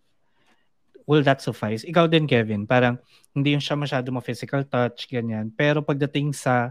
Will 1.09 1.25
that 1.25 1.41
suffice? 1.41 1.81
Ikaw 1.81 2.05
din, 2.05 2.29
Kevin. 2.29 2.69
Parang 2.69 3.01
hindi 3.33 3.57
yung 3.57 3.65
siya 3.65 3.77
masyado 3.81 4.13
ma-physical 4.13 4.61
touch, 4.61 5.09
ganyan. 5.09 5.49
Pero 5.49 5.81
pagdating 5.81 6.37
sa 6.37 6.69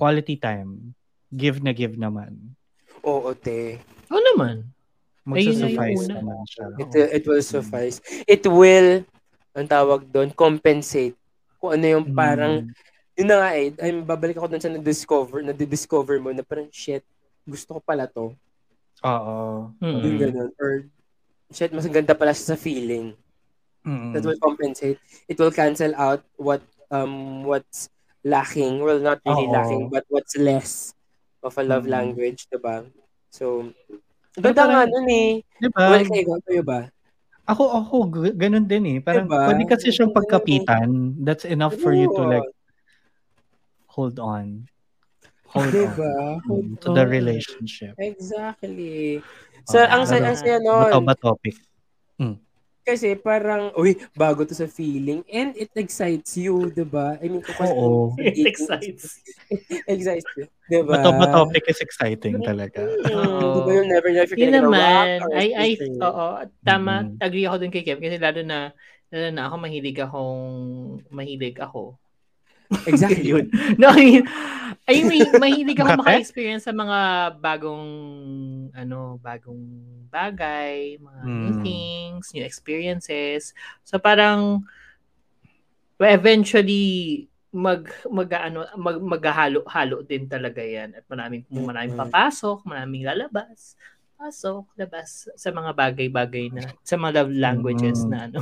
quality 0.00 0.34
time, 0.34 0.96
give 1.28 1.60
na 1.60 1.76
give 1.76 1.94
naman. 1.94 2.56
Oo, 3.04 3.36
te. 3.36 3.76
Oo 4.08 4.22
naman. 4.32 4.64
Ayun 5.30 5.60
na 5.60 5.68
yung 5.68 5.76
Magsasuffice 5.76 6.04
una. 6.08 6.14
naman 6.16 6.38
siya. 6.48 6.66
It, 6.80 6.90
it 7.20 7.24
will 7.28 7.44
suffice. 7.44 7.96
It 8.24 8.42
will, 8.48 9.04
ang 9.52 9.68
tawag 9.68 10.08
doon, 10.08 10.32
compensate. 10.32 11.14
Kung 11.60 11.76
ano 11.76 11.84
yung 11.86 12.06
parang, 12.10 12.64
Mm. 12.66 12.72
yun 13.20 13.28
na 13.28 13.36
nga 13.36 13.50
eh, 13.52 13.68
ay, 13.76 13.90
babalik 14.00 14.40
ako 14.40 14.48
doon 14.48 14.64
sa 14.64 14.72
na-discover, 14.72 15.44
na-discover 15.44 16.16
mo 16.18 16.32
na 16.32 16.40
parang, 16.40 16.72
shit, 16.72 17.04
gusto 17.44 17.76
ko 17.76 17.80
pala 17.84 18.08
to. 18.08 18.32
Oo. 19.04 19.36
Yung 19.80 20.18
ganun. 20.18 20.50
Or, 20.56 20.88
shit, 21.52 21.70
mas 21.70 21.84
ganda 21.86 22.16
pala 22.16 22.32
siya 22.32 22.56
sa 22.56 22.58
feeling. 22.58 23.12
Mm. 23.84 24.12
That 24.16 24.24
will 24.24 24.40
compensate. 24.40 24.96
It 25.28 25.36
will 25.36 25.52
cancel 25.52 25.92
out 25.96 26.24
what, 26.36 26.64
um, 26.88 27.44
what's 27.44 27.88
lacking. 28.24 28.80
Well, 28.84 29.00
not 29.00 29.20
really 29.24 29.48
Oo. 29.48 29.54
lacking, 29.54 29.84
but 29.88 30.04
what's 30.12 30.36
less 30.36 30.92
of 31.40 31.56
a 31.56 31.64
love 31.64 31.88
Mm. 31.88 31.92
language, 31.92 32.46
diba? 32.52 32.84
So, 33.32 33.72
Pero 34.36 34.54
ganda 34.54 34.62
nga 34.68 34.82
nun 34.86 35.08
eh. 35.10 35.30
Diba? 35.58 35.84
Well, 35.90 36.06
kayo, 36.06 36.38
kayo 36.46 36.62
ba? 36.62 36.80
Ako, 37.50 37.64
ako, 37.66 37.96
ganun 38.38 38.70
din 38.70 38.84
eh. 38.86 38.98
Parang 39.02 39.26
Diba? 39.26 39.42
pwede 39.50 39.66
kasi 39.66 39.90
siyang 39.90 40.14
pagkapitan. 40.14 41.18
That's 41.18 41.42
enough 41.42 41.74
for 41.74 41.90
you 41.90 42.06
to 42.14 42.22
like 42.22 42.46
hold 43.90 44.22
on. 44.22 44.70
Hold 45.50 45.74
Diba? 45.74 46.38
on 46.38 46.46
Hold 46.46 46.68
to 46.78 46.88
the 46.94 47.02
on. 47.02 47.10
relationship. 47.10 47.98
Exactly. 47.98 49.18
So, 49.66 49.82
Oo. 49.82 49.90
ang 49.90 50.06
saya, 50.06 50.30
ang 50.30 50.38
saya 50.38 50.62
nun. 50.62 50.94
Bato 50.94 51.02
ba 51.02 51.14
topic? 51.18 51.58
Kasi 52.90 53.14
parang, 53.14 53.70
uy, 53.78 53.94
bago 54.18 54.42
to 54.42 54.50
sa 54.50 54.66
feeling. 54.66 55.22
And 55.30 55.54
it 55.54 55.70
excites 55.78 56.34
you, 56.34 56.74
di 56.74 56.82
ba? 56.82 57.14
I 57.22 57.30
mean, 57.30 57.38
kung 57.38 57.54
Oo. 57.62 58.10
It 58.18 58.50
excites. 58.50 59.22
excites 59.94 60.26
you. 60.34 60.50
Di 60.66 60.82
ba? 60.82 60.98
Bato 60.98 61.14
ba 61.14 61.26
topic 61.30 61.70
is 61.70 61.78
exciting 61.78 62.42
talaga. 62.42 62.82
Mm, 62.82 63.14
Oo. 63.14 63.38
Di 63.54 63.60
ba 63.62 63.70
you'll 63.70 63.90
never 63.94 64.08
know 64.10 64.22
if 64.26 64.30
you're 64.34 64.42
gonna 64.42 64.58
naman, 64.66 65.22
ay, 65.38 65.48
something. 65.54 65.94
oo, 66.02 66.26
tama, 66.66 66.94
Mhm. 67.06 67.22
agree 67.22 67.46
ako 67.46 67.56
dun 67.62 67.70
kay 67.70 67.82
Kev, 67.86 68.02
kasi 68.02 68.18
lalo 68.18 68.40
na, 68.42 68.58
lalo 69.14 69.28
na 69.30 69.42
ako, 69.46 69.54
mahilig 69.62 69.98
akong, 70.02 70.34
mahilig 71.14 71.56
ako. 71.62 71.94
Exactly 72.86 73.26
yun. 73.34 73.46
No, 73.80 73.90
I 73.90 73.98
mean, 73.98 74.24
I 74.86 74.96
mean, 75.02 75.26
mahilig 75.38 75.78
ako 75.82 76.02
maka-experience 76.02 76.66
sa 76.70 76.74
mga 76.74 76.98
bagong, 77.42 77.88
ano, 78.74 79.18
bagong 79.18 79.62
bagay, 80.10 80.98
mga 80.98 81.22
new 81.38 81.54
Mm. 81.58 81.62
things, 81.62 82.24
new 82.34 82.44
experiences. 82.46 83.54
So 83.82 83.98
parang, 83.98 84.62
eventually, 86.00 87.26
mag 87.50 87.90
mag 88.10 88.30
ano 88.38 88.62
mag 88.78 88.98
maghahalo-halo 89.02 90.06
din 90.06 90.30
talaga 90.30 90.62
yan 90.62 90.94
at 90.94 91.02
maraming 91.10 91.42
maraming 91.50 91.98
Mm. 91.98 92.02
papasok, 92.06 92.62
maraming 92.66 93.02
lalabas. 93.06 93.74
Pasok, 94.18 94.70
labas 94.78 95.26
sa 95.34 95.50
mga 95.50 95.72
bagay-bagay 95.74 96.52
na 96.54 96.74
sa 96.86 96.94
mga 97.00 97.26
love 97.26 97.32
languages 97.34 98.06
Mm. 98.06 98.10
na 98.10 98.18
ano. 98.30 98.40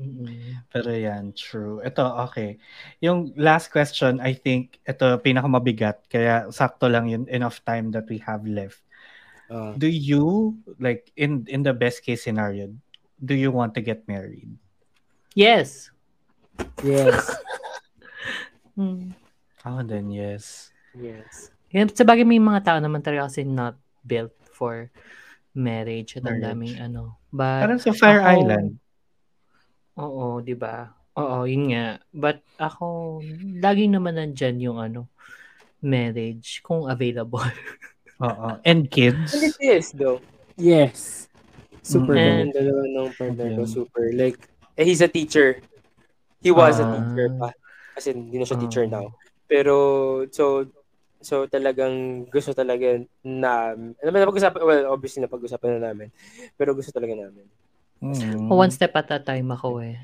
Mm. 0.00 0.64
Pero 0.72 0.88
yan, 0.88 1.36
true. 1.36 1.84
Ito, 1.84 2.00
okay. 2.24 2.56
Yung 3.04 3.36
last 3.36 3.68
question, 3.68 4.16
I 4.24 4.32
think, 4.32 4.80
ito 4.88 5.04
pinakamabigat. 5.20 6.08
Kaya 6.08 6.48
sakto 6.48 6.88
lang 6.88 7.12
yun, 7.12 7.28
enough 7.28 7.60
time 7.68 7.92
that 7.92 8.08
we 8.08 8.16
have 8.24 8.48
left. 8.48 8.80
Ah. 9.52 9.76
Do 9.76 9.84
you, 9.84 10.56
like, 10.80 11.12
in 11.20 11.44
in 11.52 11.60
the 11.60 11.76
best 11.76 12.00
case 12.00 12.24
scenario, 12.24 12.72
do 13.20 13.36
you 13.36 13.52
want 13.52 13.76
to 13.76 13.84
get 13.84 14.08
married? 14.08 14.48
Yes. 15.36 15.92
yes. 16.80 17.20
Mm. 18.80 19.12
Oh, 19.66 19.82
then 19.84 20.08
yes. 20.08 20.72
Yes. 20.96 21.52
Yan, 21.68 21.92
sa 21.92 22.00
bagay 22.00 22.24
may 22.24 22.40
mga 22.40 22.64
tao 22.64 22.78
naman 22.80 23.04
talaga 23.04 23.28
kasi 23.28 23.44
not 23.44 23.76
built 24.08 24.32
for 24.56 24.88
marriage 25.52 26.16
at 26.16 26.24
ang 26.24 26.40
daming 26.40 26.80
ano. 26.80 27.20
But 27.28 27.60
Parang 27.68 27.76
sa 27.82 27.92
Fire 27.92 28.24
ako- 28.24 28.30
Island. 28.40 28.68
Oo, 30.00 30.40
'di 30.40 30.56
ba? 30.56 30.88
Oo, 31.20 31.44
yun 31.44 31.76
nga. 31.76 32.00
But 32.10 32.40
ako 32.56 33.20
laging 33.60 33.92
naman 33.92 34.16
nandyan 34.16 34.56
yung 34.62 34.78
ano 34.80 35.10
marriage 35.84 36.60
kung 36.64 36.88
available. 36.88 37.44
Oo. 38.24 38.60
And 38.64 38.88
kids. 38.88 39.32
And 39.32 39.44
it 39.48 39.56
is, 39.60 39.92
though. 39.96 40.20
Yes. 40.56 41.28
Super 41.80 42.20
mm 42.20 42.52
dalawa 42.52 42.82
ng 42.84 43.08
partner 43.16 43.48
ko. 43.56 43.62
Super. 43.64 44.12
Like, 44.12 44.36
eh, 44.76 44.84
he's 44.84 45.00
a 45.00 45.08
teacher. 45.08 45.64
He 46.44 46.52
was 46.52 46.76
a 46.80 46.84
Ah. 46.84 46.92
teacher 46.92 47.32
pa. 47.40 47.48
Kasi 47.96 48.12
hindi 48.12 48.36
na 48.36 48.44
siya 48.44 48.60
teacher 48.60 48.84
Ah. 48.88 49.00
now. 49.00 49.06
Pero, 49.48 49.74
so, 50.28 50.68
so 51.24 51.48
talagang 51.48 52.28
gusto 52.28 52.52
talaga 52.52 53.00
na, 53.24 53.72
alam 53.72 54.12
mo 54.12 54.16
na 54.20 54.28
pag-usapan, 54.28 54.60
well, 54.60 54.84
obviously 54.92 55.24
na 55.24 55.32
pag-usapan 55.32 55.80
na 55.80 55.90
namin. 55.92 56.12
Pero 56.60 56.76
gusto 56.76 56.92
talaga 56.92 57.16
namin. 57.16 57.48
Mm. 58.00 58.48
One 58.48 58.72
step 58.72 58.96
at 58.96 59.12
a 59.12 59.20
time 59.20 59.52
ako 59.52 59.84
eh. 59.84 60.00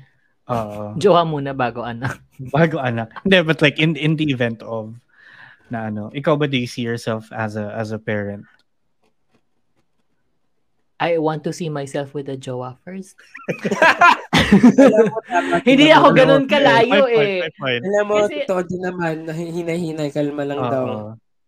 Oo. 0.47 0.95
Jowa 0.95 1.25
muna 1.27 1.51
bago 1.51 1.83
anak. 1.83 2.21
Bago 2.55 2.79
anak. 2.79 3.11
Hindi, 3.25 3.41
but 3.43 3.59
like 3.59 3.81
in 3.81 3.97
in 3.99 4.15
the 4.15 4.29
event 4.31 4.61
of 4.63 4.95
na 5.67 5.91
ano, 5.91 6.07
ikaw 6.15 6.39
ba 6.39 6.47
do 6.47 6.55
you 6.55 6.69
see 6.69 6.85
yourself 6.85 7.27
as 7.35 7.59
a 7.59 7.73
as 7.75 7.91
a 7.91 7.99
parent? 7.99 8.47
I 10.97 11.21
want 11.21 11.45
to 11.45 11.53
see 11.53 11.69
myself 11.69 12.17
with 12.17 12.25
a 12.29 12.37
jowa 12.37 12.81
first. 12.81 13.13
Hindi 15.67 15.93
ako 15.93 16.07
ganun 16.17 16.49
kalayo 16.49 17.05
eh. 17.05 17.45
Alam 17.61 18.03
mo, 18.09 18.15
Kasi- 18.25 18.49
totoo 18.49 18.65
din 18.65 18.81
naman, 18.81 19.29
na 19.29 19.33
hinay-hinay, 19.35 20.09
kalma 20.09 20.41
lang 20.41 20.57
Oo. 20.57 20.71
daw. 20.73 20.85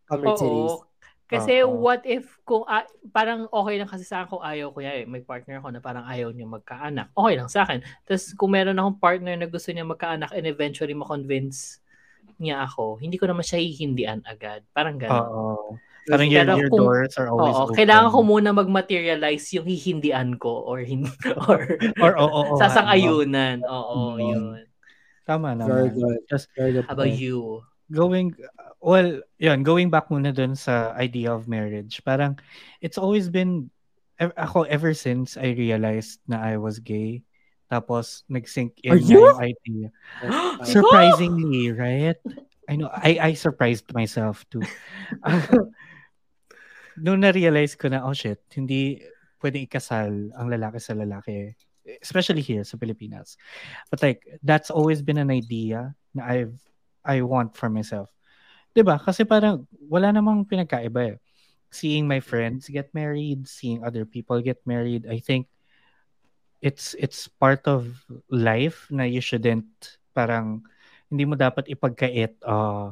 Comrade 0.06 0.38
series. 0.38 0.74
Oo. 0.78 0.86
Kasi 1.30 1.62
Oo. 1.62 1.78
what 1.78 2.02
if 2.10 2.26
kung 2.42 2.66
ah, 2.66 2.82
parang 3.14 3.46
okay 3.48 3.78
lang 3.78 3.86
kasi 3.86 4.02
sa 4.02 4.26
akin 4.26 4.34
kung 4.34 4.42
ayaw 4.42 4.74
ko 4.74 4.82
yan, 4.82 5.06
may 5.06 5.22
partner 5.22 5.62
ako 5.62 5.70
na 5.70 5.78
parang 5.78 6.02
ayaw 6.04 6.34
niya 6.34 6.50
magkaanak. 6.50 7.14
Okay 7.14 7.34
lang 7.38 7.46
sa 7.46 7.64
akin. 7.64 7.86
Tapos 8.04 8.34
kung 8.34 8.50
meron 8.50 8.82
akong 8.82 8.98
partner 8.98 9.38
na 9.38 9.46
gusto 9.46 9.70
niya 9.70 9.86
magkaanak 9.86 10.34
and 10.34 10.50
eventually 10.50 10.98
ma-convince 10.98 11.78
niya 12.42 12.66
ako, 12.66 12.98
hindi 12.98 13.22
ko 13.22 13.30
naman 13.30 13.46
siya 13.46 13.62
hihindian 13.62 14.26
agad. 14.26 14.66
Parang 14.74 14.98
gano'n. 14.98 15.22
Oo. 15.22 15.78
Parang 16.10 16.26
your, 16.26 16.42
your 16.42 16.72
kung- 16.74 16.90
doors 16.90 17.14
are 17.22 17.30
always 17.30 17.54
Oo, 17.54 17.70
open. 17.70 17.78
kailangan 17.78 18.10
ko 18.10 18.20
muna 18.26 18.50
mag-materialize 18.50 19.46
yung 19.54 19.70
hihindian 19.70 20.34
ko 20.42 20.66
or 20.66 20.82
hindi 20.82 21.14
or, 21.46 21.78
Or, 22.02 22.14
oo, 22.18 22.26
oo, 22.26 22.42
oo, 22.50 22.58
sasang-ayunan. 22.58 23.62
Oo, 23.70 24.18
Mm. 24.18 24.20
yun. 24.20 24.66
Tama 25.30 25.54
naman. 25.54 25.70
Very 25.70 25.90
good. 25.94 26.18
Just 26.26 26.50
Very 26.58 26.74
good 26.74 26.90
How 26.90 26.98
about 26.98 27.14
you? 27.14 27.62
Going 27.92 28.34
well 28.80 29.22
yun 29.38 29.64
going 29.64 29.90
back 29.90 30.08
muna 30.10 30.34
dun 30.34 30.56
sa 30.56 30.94
idea 30.96 31.34
of 31.34 31.50
marriage 31.50 32.02
parang 32.06 32.38
it's 32.80 32.98
always 32.98 33.28
been 33.28 33.70
ev- 34.20 34.36
ako 34.38 34.64
ever 34.70 34.94
since 34.94 35.36
I 35.36 35.56
realized 35.58 36.22
na 36.28 36.40
I 36.40 36.58
was 36.58 36.80
gay 36.80 37.24
tapos 37.70 38.26
nag-sink 38.26 38.82
in 38.82 38.98
Are 38.98 39.02
you? 39.02 39.30
yung 39.30 39.38
idea. 39.38 39.88
Surprisingly 40.66 41.70
right? 41.70 42.18
I 42.66 42.74
know 42.76 42.90
I 42.90 43.30
I 43.30 43.32
surprised 43.38 43.94
myself 43.94 44.42
too. 44.50 44.66
Nung 47.06 47.22
na-realize 47.22 47.78
ko 47.78 47.94
na 47.94 48.02
oh 48.02 48.18
shit 48.18 48.42
hindi 48.58 49.06
pwede 49.40 49.62
ikasal 49.62 50.34
ang 50.34 50.48
lalaki 50.50 50.82
sa 50.82 50.98
lalaki 50.98 51.54
especially 52.02 52.42
here 52.42 52.66
sa 52.66 52.78
Pilipinas. 52.78 53.38
But 53.94 54.02
like 54.02 54.22
that's 54.42 54.70
always 54.74 55.06
been 55.06 55.22
an 55.22 55.30
idea 55.30 55.94
na 56.14 56.26
I've 56.26 56.58
I 57.06 57.22
want 57.24 57.56
for 57.56 57.70
myself. 57.70 58.12
'Di 58.72 58.84
ba? 58.86 59.00
Kasi 59.02 59.26
parang 59.26 59.66
wala 59.90 60.14
namang 60.14 60.46
pinagkaiba 60.46 61.16
eh. 61.16 61.18
Seeing 61.70 62.10
my 62.10 62.18
friends 62.18 62.66
get 62.70 62.90
married, 62.98 63.46
seeing 63.46 63.86
other 63.86 64.02
people 64.06 64.42
get 64.42 64.58
married, 64.66 65.06
I 65.06 65.22
think 65.22 65.46
it's 66.60 66.92
it's 67.00 67.30
part 67.40 67.64
of 67.70 67.88
life 68.28 68.90
na 68.92 69.06
you 69.08 69.22
shouldn't 69.24 69.70
parang 70.12 70.66
hindi 71.08 71.24
mo 71.26 71.34
dapat 71.38 71.70
ipagkait 71.72 72.36
uh, 72.44 72.92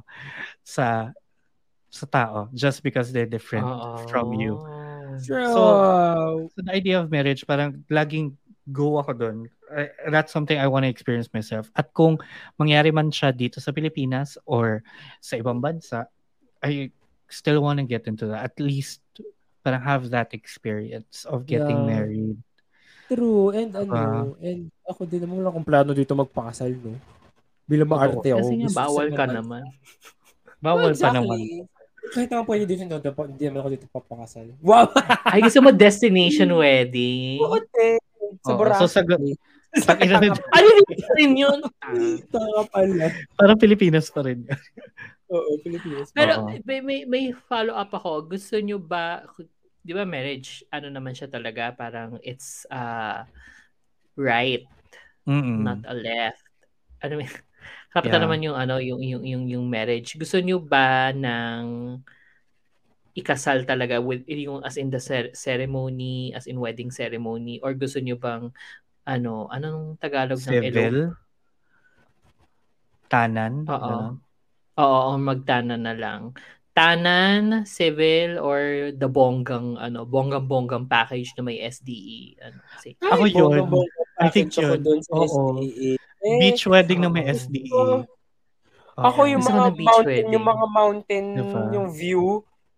sa 0.63 1.11
sa 1.89 2.05
tao 2.07 2.47
just 2.53 2.81
because 2.85 3.09
they're 3.11 3.29
different 3.29 3.65
from 4.09 4.31
you. 4.37 4.61
True. 5.25 5.49
So- 5.51 5.81
So 6.53 6.59
the 6.65 6.73
idea 6.73 7.01
of 7.01 7.09
marriage, 7.09 7.45
parang 7.45 7.81
laging 7.89 8.37
go 8.68 8.97
ako 8.97 9.11
doon. 9.13 9.38
I- 9.68 9.91
that's 10.07 10.32
something 10.32 10.55
I 10.55 10.68
want 10.68 10.84
to 10.84 10.91
experience 10.91 11.32
myself. 11.32 11.72
At 11.72 11.91
kung 11.91 12.20
mangyari 12.55 12.91
man 12.91 13.09
siya 13.09 13.32
dito 13.32 13.59
sa 13.59 13.72
Pilipinas 13.72 14.36
or 14.43 14.84
sa 15.18 15.36
ibang 15.36 15.59
bansa, 15.59 16.07
I 16.59 16.91
still 17.28 17.59
want 17.59 17.80
to 17.80 17.86
get 17.86 18.07
into 18.07 18.28
that. 18.28 18.43
At 18.43 18.55
least 18.57 19.03
parang 19.59 19.84
have 19.84 20.07
that 20.09 20.32
experience 20.32 21.24
of 21.24 21.43
getting 21.43 21.76
Yeah. 21.78 21.89
married. 21.89 22.38
True. 23.07 23.51
And 23.51 23.72
ano, 23.74 23.91
Ah. 23.93 24.24
and 24.39 24.68
ako 24.84 25.03
din 25.03 25.24
naman 25.24 25.39
wala 25.39 25.49
akong 25.49 25.63
plano 25.63 25.91
dito 25.91 26.11
magpakasal, 26.11 26.72
no? 26.76 26.95
Bilang 27.63 27.88
maarte 27.88 28.32
ako. 28.32 28.39
Kasi 28.41 28.53
nga, 28.57 28.72
bawal 28.74 29.07
ka 29.11 29.26
naman- 29.26 29.63
naman. 29.63 29.63
Bawal 30.63 30.89
pa 30.89 30.95
Exactly. 30.95 31.15
naman. 31.18 31.39
Kahit 32.07 32.30
naman 32.32 32.45
pwede 32.47 32.63
dito, 32.65 32.82
no, 32.82 32.97
hindi 32.97 33.43
naman 33.43 33.59
ako 33.59 33.70
dito 33.70 33.86
papakasal. 33.91 34.47
Wow! 34.59 34.88
Ay, 35.24 35.43
gusto 35.43 35.59
mo 35.59 35.70
destination 35.70 36.47
wedding? 36.57 37.38
Oo, 37.38 37.59
te. 37.61 37.99
Sa 38.47 38.55
Oo, 38.55 38.59
Boracay. 38.59 38.79
so 38.79 38.87
sa- 39.77 39.99
ina 39.99 40.17
rin, 40.17 40.31
Ano 40.31 40.67
rin 41.19 41.33
yun? 41.35 41.59
Tanga 42.33 42.63
pala. 42.71 43.11
parang 43.35 43.59
Pilipinas 43.59 44.07
pa 44.09 44.23
rin. 44.23 44.47
Oo, 45.35 45.59
Pilipinas. 45.59 46.15
Pero 46.15 46.47
Oo. 46.47 46.55
may, 46.63 46.79
may, 46.79 46.99
may 47.03 47.25
follow-up 47.35 47.91
ako. 47.91 48.31
Gusto 48.31 48.55
nyo 48.63 48.79
ba, 48.79 49.27
di 49.83 49.91
ba 49.91 50.07
marriage, 50.07 50.63
ano 50.71 50.87
naman 50.87 51.11
siya 51.11 51.27
talaga, 51.27 51.75
parang 51.75 52.15
it's 52.23 52.63
uh, 52.71 53.27
right, 54.15 54.63
Mm-mm. 55.27 55.67
not 55.67 55.83
a 55.83 55.93
left. 55.93 56.47
Ano 57.03 57.19
may, 57.19 57.27
kapita 57.93 58.15
Yeah. 58.15 58.23
naman 58.23 58.39
yung 58.39 58.55
ano, 58.55 58.79
yung, 58.79 59.03
yung, 59.03 59.23
yung, 59.27 59.43
yung 59.51 59.65
marriage. 59.67 60.15
Gusto 60.15 60.39
nyo 60.39 60.63
ba 60.63 61.11
ng 61.11 61.99
ikasal 63.18 63.65
talaga 63.65 63.97
with 63.97 64.22
yung 64.30 64.61
as 64.61 64.78
in 64.78 64.93
the 64.93 65.01
cer- 65.01 65.34
ceremony, 65.34 66.30
as 66.38 66.45
in 66.45 66.61
wedding 66.61 66.93
ceremony, 66.93 67.57
or 67.65 67.74
gusto 67.74 67.97
nyo 67.97 68.13
bang 68.15 68.53
ano, 69.07 69.49
anong 69.49 69.97
Tagalog 69.97 70.38
ng 70.38 70.53
elope? 70.53 70.68
Civil. 70.68 70.97
Tanan. 73.07 73.63
Oo. 73.65 73.80
ganun. 73.82 74.15
Oo, 74.78 74.99
o 75.09 75.18
magtanan 75.18 75.82
na 75.82 75.95
lang. 75.97 76.38
Tanan, 76.78 77.65
civil, 77.65 78.38
or 78.38 78.93
the 78.93 79.09
bonggang, 79.09 79.74
ano, 79.82 80.05
bonggang-bonggang 80.05 80.86
package 80.86 81.34
na 81.34 81.41
may 81.41 81.57
SDE. 81.65 82.38
Ano, 82.38 82.61
kasi, 82.70 82.93
Ako 83.01 83.24
yun. 83.26 83.65
I 84.22 84.30
think 84.30 84.53
Ako 84.53 84.78
yun. 84.78 85.01
Oo. 85.09 85.57
SDA. 85.57 85.97
Eh, 85.97 86.38
Beach 86.38 86.70
wedding 86.70 87.01
na 87.01 87.09
may. 87.09 87.26
SDE. 87.26 87.74
Oo. 87.74 88.05
Ako 88.97 89.26
yung 89.26 89.41
mga 89.41 89.74
ng 89.74 89.78
beach 89.78 89.89
mountain, 89.89 90.05
wedding. 90.05 90.34
yung 90.34 90.45
mga 90.45 90.65
mountain, 90.70 91.26
Diba? 91.34 91.61
yung 91.74 91.88
view, 91.89 92.24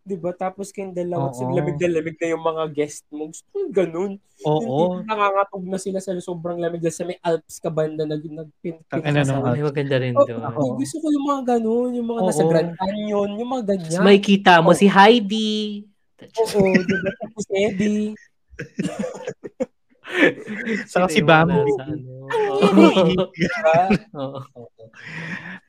'di 0.04 0.16
ba? 0.18 0.32
Tapos 0.34 0.74
kayong 0.74 0.95
dalawa, 0.95 1.32
oh, 1.32 1.54
lamig 1.54 1.78
na 1.78 1.89
lamig 2.00 2.18
na 2.18 2.28
yung 2.34 2.43
mga 2.43 2.64
guest 2.74 3.06
mo. 3.12 3.30
Gusto 3.30 3.45
yung 3.56 3.74
ganun. 3.74 4.12
Oo. 4.47 4.62
Yung 4.64 4.78
tipong 4.80 5.08
nangangatog 5.08 5.66
na 5.68 5.80
sila 5.80 6.00
sa 6.00 6.16
sobrang 6.18 6.60
lamig 6.60 6.80
dahil 6.80 6.95
sa 6.95 7.06
may 7.06 7.20
Alps 7.20 7.60
ka 7.60 7.70
banda 7.70 8.08
nag 8.08 8.24
nagpin. 8.24 8.80
Ang 8.89 9.04
ano 9.04 9.20
nung 9.28 9.45
ay, 9.45 9.62
maganda 9.62 9.95
rin 10.00 10.16
Oh, 10.16 10.26
doon. 10.26 10.43
ako. 10.43 10.60
Gusto 10.80 10.95
ko 11.04 11.08
yung 11.12 11.26
mga 11.28 11.41
ganun, 11.58 11.89
yung 11.95 12.08
mga 12.08 12.22
nasa 12.26 12.43
Oo. 12.43 12.52
Grand 12.52 12.72
Canyon, 12.76 13.30
yung 13.36 13.50
mga 13.52 13.64
ganyan. 13.76 13.91
Tapos 13.91 14.08
may 14.08 14.20
kita 14.24 14.54
mo 14.64 14.72
Oo. 14.72 14.80
si 14.80 14.88
Heidi. 14.88 15.84
Oo, 16.20 16.60
di 16.76 16.95
ba? 17.00 17.12
Tapos 17.24 17.45
Eddie. 17.52 18.12
Saka 20.91 21.08
si 21.08 21.22
nasa 21.22 21.45
ano? 21.45 21.64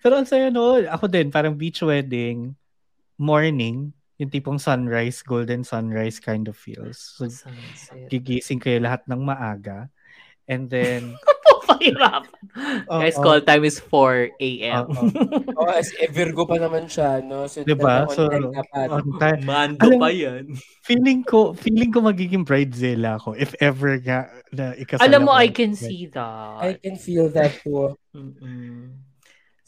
Pero 0.00 0.12
ang 0.16 0.26
saya 0.26 0.48
noon, 0.48 0.88
ako 0.88 1.04
din, 1.06 1.28
parang 1.28 1.54
beach 1.54 1.84
wedding, 1.84 2.56
morning, 3.20 3.92
yung 4.20 4.28
tipong 4.28 4.60
sunrise, 4.60 5.24
golden 5.24 5.64
sunrise 5.64 6.20
kind 6.20 6.44
of 6.44 6.54
feels. 6.54 7.00
So, 7.16 7.24
Sunset. 7.24 8.12
gigising 8.12 8.60
kayo 8.60 8.76
lahat 8.84 9.08
ng 9.08 9.24
maaga. 9.24 9.88
And 10.44 10.68
then, 10.68 11.16
Pahirapan. 11.70 12.44
Guys, 12.88 13.16
Oo. 13.16 13.24
call 13.24 13.40
time 13.40 13.64
is 13.64 13.80
4 13.80 14.28
a.m. 14.36 14.90
Oo. 14.92 15.04
Oo, 15.64 15.70
as 15.72 15.88
eh, 15.96 16.10
Virgo 16.12 16.44
pa 16.44 16.60
naman 16.60 16.84
siya, 16.90 17.24
no? 17.24 17.48
So, 17.48 17.64
Diba? 17.64 18.04
So, 18.12 18.28
on 18.28 18.52
time 18.52 18.52
dapat. 18.60 18.86
on 18.92 19.06
time. 19.16 19.40
Mando 19.48 19.88
Alam- 19.88 20.00
pa 20.02 20.08
yan. 20.12 20.44
Feeling 20.84 21.24
ko, 21.24 21.54
feeling 21.56 21.88
ko 21.88 22.04
magiging 22.04 22.44
bridezilla 22.44 23.16
ako 23.16 23.38
if 23.38 23.54
ever 23.62 23.96
nga 24.02 24.28
na 24.52 24.76
ikasal 24.76 25.04
Alam 25.06 25.30
mo, 25.30 25.32
ako. 25.32 25.40
I 25.40 25.48
can 25.48 25.72
see 25.72 26.04
that. 26.12 26.60
I 26.60 26.72
can 26.76 26.96
feel 27.00 27.30
that 27.32 27.56
too. 27.64 27.96
Mm-mm. 28.12 29.09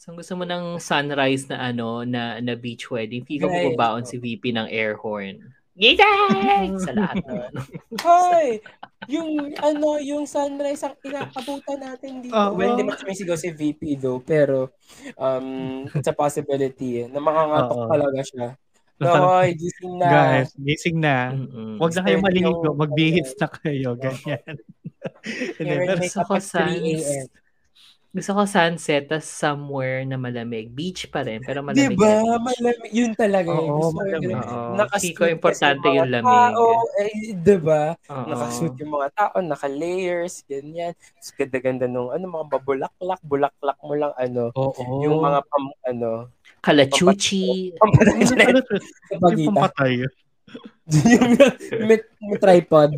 So, 0.03 0.11
gusto 0.11 0.35
mo 0.35 0.43
ng 0.43 0.83
sunrise 0.83 1.47
na 1.47 1.71
ano, 1.71 2.03
na, 2.03 2.35
na 2.43 2.59
beach 2.59 2.91
wedding, 2.91 3.23
feel 3.23 3.39
ko 3.39 3.47
Right. 3.47 3.71
bubabaon 3.71 4.03
si 4.03 4.19
VP 4.19 4.51
ng 4.51 4.67
air 4.67 4.99
horn. 4.99 5.39
Yay! 5.79 5.95
Sa 6.75 6.91
lahat 6.91 7.23
ng 7.23 7.39
ano. 7.39 7.59
Hoy! 8.03 8.59
Yung, 9.07 9.55
ano, 9.63 10.03
yung 10.03 10.27
sunrise 10.27 10.83
ang 10.83 10.99
inaabutan 11.07 11.79
natin 11.79 12.19
dito. 12.19 12.35
Oo. 12.35 12.51
Well, 12.51 12.75
hindi 12.75 12.83
man 12.83 12.99
sumisigaw 12.99 13.39
si 13.39 13.55
VP 13.55 13.95
though, 13.95 14.19
pero 14.19 14.75
um, 15.15 15.87
it's 15.95 16.11
a 16.11 16.15
possibility 16.15 17.07
na 17.07 17.23
makangatok 17.23 17.79
Oo. 17.79 17.87
talaga 17.87 18.19
siya. 18.27 18.47
Parang, 18.99 19.39
Hoy, 19.39 19.55
gising 19.55 19.93
na. 20.03 20.07
Guys, 20.11 20.51
gising 20.59 20.97
na. 20.99 21.15
Mm-mm. 21.31 21.79
Huwag 21.79 21.95
na 21.95 22.03
kayo 22.03 22.17
maligo. 22.19 22.51
Magbihits 22.75 23.39
na 23.39 23.47
kayo. 23.47 23.95
Ganyan. 23.95 24.55
Gusto 25.95 26.27
ko 26.27 26.35
kapag 26.35 26.43
3 26.43 26.91
a.m. 26.91 27.27
Gusto 28.13 28.37
ko 28.37 28.45
sunset 28.45 29.09
tas 29.09 29.25
somewhere 29.25 30.05
na 30.05 30.21
malamig. 30.21 30.69
Beach 30.69 31.09
pa 31.09 31.25
rin, 31.25 31.41
pero 31.41 31.65
malamig. 31.65 31.97
Diba? 31.97 32.21
na. 32.21 32.37
Malamig. 32.37 32.93
Yun 32.93 33.17
talaga. 33.17 33.49
eh. 33.49 33.57
Oo, 33.57 33.89
Gusto 33.89 33.97
malamig. 33.97 34.29
yun. 34.29 34.37
Oo. 34.37 34.77
Nakasuit 34.77 35.15
ko 35.17 35.23
importante 35.25 35.85
yung 35.89 36.05
mga 36.05 36.21
lamig. 36.21 36.29
Tao, 36.29 36.65
eh, 37.01 37.13
diba? 37.33 37.83
Oo. 37.97 38.25
Nakasuit 38.29 38.75
yung 38.77 38.93
mga 38.93 39.07
tao, 39.17 39.35
naka-layers, 39.41 40.45
ganyan. 40.45 40.93
Tapos 40.93 41.29
ganda-ganda 41.33 41.89
nung 41.89 42.13
ano, 42.13 42.25
mga 42.29 42.45
babulaklak, 42.53 43.21
bulaklak 43.25 43.79
mo 43.81 43.93
lang 43.97 44.13
ano. 44.13 44.53
Oo. 44.53 45.01
Yung 45.01 45.17
mga 45.17 45.39
pam, 45.49 45.65
ano, 45.81 46.29
Kalachuchi. 46.61 47.73
Pampatay 47.75 48.23
pampatay. 49.49 49.93
yung 51.09 51.27
may, 51.89 51.97
may 52.29 52.37
tripod. 52.37 52.93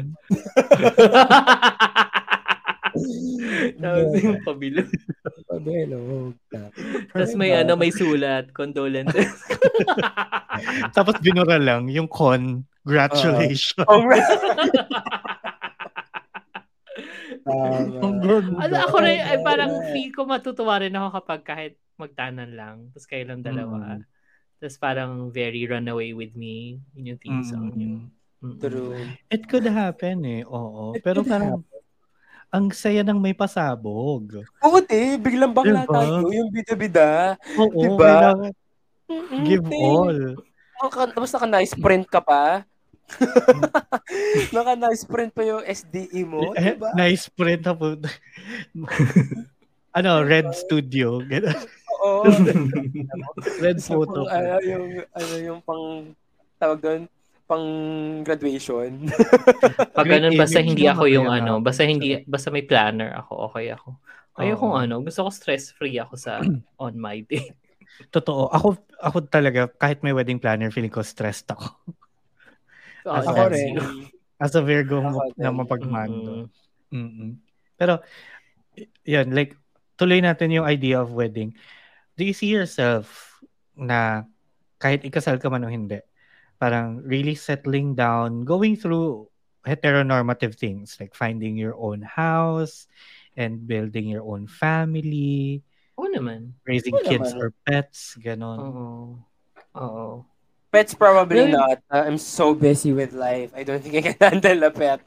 Tapos 3.82 4.12
yung 4.24 4.42
pabilo. 4.44 4.82
Sabi, 5.46 5.70
hello. 5.84 6.32
Tapos 7.12 7.34
may 7.36 7.52
ano, 7.54 7.76
may 7.76 7.92
sulat. 7.92 8.50
Condolences. 8.56 9.46
Tapos 10.98 11.20
binura 11.20 11.60
lang 11.60 11.88
yung 11.92 12.08
con. 12.08 12.64
Congratulations. 12.86 13.82
Ang 17.46 18.18
ganda. 18.22 18.62
ano, 18.62 18.76
ako 18.90 18.96
rin, 19.06 19.22
ay 19.22 19.38
parang 19.46 19.72
feel 19.94 20.10
ko 20.14 20.26
matutuwa 20.26 20.82
rin 20.82 20.94
ako 20.98 21.08
kapag 21.22 21.42
kahit 21.46 21.74
magtanan 21.98 22.52
lang. 22.54 22.76
Tapos 22.94 23.08
kayo 23.10 23.24
lang 23.30 23.42
dalawa. 23.46 24.02
Mm. 24.02 24.04
Tapos 24.62 24.78
parang 24.82 25.12
very 25.30 25.68
runaway 25.70 26.16
with 26.16 26.34
me. 26.34 26.82
Yun 26.98 27.16
yung 27.16 27.22
theme 27.22 27.44
song 27.46 27.70
Mm. 27.72 27.78
niyo. 27.78 27.98
Mm-mm. 28.46 28.60
True. 28.62 28.94
It 29.34 29.50
could 29.50 29.66
happen 29.66 30.22
eh. 30.26 30.42
Oo. 30.46 30.94
It 30.94 31.02
Pero 31.02 31.26
parang 31.26 31.66
ang 32.52 32.72
saya 32.72 33.02
ng 33.04 33.20
may 33.20 33.34
pasabog. 33.36 34.46
Oo, 34.64 34.78
te. 34.82 35.18
Biglang 35.20 35.52
bakla 35.52 35.84
Diba? 35.84 35.94
tayo. 35.94 36.14
Yung 36.32 36.50
bida-bida. 36.50 37.36
Oo. 37.60 37.82
Diba? 37.82 38.34
kailangan 38.34 38.52
Give 39.46 39.66
te. 39.70 39.78
all. 39.78 40.20
Naka, 40.82 41.02
tapos 41.14 41.30
naka-nice 41.32 41.76
print 41.78 42.06
ka 42.10 42.20
pa. 42.20 42.66
naka-nice 44.56 45.06
print 45.06 45.32
pa 45.32 45.44
yung 45.46 45.62
SDE 45.62 46.26
mo, 46.26 46.52
Eh, 46.58 46.74
diba? 46.74 46.90
Nice 46.98 47.30
print 47.30 47.64
po. 47.78 47.96
ano, 49.98 50.12
Red 50.26 50.50
Studio. 50.58 51.22
Ganun. 51.22 51.54
Oo. 52.02 52.26
Red 53.64 53.80
photo. 53.82 54.26
ano, 54.28 54.58
yung, 54.66 54.86
ano, 55.14 55.34
yung 55.38 55.60
pang, 55.62 56.12
tawag 56.58 56.80
doon, 56.82 57.02
pang 57.46 57.68
graduation. 58.26 59.06
Pag 59.98 60.06
ganun, 60.10 60.34
basta 60.34 60.60
hindi 60.62 60.90
ako 60.90 61.06
yung 61.06 61.30
ano, 61.30 61.62
basta 61.62 61.86
hindi, 61.86 62.26
basta 62.26 62.50
may 62.50 62.66
planner 62.66 63.14
ako, 63.22 63.54
okay 63.54 63.70
ako. 63.70 64.02
Oo. 64.36 64.58
kung 64.60 64.76
ano, 64.76 65.00
gusto 65.00 65.24
ko 65.24 65.30
stress-free 65.32 65.96
ako 66.02 66.14
sa 66.20 66.42
on 66.86 66.94
my 66.98 67.24
day. 67.24 67.56
Totoo. 68.12 68.52
Ako, 68.52 68.76
ako 69.00 69.18
talaga, 69.32 69.72
kahit 69.72 70.04
may 70.04 70.12
wedding 70.12 70.42
planner, 70.42 70.74
feeling 70.74 70.92
ko 70.92 71.06
stressed 71.06 71.48
ako. 71.48 71.72
Oh, 73.06 73.22
Ako 73.22 73.32
that's 73.32 73.56
rin. 73.56 73.78
As 74.44 74.52
a 74.58 74.62
Virgo 74.66 75.00
Ako 75.00 75.32
na 75.40 75.54
mapagmando. 75.54 76.52
Mm-mm. 76.92 76.92
Mm-mm. 76.92 77.32
Pero, 77.80 78.04
y- 78.76 78.92
yan, 79.08 79.32
like, 79.32 79.56
tuloy 79.96 80.20
natin 80.20 80.52
yung 80.52 80.68
idea 80.68 81.00
of 81.00 81.16
wedding. 81.16 81.56
Do 82.20 82.28
you 82.28 82.36
see 82.36 82.52
yourself 82.52 83.40
na 83.80 84.28
kahit 84.80 85.08
ikasal 85.08 85.40
ka 85.40 85.48
man 85.48 85.64
o 85.64 85.72
hindi, 85.72 86.04
parang 86.58 87.04
really 87.04 87.36
settling 87.36 87.96
down, 87.96 88.44
going 88.44 88.76
through 88.76 89.28
heteronormative 89.66 90.56
things 90.56 90.96
like 91.00 91.14
finding 91.14 91.58
your 91.58 91.74
own 91.76 92.02
house 92.02 92.88
and 93.36 93.66
building 93.68 94.08
your 94.08 94.24
own 94.24 94.48
family, 94.48 95.60
Oo 95.98 96.08
naman. 96.08 96.54
raising 96.64 96.94
Oo 96.96 97.04
kids 97.04 97.34
naman. 97.34 97.42
or 97.42 97.50
pets, 97.66 98.16
ganon. 98.22 98.60
Oo. 98.62 98.86
Oo. 99.76 100.06
Pets 100.72 100.92
probably 100.94 101.48
Yeah. 101.50 101.56
not. 101.56 101.78
Uh, 101.88 102.04
I'm 102.04 102.20
so 102.20 102.52
busy 102.54 102.92
with 102.92 103.16
life. 103.16 103.52
I 103.56 103.64
don't 103.64 103.80
think 103.80 103.96
I 103.96 104.12
can 104.12 104.20
handle 104.24 104.68
a 104.68 104.72
pet. 104.72 105.00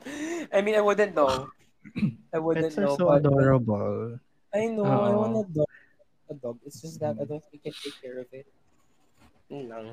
I 0.53 0.61
mean, 0.65 0.75
I 0.77 0.83
wouldn't 0.85 1.13
know. 1.13 1.49
I 2.35 2.39
wouldn't 2.41 2.73
Pets 2.73 2.79
are 2.81 2.89
know. 2.89 2.97
so 2.97 3.05
but- 3.13 3.25
adorable. 3.25 4.17
I 4.49 4.65
know. 4.73 4.89
I 4.89 5.13
want 5.13 5.37
a 5.39 5.45
dog. 5.53 5.73
A 6.29 6.35
dog. 6.35 6.57
It's 6.65 6.81
just 6.81 6.97
that 7.05 7.21
I 7.21 7.25
don't 7.29 7.45
think 7.53 7.69
I 7.69 7.73
can 7.73 7.77
take 7.85 7.97
care 8.01 8.17
of 8.21 8.29
it. 8.33 8.49
Yun 9.53 9.69
lang. 9.69 9.87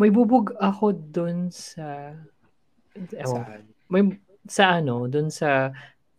May 0.00 0.08
bubog 0.08 0.56
ako 0.56 0.96
dun 0.96 1.52
sa... 1.52 2.16
Ewan, 3.12 3.44
Saan? 3.44 3.62
may 3.92 4.02
sa 4.48 4.80
ano, 4.80 5.04
dun 5.04 5.28
sa 5.28 5.70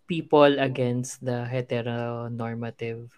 people 0.06 0.62
against 0.62 1.26
the 1.26 1.44
heteronormative 1.50 3.10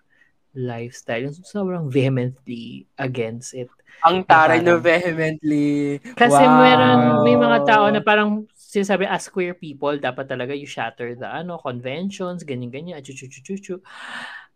lifestyle. 0.55 1.27
Yung 1.27 1.35
sobrang 1.35 1.91
vehemently 1.91 2.87
against 2.95 3.51
it. 3.51 3.67
Ang 4.07 4.23
taray 4.23 4.63
Parang- 4.63 4.65
no 4.65 4.75
vehemently. 4.79 5.99
Kasi 6.15 6.39
Wow. 6.39 6.57
meron, 6.63 6.99
may 7.27 7.35
mga 7.35 7.59
tao 7.67 7.85
na 7.91 7.99
parang 7.99 8.47
sinasabi 8.55 9.03
as 9.05 9.27
queer 9.27 9.53
people, 9.53 9.93
dapat 9.99 10.25
talaga 10.31 10.55
you 10.55 10.65
shatter 10.65 11.13
the 11.13 11.27
ano, 11.27 11.59
conventions, 11.59 12.41
ganyan-ganyan, 12.47 13.03
chu 13.03 13.13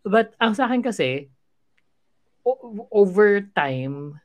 But 0.08 0.34
ang 0.40 0.56
sa 0.56 0.66
akin 0.72 0.82
kasi, 0.82 1.28
o- 2.48 2.88
over 2.90 3.44
time, 3.54 4.18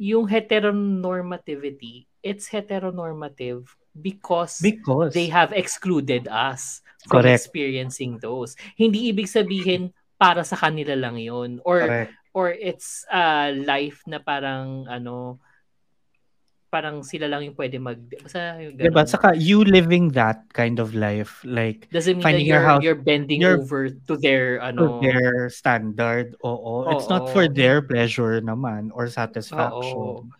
yung 0.00 0.24
heteronormativity, 0.24 2.08
it's 2.24 2.48
heteronormative 2.48 3.68
because 3.92 4.56
Because, 4.64 5.12
they 5.12 5.28
have 5.28 5.52
excluded 5.52 6.24
us 6.32 6.80
from 7.04 7.20
Correct. 7.20 7.44
experiencing 7.44 8.16
those. 8.16 8.56
Hindi 8.80 9.12
ibig 9.12 9.28
sabihin 9.28 9.92
para 10.16 10.40
sa 10.40 10.56
kanila 10.56 10.96
lang 10.96 11.20
yun. 11.20 11.60
Or 11.68 11.84
correct. 11.84 12.12
or 12.32 12.48
it's 12.48 13.04
a 13.12 13.52
life 13.52 14.00
na 14.08 14.24
parang 14.24 14.88
ano 14.88 15.36
parang 16.70 17.02
sila 17.02 17.26
lang 17.26 17.42
yung 17.44 17.58
pwede 17.58 17.76
mag 17.82 17.98
basta 18.22 18.56
yung 18.62 18.78
ganun. 18.78 18.86
Diba? 18.86 19.02
Saka 19.04 19.34
you 19.34 19.66
living 19.66 20.14
that 20.14 20.46
kind 20.54 20.78
of 20.78 20.94
life, 20.94 21.42
like, 21.44 21.90
doesn't 21.90 22.18
mean 22.18 22.24
finding 22.24 22.46
that 22.46 22.54
your 22.54 22.62
you're, 22.62 22.68
house- 22.70 22.82
you're 22.86 23.02
bending 23.02 23.42
you're- 23.42 23.58
over 23.58 23.90
to 23.90 24.14
their 24.16 24.62
to 24.62 24.70
ano 24.70 25.02
their 25.02 25.50
standard. 25.50 26.38
Oo. 26.46 26.86
It's 26.94 27.10
not 27.10 27.26
Oo. 27.26 27.32
for 27.34 27.44
their 27.50 27.82
pleasure 27.82 28.38
naman 28.40 28.94
or 28.94 29.10
Oo. 29.82 30.30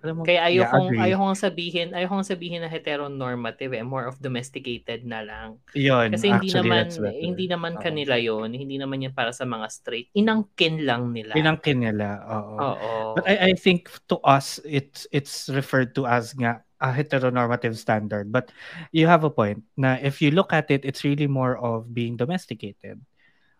Alam 0.00 0.14
mo, 0.16 0.22
Kaya 0.24 0.48
yeah, 0.48 0.64
ayokong 0.72 0.88
agree. 0.88 1.00
ayokong 1.04 1.36
sabihin, 1.36 1.88
ayokong 1.92 2.24
sabihin 2.24 2.64
na 2.64 2.72
heteronormative 2.72 3.76
eh, 3.76 3.84
more 3.84 4.08
of 4.08 4.16
domesticated 4.16 5.04
na 5.04 5.20
lang. 5.20 5.60
Yun, 5.76 6.16
Kasi 6.16 6.32
hindi 6.32 6.48
actually, 6.48 6.72
naman 6.72 6.86
hindi 7.20 7.44
naman 7.46 7.72
Oo. 7.76 7.84
kanila 7.84 8.16
'yon, 8.16 8.48
hindi 8.56 8.76
naman 8.80 9.04
yan 9.04 9.12
para 9.12 9.30
sa 9.36 9.44
mga 9.44 9.66
straight. 9.68 10.08
Inangkin 10.16 10.88
lang 10.88 11.12
nila. 11.12 11.36
Pinangkin 11.36 11.84
nila. 11.84 12.24
Oo. 12.32 12.56
Oo. 12.58 12.90
But 13.20 13.24
I, 13.28 13.52
I 13.52 13.52
think 13.52 13.92
to 14.08 14.16
us, 14.24 14.56
it's 14.64 15.04
it's 15.12 15.52
referred 15.52 15.92
to 16.00 16.08
as 16.08 16.32
nga 16.32 16.64
a 16.80 16.88
heteronormative 16.88 17.76
standard. 17.76 18.32
But 18.32 18.48
you 18.96 19.04
have 19.04 19.22
a 19.28 19.30
point 19.30 19.68
na 19.76 20.00
if 20.00 20.24
you 20.24 20.32
look 20.32 20.56
at 20.56 20.72
it, 20.72 20.88
it's 20.88 21.04
really 21.04 21.28
more 21.28 21.60
of 21.60 21.92
being 21.92 22.16
domesticated. 22.16 23.04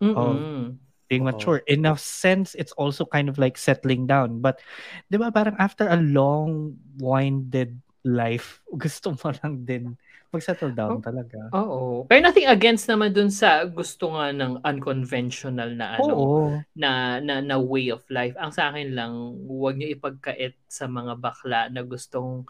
Mm-mm. 0.01 0.81
Being 1.11 1.27
mature. 1.27 1.59
In 1.67 1.83
a 1.83 1.99
sense, 1.99 2.55
it's 2.55 2.71
also 2.79 3.03
kind 3.03 3.27
of 3.27 3.35
like 3.35 3.59
settling 3.59 4.07
down. 4.07 4.39
But, 4.39 4.63
di 5.11 5.19
ba, 5.19 5.27
parang 5.27 5.59
after 5.59 5.91
a 5.91 5.99
long, 5.99 6.79
winded 7.03 7.75
life, 8.07 8.63
gusto 8.79 9.11
mo 9.11 9.35
lang 9.43 9.67
din 9.67 9.99
mag-settle 10.31 10.71
down 10.71 10.95
Oh. 10.95 11.03
talaga. 11.03 11.51
Oo. 11.51 12.07
Pero 12.07 12.23
nothing 12.23 12.47
against 12.47 12.87
naman 12.87 13.11
dun 13.11 13.27
sa 13.27 13.67
gusto 13.67 14.15
nga 14.15 14.31
ng 14.31 14.63
unconventional 14.63 15.75
na 15.75 15.99
ano, 15.99 16.13
Oo. 16.15 16.43
na, 16.71 17.19
na 17.19 17.43
na 17.43 17.59
way 17.59 17.91
of 17.91 17.99
life. 18.07 18.31
Ang 18.39 18.55
sa 18.55 18.71
akin 18.71 18.95
lang, 18.95 19.11
huwag 19.43 19.75
niyo 19.75 19.91
ipagkait 19.91 20.55
sa 20.71 20.87
mga 20.87 21.19
bakla 21.19 21.67
na 21.67 21.83
gustong 21.83 22.47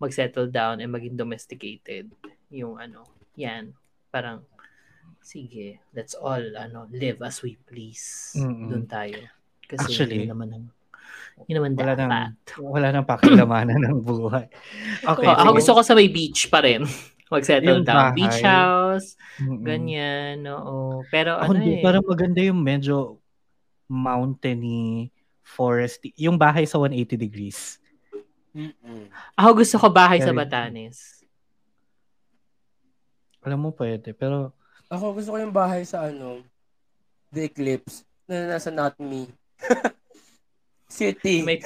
mag-settle 0.00 0.48
down 0.48 0.80
and 0.80 0.88
maging 0.88 1.12
domesticated. 1.20 2.08
Yung 2.48 2.80
ano, 2.80 3.04
yan. 3.36 3.76
Parang, 4.08 4.40
sige, 5.24 5.80
let's 5.90 6.12
all 6.12 6.44
ano 6.54 6.84
live 6.92 7.24
as 7.24 7.40
we 7.40 7.56
please. 7.64 8.36
Mm-mm. 8.36 8.68
Doon 8.68 8.84
tayo. 8.84 9.16
Kasi 9.64 9.88
Actually, 9.88 10.22
yun 10.22 10.30
naman 10.30 10.48
ang 10.52 10.64
yun 11.48 11.56
naman 11.58 11.72
wala 11.74 11.94
dapat. 11.96 12.06
nang, 12.06 12.30
wala 12.62 12.88
nang 12.92 13.06
pakilamanan 13.08 13.80
ng 13.80 13.98
buhay. 13.98 14.46
Okay. 15.10 15.26
Oh, 15.26 15.34
ako 15.34 15.50
gusto 15.58 15.72
ko 15.74 15.80
sa 15.82 15.96
may 15.96 16.06
beach 16.06 16.46
pa 16.46 16.60
rin. 16.60 16.84
Mag-settle 17.32 17.80
Yung 17.80 17.82
down. 17.82 18.12
bahay. 18.12 18.14
Beach 18.14 18.38
house, 18.38 19.16
Mm-mm. 19.40 19.64
ganyan, 19.64 20.44
oo. 20.46 21.02
Pero 21.08 21.40
Ako 21.40 21.50
ano 21.50 21.58
hindi, 21.58 21.80
eh. 21.80 21.82
parang 21.82 22.04
maganda 22.04 22.38
yung 22.38 22.60
medyo 22.60 23.18
mountainy, 23.88 25.08
foresty. 25.42 26.12
Yung 26.14 26.36
bahay 26.36 26.62
sa 26.64 26.78
180 26.78 27.16
degrees. 27.18 27.80
Mm-mm. 28.54 29.10
Ako 29.34 29.58
gusto 29.58 29.76
ko 29.80 29.88
bahay 29.90 30.20
sa 30.20 30.30
Very- 30.30 30.46
Batanes. 30.46 31.24
Alam 33.42 33.58
mo, 33.58 33.70
pwede. 33.74 34.14
Pero, 34.14 34.54
Ako 34.94 35.18
gusto 35.18 35.34
ko 35.34 35.38
yung 35.42 35.54
bahay 35.54 35.82
sa 35.82 36.06
ano, 36.06 36.46
The 37.34 37.50
Eclipse, 37.50 38.06
na 38.30 38.54
nasa 38.54 38.70
Not 38.70 38.94
Me. 39.02 39.26
City. 40.86 41.42
May 41.42 41.58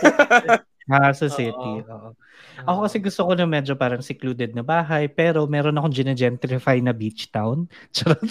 ah, 0.88 1.12
sa 1.12 1.28
Oo. 1.28 1.36
city. 1.36 1.72
Oo. 1.84 2.16
Ako 2.64 2.78
kasi 2.88 2.96
gusto 2.96 3.28
ko 3.28 3.36
na 3.36 3.44
medyo 3.44 3.76
parang 3.76 4.00
secluded 4.00 4.56
na 4.56 4.64
bahay, 4.64 5.04
pero 5.04 5.44
meron 5.44 5.76
akong 5.76 5.92
ginagentrify 5.92 6.80
na 6.80 6.96
beach 6.96 7.28
town. 7.28 7.68
Charot. 7.94 8.24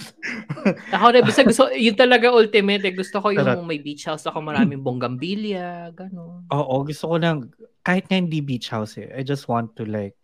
Ako 0.89 1.05
rin, 1.13 1.21
basta 1.21 1.45
gusto, 1.45 1.69
yun 1.69 1.93
talaga 1.93 2.33
ultimate. 2.33 2.81
Eh. 2.89 2.97
Gusto 2.97 3.21
ko 3.21 3.29
yung 3.29 3.69
may 3.69 3.77
beach 3.77 4.09
house 4.09 4.25
ako, 4.25 4.41
maraming 4.41 4.81
bonggambilya, 4.81 5.93
gano'n. 5.93 6.49
Oo, 6.49 6.75
gusto 6.81 7.13
ko 7.13 7.15
lang, 7.21 7.53
kahit 7.85 8.09
nga 8.09 8.17
hindi 8.17 8.41
beach 8.41 8.73
house 8.73 8.97
eh, 8.97 9.13
I 9.13 9.21
just 9.21 9.45
want 9.45 9.77
to 9.77 9.85
like, 9.85 10.17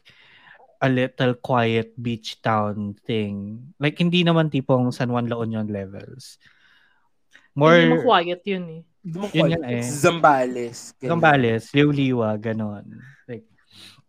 a 0.84 0.90
little 0.92 1.34
quiet 1.40 1.96
beach 1.96 2.44
town 2.44 2.92
thing. 3.08 3.64
Like, 3.80 3.96
hindi 3.98 4.20
naman 4.22 4.52
tipong 4.52 4.92
San 4.92 5.08
Juan 5.10 5.32
La 5.32 5.40
Union 5.40 5.64
levels. 5.72 6.36
More, 7.56 7.80
Hindi 7.80 7.88
naman 7.96 8.04
quiet 8.04 8.42
yun 8.44 8.66
eh. 8.68 8.82
Yun 9.32 9.48
nga 9.52 9.70
eh. 9.70 9.84
Zambales. 9.84 10.92
Ganyan. 11.00 11.10
Gambales, 11.16 11.64
Liwliwa, 11.72 12.36
ganon. 12.36 13.00
Like, 13.24 13.48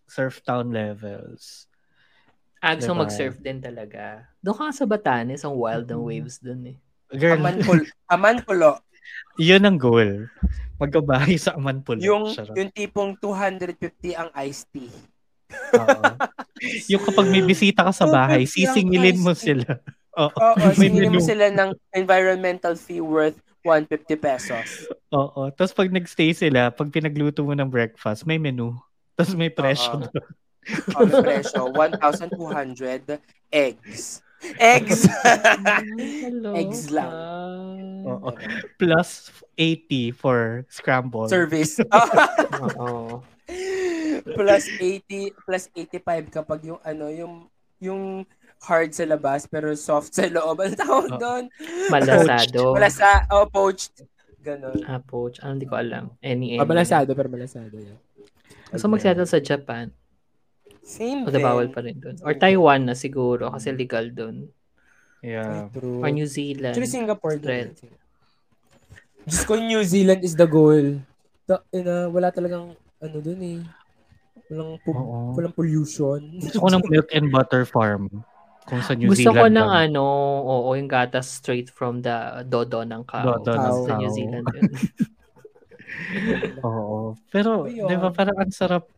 surf 0.07 0.43
town 0.43 0.75
levels. 0.75 1.71
Ah, 2.59 2.75
gusto 2.75 2.91
Diba? 2.91 3.03
mag-surf 3.05 3.37
din 3.39 3.61
talaga. 3.61 4.25
Doon 4.41 4.57
ka 4.57 4.73
sa 4.73 4.89
Batanes, 4.89 5.45
ang 5.45 5.53
wild 5.55 5.85
ng 5.85 6.01
Mhm. 6.01 6.09
waves 6.09 6.37
doon 6.41 6.75
eh. 6.75 6.79
Girl, 7.13 7.37
Amanpulo. 7.37 7.83
Amanpulo. 8.09 8.71
yun 9.39 9.63
ang 9.63 9.77
goal. 9.77 10.27
Magkabahay 10.81 11.37
sa 11.37 11.55
Amanpulo. 11.55 12.01
Yung, 12.01 12.33
Charot. 12.33 12.57
yung 12.57 12.73
tipong 12.73 13.15
250 13.21 14.17
ang 14.17 14.33
iced 14.43 14.67
tea. 14.73 14.91
Yung 16.93 17.03
kapag 17.03 17.27
may 17.29 17.43
bisita 17.43 17.85
ka 17.85 17.93
sa 17.93 18.07
bahay, 18.07 18.47
250 18.47 18.47
ang 18.47 18.55
sisingilin 18.55 19.19
mo 19.21 19.33
sila. 19.35 19.69
Oo. 20.23 20.31
Oo, 20.31 20.57
May 20.79 20.89
singilin 20.89 21.11
mo 21.11 21.19
menu. 21.19 21.27
sila 21.27 21.47
ng 21.51 21.71
environmental 21.93 22.75
fee 22.79 23.03
worth 23.03 23.35
150 23.67 24.15
pesos. 24.21 24.69
Oo. 25.11 25.51
Tapos 25.51 25.75
pag 25.75 25.91
nagstay 25.91 26.31
sila, 26.31 26.71
pag 26.71 26.89
pinagluto 26.93 27.43
mo 27.43 27.57
ng 27.57 27.67
breakfast, 27.67 28.23
may 28.23 28.39
menu. 28.39 28.77
Tapos 29.19 29.35
may 29.35 29.51
presyo 29.51 29.99
Oo. 29.99 30.07
doon. 30.07 30.27
Ang 30.97 31.11
presyo, 31.27 31.61
1,200 31.73 33.21
eggs. 33.51 34.23
Eggs! 34.61 35.09
Eggs 36.53 36.93
lang. 36.93 38.05
Oo. 38.05 38.29
Plus 38.77 39.33
80 39.57 40.13
for 40.13 40.69
scramble. 40.69 41.27
Service. 41.33 41.81
Oo. 42.77 43.25
Plus 44.27 44.65
80, 44.73 45.37
plus 45.39 45.65
85 45.71 46.01
kapag 46.31 46.61
yung 46.65 46.81
ano, 46.81 47.07
yung 47.09 47.35
yung 47.79 48.03
hard 48.61 48.91
sa 48.91 49.05
labas 49.05 49.45
pero 49.45 49.69
soft 49.77 50.13
sa 50.13 50.25
loob. 50.27 50.57
Ano 50.59 50.73
tawag 50.75 51.11
Oh. 51.13 51.21
doon? 51.21 51.45
Malasado. 51.89 52.73
Malasa, 52.73 53.29
oh, 53.29 53.45
poached. 53.47 54.01
Ganon. 54.41 54.77
Ah, 54.85 55.01
poach. 55.01 55.41
Ano, 55.41 55.57
hindi 55.57 55.65
ko 55.65 55.77
alam. 55.77 56.13
Any, 56.21 56.57
any. 56.57 56.61
Oh, 56.61 56.69
malasado, 56.69 57.13
pero 57.13 57.29
malasado 57.29 57.73
yan. 57.73 57.97
Gusto 58.69 58.89
mag-settle 58.89 59.25
sa 59.25 59.41
Japan. 59.41 59.89
Same 60.81 61.25
O 61.25 61.33
din. 61.33 61.41
bawal 61.41 61.69
pa 61.69 61.81
rin 61.81 61.97
doon. 61.97 62.21
Or 62.21 62.33
Taiwan 62.35 62.85
na 62.85 62.93
siguro 62.93 63.49
kasi 63.49 63.73
legal 63.73 64.13
doon. 64.13 64.49
Yeah. 65.25 65.73
True. 65.73 66.05
Or 66.05 66.13
New 66.13 66.29
Zealand. 66.29 66.77
Actually, 66.77 66.93
Singapore 66.93 67.41
din. 67.41 67.73
Diyos 69.25 69.45
ko, 69.45 69.57
New 69.57 69.81
Zealand 69.83 70.21
is 70.21 70.37
the 70.37 70.45
goal. 70.45 71.01
Ta- 71.45 71.65
ina, 71.71 72.13
wala 72.13 72.29
talagang, 72.29 72.77
ano 73.01 73.17
dun 73.19 73.41
eh. 73.41 73.61
Walang, 74.49 74.77
Oo. 74.85 75.33
walang 75.33 75.55
pollution. 75.55 76.21
Gusto 76.39 76.59
ko 76.61 76.69
ng 76.69 76.85
milk 76.87 77.09
and 77.13 77.29
butter 77.29 77.65
farm. 77.65 78.09
Kung 78.65 78.81
sa 78.81 78.93
New 78.93 79.13
Gusto 79.13 79.29
ko 79.29 79.45
Zealand. 79.45 79.57
ng 79.57 79.69
lang. 79.69 79.93
ano, 79.93 80.05
oo, 80.41 80.69
yung 80.73 80.89
gatas 80.89 81.29
straight 81.29 81.69
from 81.69 82.01
the 82.01 82.13
dodo 82.45 82.81
ng 82.81 83.05
cow. 83.05 83.41
Dodo 83.41 83.53
ng 83.53 83.77
Sa 83.85 83.93
New. 83.99 84.09
Zealand 84.09 84.47
yun. 84.51 84.73
Oo. 86.65 87.15
Pero, 87.29 87.69
Ayun. 87.69 87.89
di 87.89 87.97
ba, 87.97 88.09
parang 88.11 88.37
ang 88.37 88.49
sarap, 88.49 88.89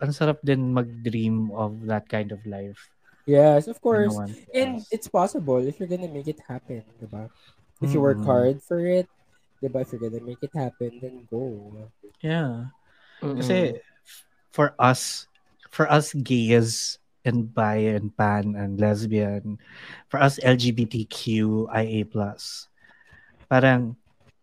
ang 0.00 0.12
sarap 0.12 0.40
din 0.40 0.72
mag-dream 0.72 1.52
of 1.52 1.76
that 1.84 2.08
kind 2.08 2.32
of 2.32 2.40
life. 2.44 2.88
yes, 3.28 3.68
of 3.68 3.76
Ano 3.78 3.84
course. 3.84 4.16
one. 4.16 4.32
And 4.50 4.80
it's 4.90 5.06
possible 5.06 5.60
if 5.62 5.78
you're 5.78 5.86
gonna 5.86 6.10
make 6.10 6.26
it 6.26 6.40
happen, 6.42 6.82
diba? 6.98 7.28
If 7.78 7.92
you 7.92 8.00
work 8.00 8.18
Mm. 8.18 8.26
hard 8.26 8.56
for 8.58 8.80
it, 8.80 9.06
diba? 9.60 9.84
If 9.84 9.92
you're 9.92 10.02
gonna 10.02 10.24
make 10.24 10.40
it 10.40 10.50
happen, 10.50 10.98
then 10.98 11.28
go. 11.30 11.46
Yeah. 12.18 12.72
Mm-mm. 13.20 13.38
Kasi, 13.38 13.78
for 14.50 14.74
us, 14.78 15.26
for 15.70 15.86
us 15.90 16.12
gays 16.14 16.98
and 17.24 17.52
bi 17.52 17.86
and 17.88 18.10
pan 18.16 18.54
and 18.54 18.80
lesbian, 18.80 19.58
for 20.08 20.18
us 20.20 20.38
LGBTQIA+, 20.40 22.06
parang 23.48 23.96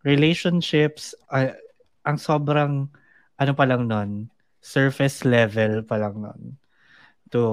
relationships, 0.03 1.15
ay- 1.29 1.55
ang 2.03 2.17
sobrang, 2.17 2.87
ano 3.37 3.51
pa 3.53 3.65
lang 3.67 3.87
nun, 3.87 4.29
surface 4.61 5.23
level 5.23 5.83
pa 5.83 5.95
lang 5.95 6.19
nun 6.19 6.41
to 7.31 7.43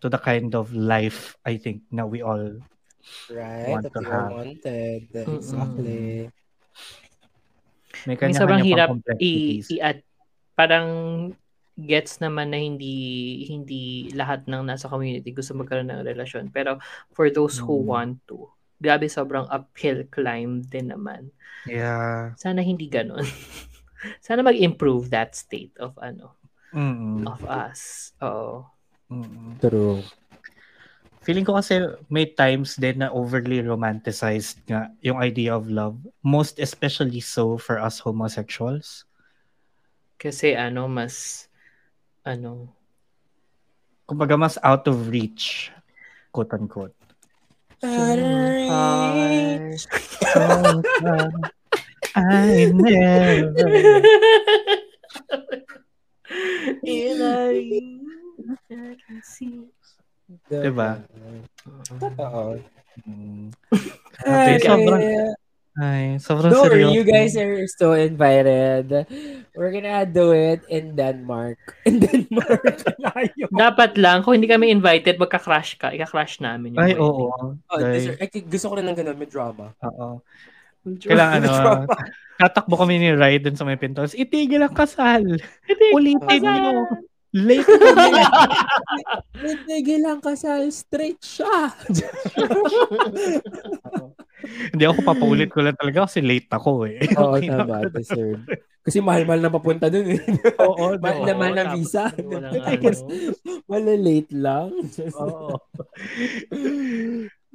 to 0.00 0.08
the 0.08 0.16
kind 0.16 0.56
of 0.56 0.72
life 0.72 1.36
I 1.44 1.60
think 1.60 1.84
na 1.92 2.04
we 2.08 2.20
all 2.24 2.56
Right? 3.28 3.68
Want 3.68 3.84
that 3.84 3.94
to 3.96 4.00
you 4.04 4.10
have. 4.12 4.32
all 4.32 4.44
wanted. 4.44 5.08
Exactly. 5.12 6.28
may 8.04 8.16
May 8.16 8.16
kanya-kanya 8.16 8.64
hirap 8.64 8.88
pang 8.88 9.00
complexities. 9.00 9.66
i, 9.72 9.76
i 9.76 9.80
at 9.82 9.96
parang 10.54 10.88
gets 11.86 12.20
naman 12.20 12.52
na 12.52 12.60
hindi 12.60 12.94
hindi 13.48 14.10
lahat 14.12 14.46
ng 14.46 14.62
nasa 14.66 14.88
community 14.90 15.32
gusto 15.32 15.56
magkaroon 15.56 15.88
ng 15.90 16.04
relasyon 16.06 16.48
pero 16.52 16.76
for 17.14 17.28
those 17.32 17.58
who 17.58 17.80
Mm. 17.80 17.86
want 17.86 18.14
to 18.28 18.48
grabe 18.80 19.06
sobrang 19.08 19.44
uphill 19.48 20.04
climb 20.08 20.64
din 20.64 20.92
naman 20.92 21.30
yeah. 21.64 22.32
sana 22.36 22.60
hindi 22.64 22.88
ganun 22.88 23.24
sana 24.24 24.40
mag-improve 24.44 25.08
that 25.12 25.36
state 25.36 25.72
of 25.80 25.96
ano 26.00 26.36
Mm-mm. 26.72 27.26
of 27.26 27.40
us 27.46 28.12
oo 28.22 28.64
Mm-mm. 29.10 29.58
True. 29.58 30.06
Feeling 31.20 31.44
ko 31.44 31.52
kasi 31.60 31.74
may 32.08 32.24
times 32.24 32.76
din 32.80 32.96
na 33.04 33.12
overly 33.12 33.60
romanticized 33.60 34.56
nga 34.64 34.88
yung 35.04 35.20
idea 35.20 35.52
of 35.52 35.68
love. 35.68 36.00
Most 36.24 36.56
especially 36.62 37.20
so 37.20 37.58
for 37.60 37.76
us 37.76 38.00
homosexuals. 38.00 39.04
kasi 40.20 40.52
ano 40.56 40.86
mas 40.86 41.48
ano 42.24 42.68
Kumbaga 44.06 44.34
mas 44.34 44.58
out 44.66 44.90
of 44.90 45.06
reach, 45.06 45.70
quote 46.34 46.50
unquote. 46.58 46.90
heart. 47.80 48.18
I 52.18 52.74
never. 52.74 54.02
I 58.70 58.96
can 59.06 59.22
see. 59.22 59.66
Diba? 60.50 61.02
Totoo. 61.98 62.58
Mm. 63.06 63.50
Ay, 64.26 64.26
Okay, 64.26 64.56
sobrang, 64.66 65.02
ay, 65.80 66.20
sobrang 66.20 66.52
Don't 66.52 66.68
worry, 66.68 66.92
you 66.92 67.08
guys 67.08 67.32
are 67.40 67.64
still 67.64 67.96
invited. 67.96 68.92
We're 69.56 69.72
gonna 69.72 70.04
do 70.04 70.36
it 70.36 70.60
in 70.68 70.92
Denmark. 70.92 71.56
In 71.88 72.04
Denmark. 72.04 72.84
Dapat 73.48 73.96
lang, 73.96 74.20
kung 74.20 74.36
hindi 74.36 74.46
kami 74.46 74.68
invited, 74.68 75.16
magka-crash 75.16 75.80
ka. 75.80 75.88
Ika-crash 75.90 76.44
namin 76.44 76.76
yung 76.76 76.84
Ay, 76.84 76.92
wedding. 76.92 77.00
oo. 77.00 77.56
Oh, 77.56 77.76
Ay, 77.80 77.96
deserve- 77.96 78.20
gusto 78.44 78.66
ko 78.68 78.74
rin 78.76 78.86
ng 78.86 78.98
ganun, 79.00 79.16
may 79.16 79.30
drama. 79.30 79.72
oo. 79.80 80.20
Kailangan 80.80 81.44
ano, 81.44 81.84
tatakbo 82.40 82.80
kami 82.80 82.96
ni 82.96 83.12
Ryan 83.12 83.52
dun 83.52 83.56
sa 83.56 83.68
may 83.68 83.76
pinto. 83.76 84.00
Tapos, 84.00 84.16
Itigil 84.16 84.64
ang 84.64 84.72
kasal. 84.72 85.20
Ulitin 85.92 86.40
nyo. 86.40 86.88
Late 87.30 87.62
kami. 87.62 88.10
Hindi 89.70 90.02
lang 90.02 90.18
kasal, 90.18 90.66
straight 90.74 91.22
siya. 91.22 91.70
Hindi 94.72 94.84
ako 94.86 94.98
papaulit 95.04 95.50
ko 95.52 95.60
lang 95.64 95.76
talaga 95.76 96.08
kasi 96.08 96.20
late 96.24 96.50
ako 96.50 96.86
eh. 96.88 96.98
Oo, 97.18 97.36
Okay 97.36 97.48
tama. 97.48 97.86
Deserve. 97.90 98.42
Kasi 98.80 98.98
mahal-mahal 99.04 99.40
na 99.44 99.52
papunta 99.52 99.92
dun 99.92 100.08
eh. 100.08 100.20
Oo, 100.68 100.96
mahal 100.96 101.18
oo. 101.20 101.26
na 101.28 101.34
mahal 101.36 101.54
na 101.54 101.64
visa. 101.76 102.08
Wala 103.68 103.92
late 103.94 104.32
lang. 104.32 104.72
Oo. 105.20 105.60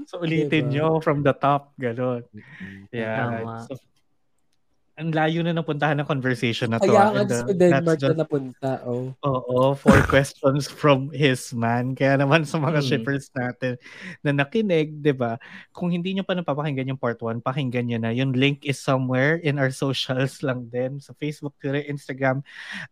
so 0.05 0.21
ulitin 0.21 0.69
Diba? 0.69 0.73
nyo 0.73 0.87
from 1.01 1.25
the 1.25 1.33
top, 1.33 1.73
gano'n. 1.81 2.21
Yeah. 2.93 3.41
Tama. 3.41 3.65
So, 3.65 3.73
ang 4.95 5.11
layo 5.11 5.43
na 5.43 5.51
napuntahan 5.51 5.99
ng 5.99 6.07
conversation 6.07 6.71
na 6.71 6.79
to. 6.79 6.87
Kaya 6.87 7.11
ah. 7.11 7.27
sa 7.27 7.43
uh, 7.43 7.51
Denmark 7.51 7.99
just- 7.99 8.15
na 8.15 8.23
napunta. 8.23 8.71
Oh. 8.87 9.11
Oo, 9.27 9.75
four 9.75 9.99
questions 10.11 10.71
from 10.71 11.11
his 11.11 11.51
man. 11.51 11.99
Kaya 11.99 12.15
naman 12.15 12.47
sa 12.47 12.55
mga 12.63 12.79
Mm. 12.79 12.87
shippers 12.87 13.27
natin 13.35 13.75
na 14.23 14.31
nakinig, 14.31 15.03
'di 15.03 15.11
ba? 15.11 15.35
Kung 15.75 15.91
hindi 15.91 16.15
nyo 16.15 16.23
pa 16.23 16.31
napapakinggan 16.31 16.95
yung 16.95 17.01
part 17.01 17.19
1, 17.19 17.43
pakinggan 17.43 17.91
nyo 17.91 17.99
na. 17.99 18.15
Yung 18.15 18.31
link 18.31 18.63
is 18.63 18.79
somewhere 18.79 19.35
in 19.43 19.59
our 19.59 19.67
socials 19.83 20.39
lang 20.39 20.71
din. 20.71 21.03
Sa 21.03 21.11
Facebook, 21.19 21.59
Twitter, 21.59 21.83
Instagram 21.91 22.39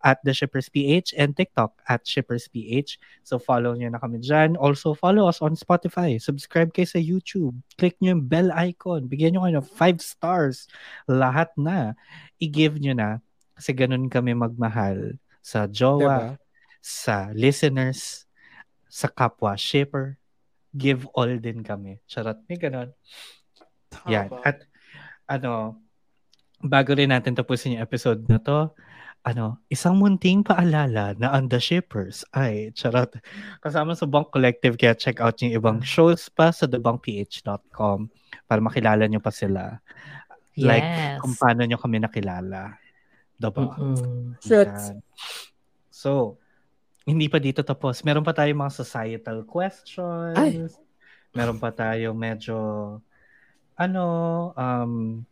at 0.03 0.19
The 0.27 0.35
Shippers 0.35 0.67
PH 0.67 1.15
and 1.15 1.31
TikTok 1.39 1.71
at 1.87 2.03
Shippers 2.03 2.51
PH. 2.51 2.99
So 3.23 3.39
follow 3.39 3.79
nyo 3.79 3.87
na 3.87 4.03
kami 4.03 4.19
dyan. 4.19 4.59
Also 4.59 4.91
follow 4.91 5.31
us 5.31 5.39
on 5.39 5.55
Spotify. 5.55 6.19
Subscribe 6.19 6.75
kayo 6.75 6.87
sa 6.89 6.99
YouTube. 6.99 7.55
Click 7.79 7.95
nyo 8.03 8.19
yung 8.19 8.27
bell 8.27 8.51
icon. 8.51 9.07
Bigyan 9.07 9.39
nyo 9.39 9.47
kayo 9.47 9.55
ng 9.63 9.69
5 9.71 10.03
stars. 10.03 10.67
Lahat 11.07 11.47
na. 11.55 11.92
I-give 12.41 12.77
nyo 12.79 12.93
na. 12.95 13.09
Kasi 13.53 13.71
ganun 13.73 14.09
kami 14.09 14.33
magmahal 14.33 15.17
sa 15.43 15.69
jowa, 15.69 16.35
Diba? 16.35 16.41
sa 16.83 17.29
listeners, 17.31 18.25
sa 18.89 19.07
kapwa 19.07 19.55
shipper, 19.55 20.17
give 20.73 21.05
all 21.13 21.29
din 21.37 21.61
kami. 21.61 22.01
Charot, 22.09 22.41
may 22.49 22.57
ganon. 22.57 22.91
Yan. 24.09 24.33
At 24.41 24.65
ano, 25.29 25.77
bago 26.63 26.95
rin 26.97 27.13
natin 27.13 27.37
tapusin 27.37 27.77
yung 27.77 27.85
episode 27.85 28.25
na 28.25 28.41
to, 28.41 28.73
ano, 29.23 29.55
isang 29.71 29.95
munting 29.95 30.43
paalala 30.43 31.15
na 31.15 31.31
ang 31.31 31.47
The 31.47 31.59
Shippers 31.59 32.27
ay, 32.35 32.75
charot, 32.75 33.15
kasama 33.63 33.95
sa 33.95 34.03
Bunk 34.03 34.35
Collective, 34.35 34.75
kaya 34.75 34.99
check 34.99 35.23
out 35.23 35.39
yung 35.39 35.55
ibang 35.55 35.79
shows 35.79 36.27
pa 36.27 36.51
sa 36.51 36.67
thebunkph.com 36.67 38.11
para 38.51 38.59
makilala 38.59 39.07
nyo 39.07 39.23
pa 39.23 39.31
sila. 39.31 39.79
Like, 40.53 40.85
Yes. 40.85 41.17
kung 41.19 41.33
paano 41.33 41.65
nyo 41.65 41.77
kami 41.77 41.97
nakilala. 41.97 42.77
Diba? 43.33 43.73
Shoots. 44.39 44.93
Yan. 44.93 45.01
So, 45.89 46.37
hindi 47.03 47.27
pa 47.27 47.41
dito 47.41 47.65
tapos. 47.65 48.05
Meron 48.05 48.23
pa 48.23 48.31
tayong 48.31 48.61
mga 48.61 48.73
societal 48.75 49.43
questions. 49.43 50.37
Ay. 50.37 50.63
Meron 51.33 51.57
pa 51.57 51.73
tayong 51.73 52.13
medyo 52.15 52.55
ano, 53.73 54.05
um, 54.53 55.25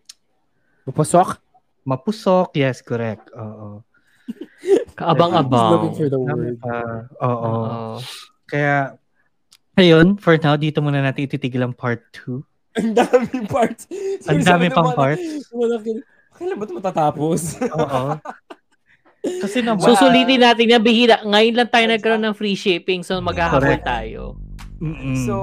Pupasok? 0.82 1.38
mapusok. 1.86 2.58
Yes, 2.58 2.82
correct. 2.82 3.30
Oo. 3.38 3.86
Kaabang-abang. 4.98 5.94
Oo. 5.94 6.50
Oo. 7.22 7.98
Kaya, 8.46 8.98
ayun, 9.78 10.18
for 10.18 10.36
now, 10.42 10.58
dito 10.58 10.82
muna 10.82 11.02
natin 11.02 11.26
ititigil 11.26 11.62
ang 11.62 11.74
part 11.74 12.02
2. 12.14 12.42
Ang 12.80 12.96
daming 12.96 13.48
parts. 13.52 13.84
Ang 14.28 14.44
dami 14.48 14.72
pang 14.72 14.96
parts. 14.96 15.52
Malaki. 15.52 16.00
Kailan 16.36 16.56
ba 16.56 16.64
ito 16.64 16.74
matatapos? 16.80 17.60
Oo. 17.76 18.04
Kasi 19.22 19.62
naman, 19.62 19.86
Susulitin 19.86 20.42
natin 20.42 20.66
na 20.66 20.82
bihira. 20.82 21.22
Ngayon 21.22 21.56
lang 21.56 21.70
tayo 21.70 21.86
nagkaroon 21.86 22.24
ng 22.26 22.38
free 22.38 22.58
shipping 22.58 23.06
so 23.06 23.22
maghahabol 23.22 23.78
Correct. 23.78 23.86
tayo. 23.86 24.40
Mm-mm. 24.82 25.14
So, 25.30 25.36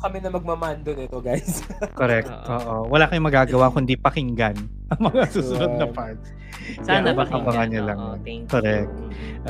kami 0.00 0.24
na 0.24 0.32
magmamando 0.32 0.96
nito, 0.96 1.20
guys. 1.20 1.60
Correct. 2.00 2.32
Oo. 2.48 2.88
Wala 2.88 3.04
kayong 3.04 3.28
magagawa 3.28 3.68
kundi 3.68 4.00
pakinggan 4.00 4.56
ang 4.88 5.00
mga 5.04 5.28
susunod 5.28 5.76
na 5.76 5.84
parts. 5.84 6.32
Sana 6.80 7.12
Yeah, 7.12 7.20
pakinggan. 7.20 7.68
nyo 7.68 7.82
lang. 7.84 7.98
Oo, 8.00 8.16
thank 8.24 8.48
you. 8.48 8.50
Correct. 8.50 8.88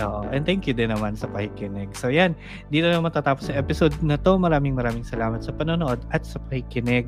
Oo. 0.02 0.26
And 0.34 0.42
thank 0.42 0.66
you 0.66 0.74
din 0.74 0.90
naman 0.90 1.14
sa 1.14 1.30
pakikinig. 1.30 1.94
So 1.94 2.10
yan, 2.10 2.34
dito 2.74 2.90
na 2.90 2.98
matatapos 2.98 3.46
sa 3.46 3.54
episode 3.54 3.94
na 4.02 4.18
to. 4.18 4.34
Maraming 4.42 4.74
maraming 4.74 5.06
salamat 5.06 5.46
sa 5.46 5.54
panonood 5.54 6.02
at 6.10 6.26
sa 6.26 6.42
pakikinig. 6.50 7.06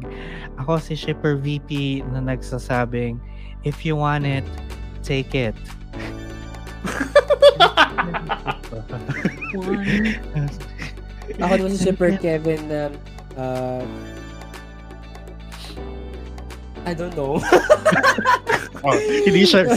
Ako 0.62 0.78
si 0.78 0.94
Shipper 0.94 1.34
VP 1.34 2.06
na 2.14 2.22
nagsasabing, 2.22 3.18
if 3.66 3.82
you 3.82 3.98
want 3.98 4.22
it, 4.22 4.46
take 5.02 5.34
it. 5.34 5.58
Ako 11.40 11.52
naman 11.56 11.72
si 11.74 11.80
Super 11.88 12.14
Kevin 12.20 12.60
na 12.68 12.92
uh, 13.40 13.84
I 16.88 16.92
don't 16.96 17.12
know. 17.16 17.36
oh, 18.84 18.96
hindi 18.96 19.44
siya. 19.44 19.68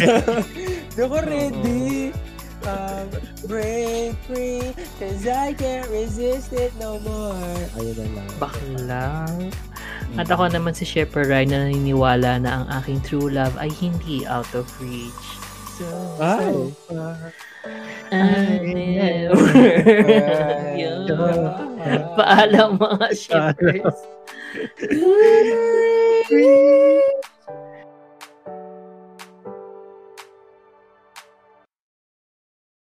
Di 0.95 1.03
ko 1.03 1.17
ready. 1.19 2.15
Um, 2.63 3.11
break 3.43 4.15
free, 4.23 4.71
cause 4.95 5.27
I 5.27 5.51
can't 5.51 5.83
resist 5.91 6.55
it 6.55 6.71
no 6.79 6.95
more. 7.03 7.59
Ayun 7.75 7.95
na 7.99 8.23
lang. 8.23 8.29
Bakla. 8.39 9.27
At 10.15 10.31
ako 10.31 10.47
naman 10.47 10.71
si 10.71 10.87
Shepard 10.87 11.27
Ryan 11.27 11.49
na 11.51 11.57
naniniwala 11.67 12.39
na 12.39 12.63
ang 12.63 12.65
aking 12.79 13.03
true 13.03 13.27
love 13.27 13.51
ay 13.59 13.67
hindi 13.67 14.23
out 14.23 14.47
of 14.55 14.63
reach. 14.79 15.42
So, 15.73 15.89
Ay. 16.21 16.69
I 18.13 18.61
never 18.61 19.41
yun. 20.77 21.09
Paalam 22.13 22.77
mga 22.77 23.09
Shepherds. 23.17 23.97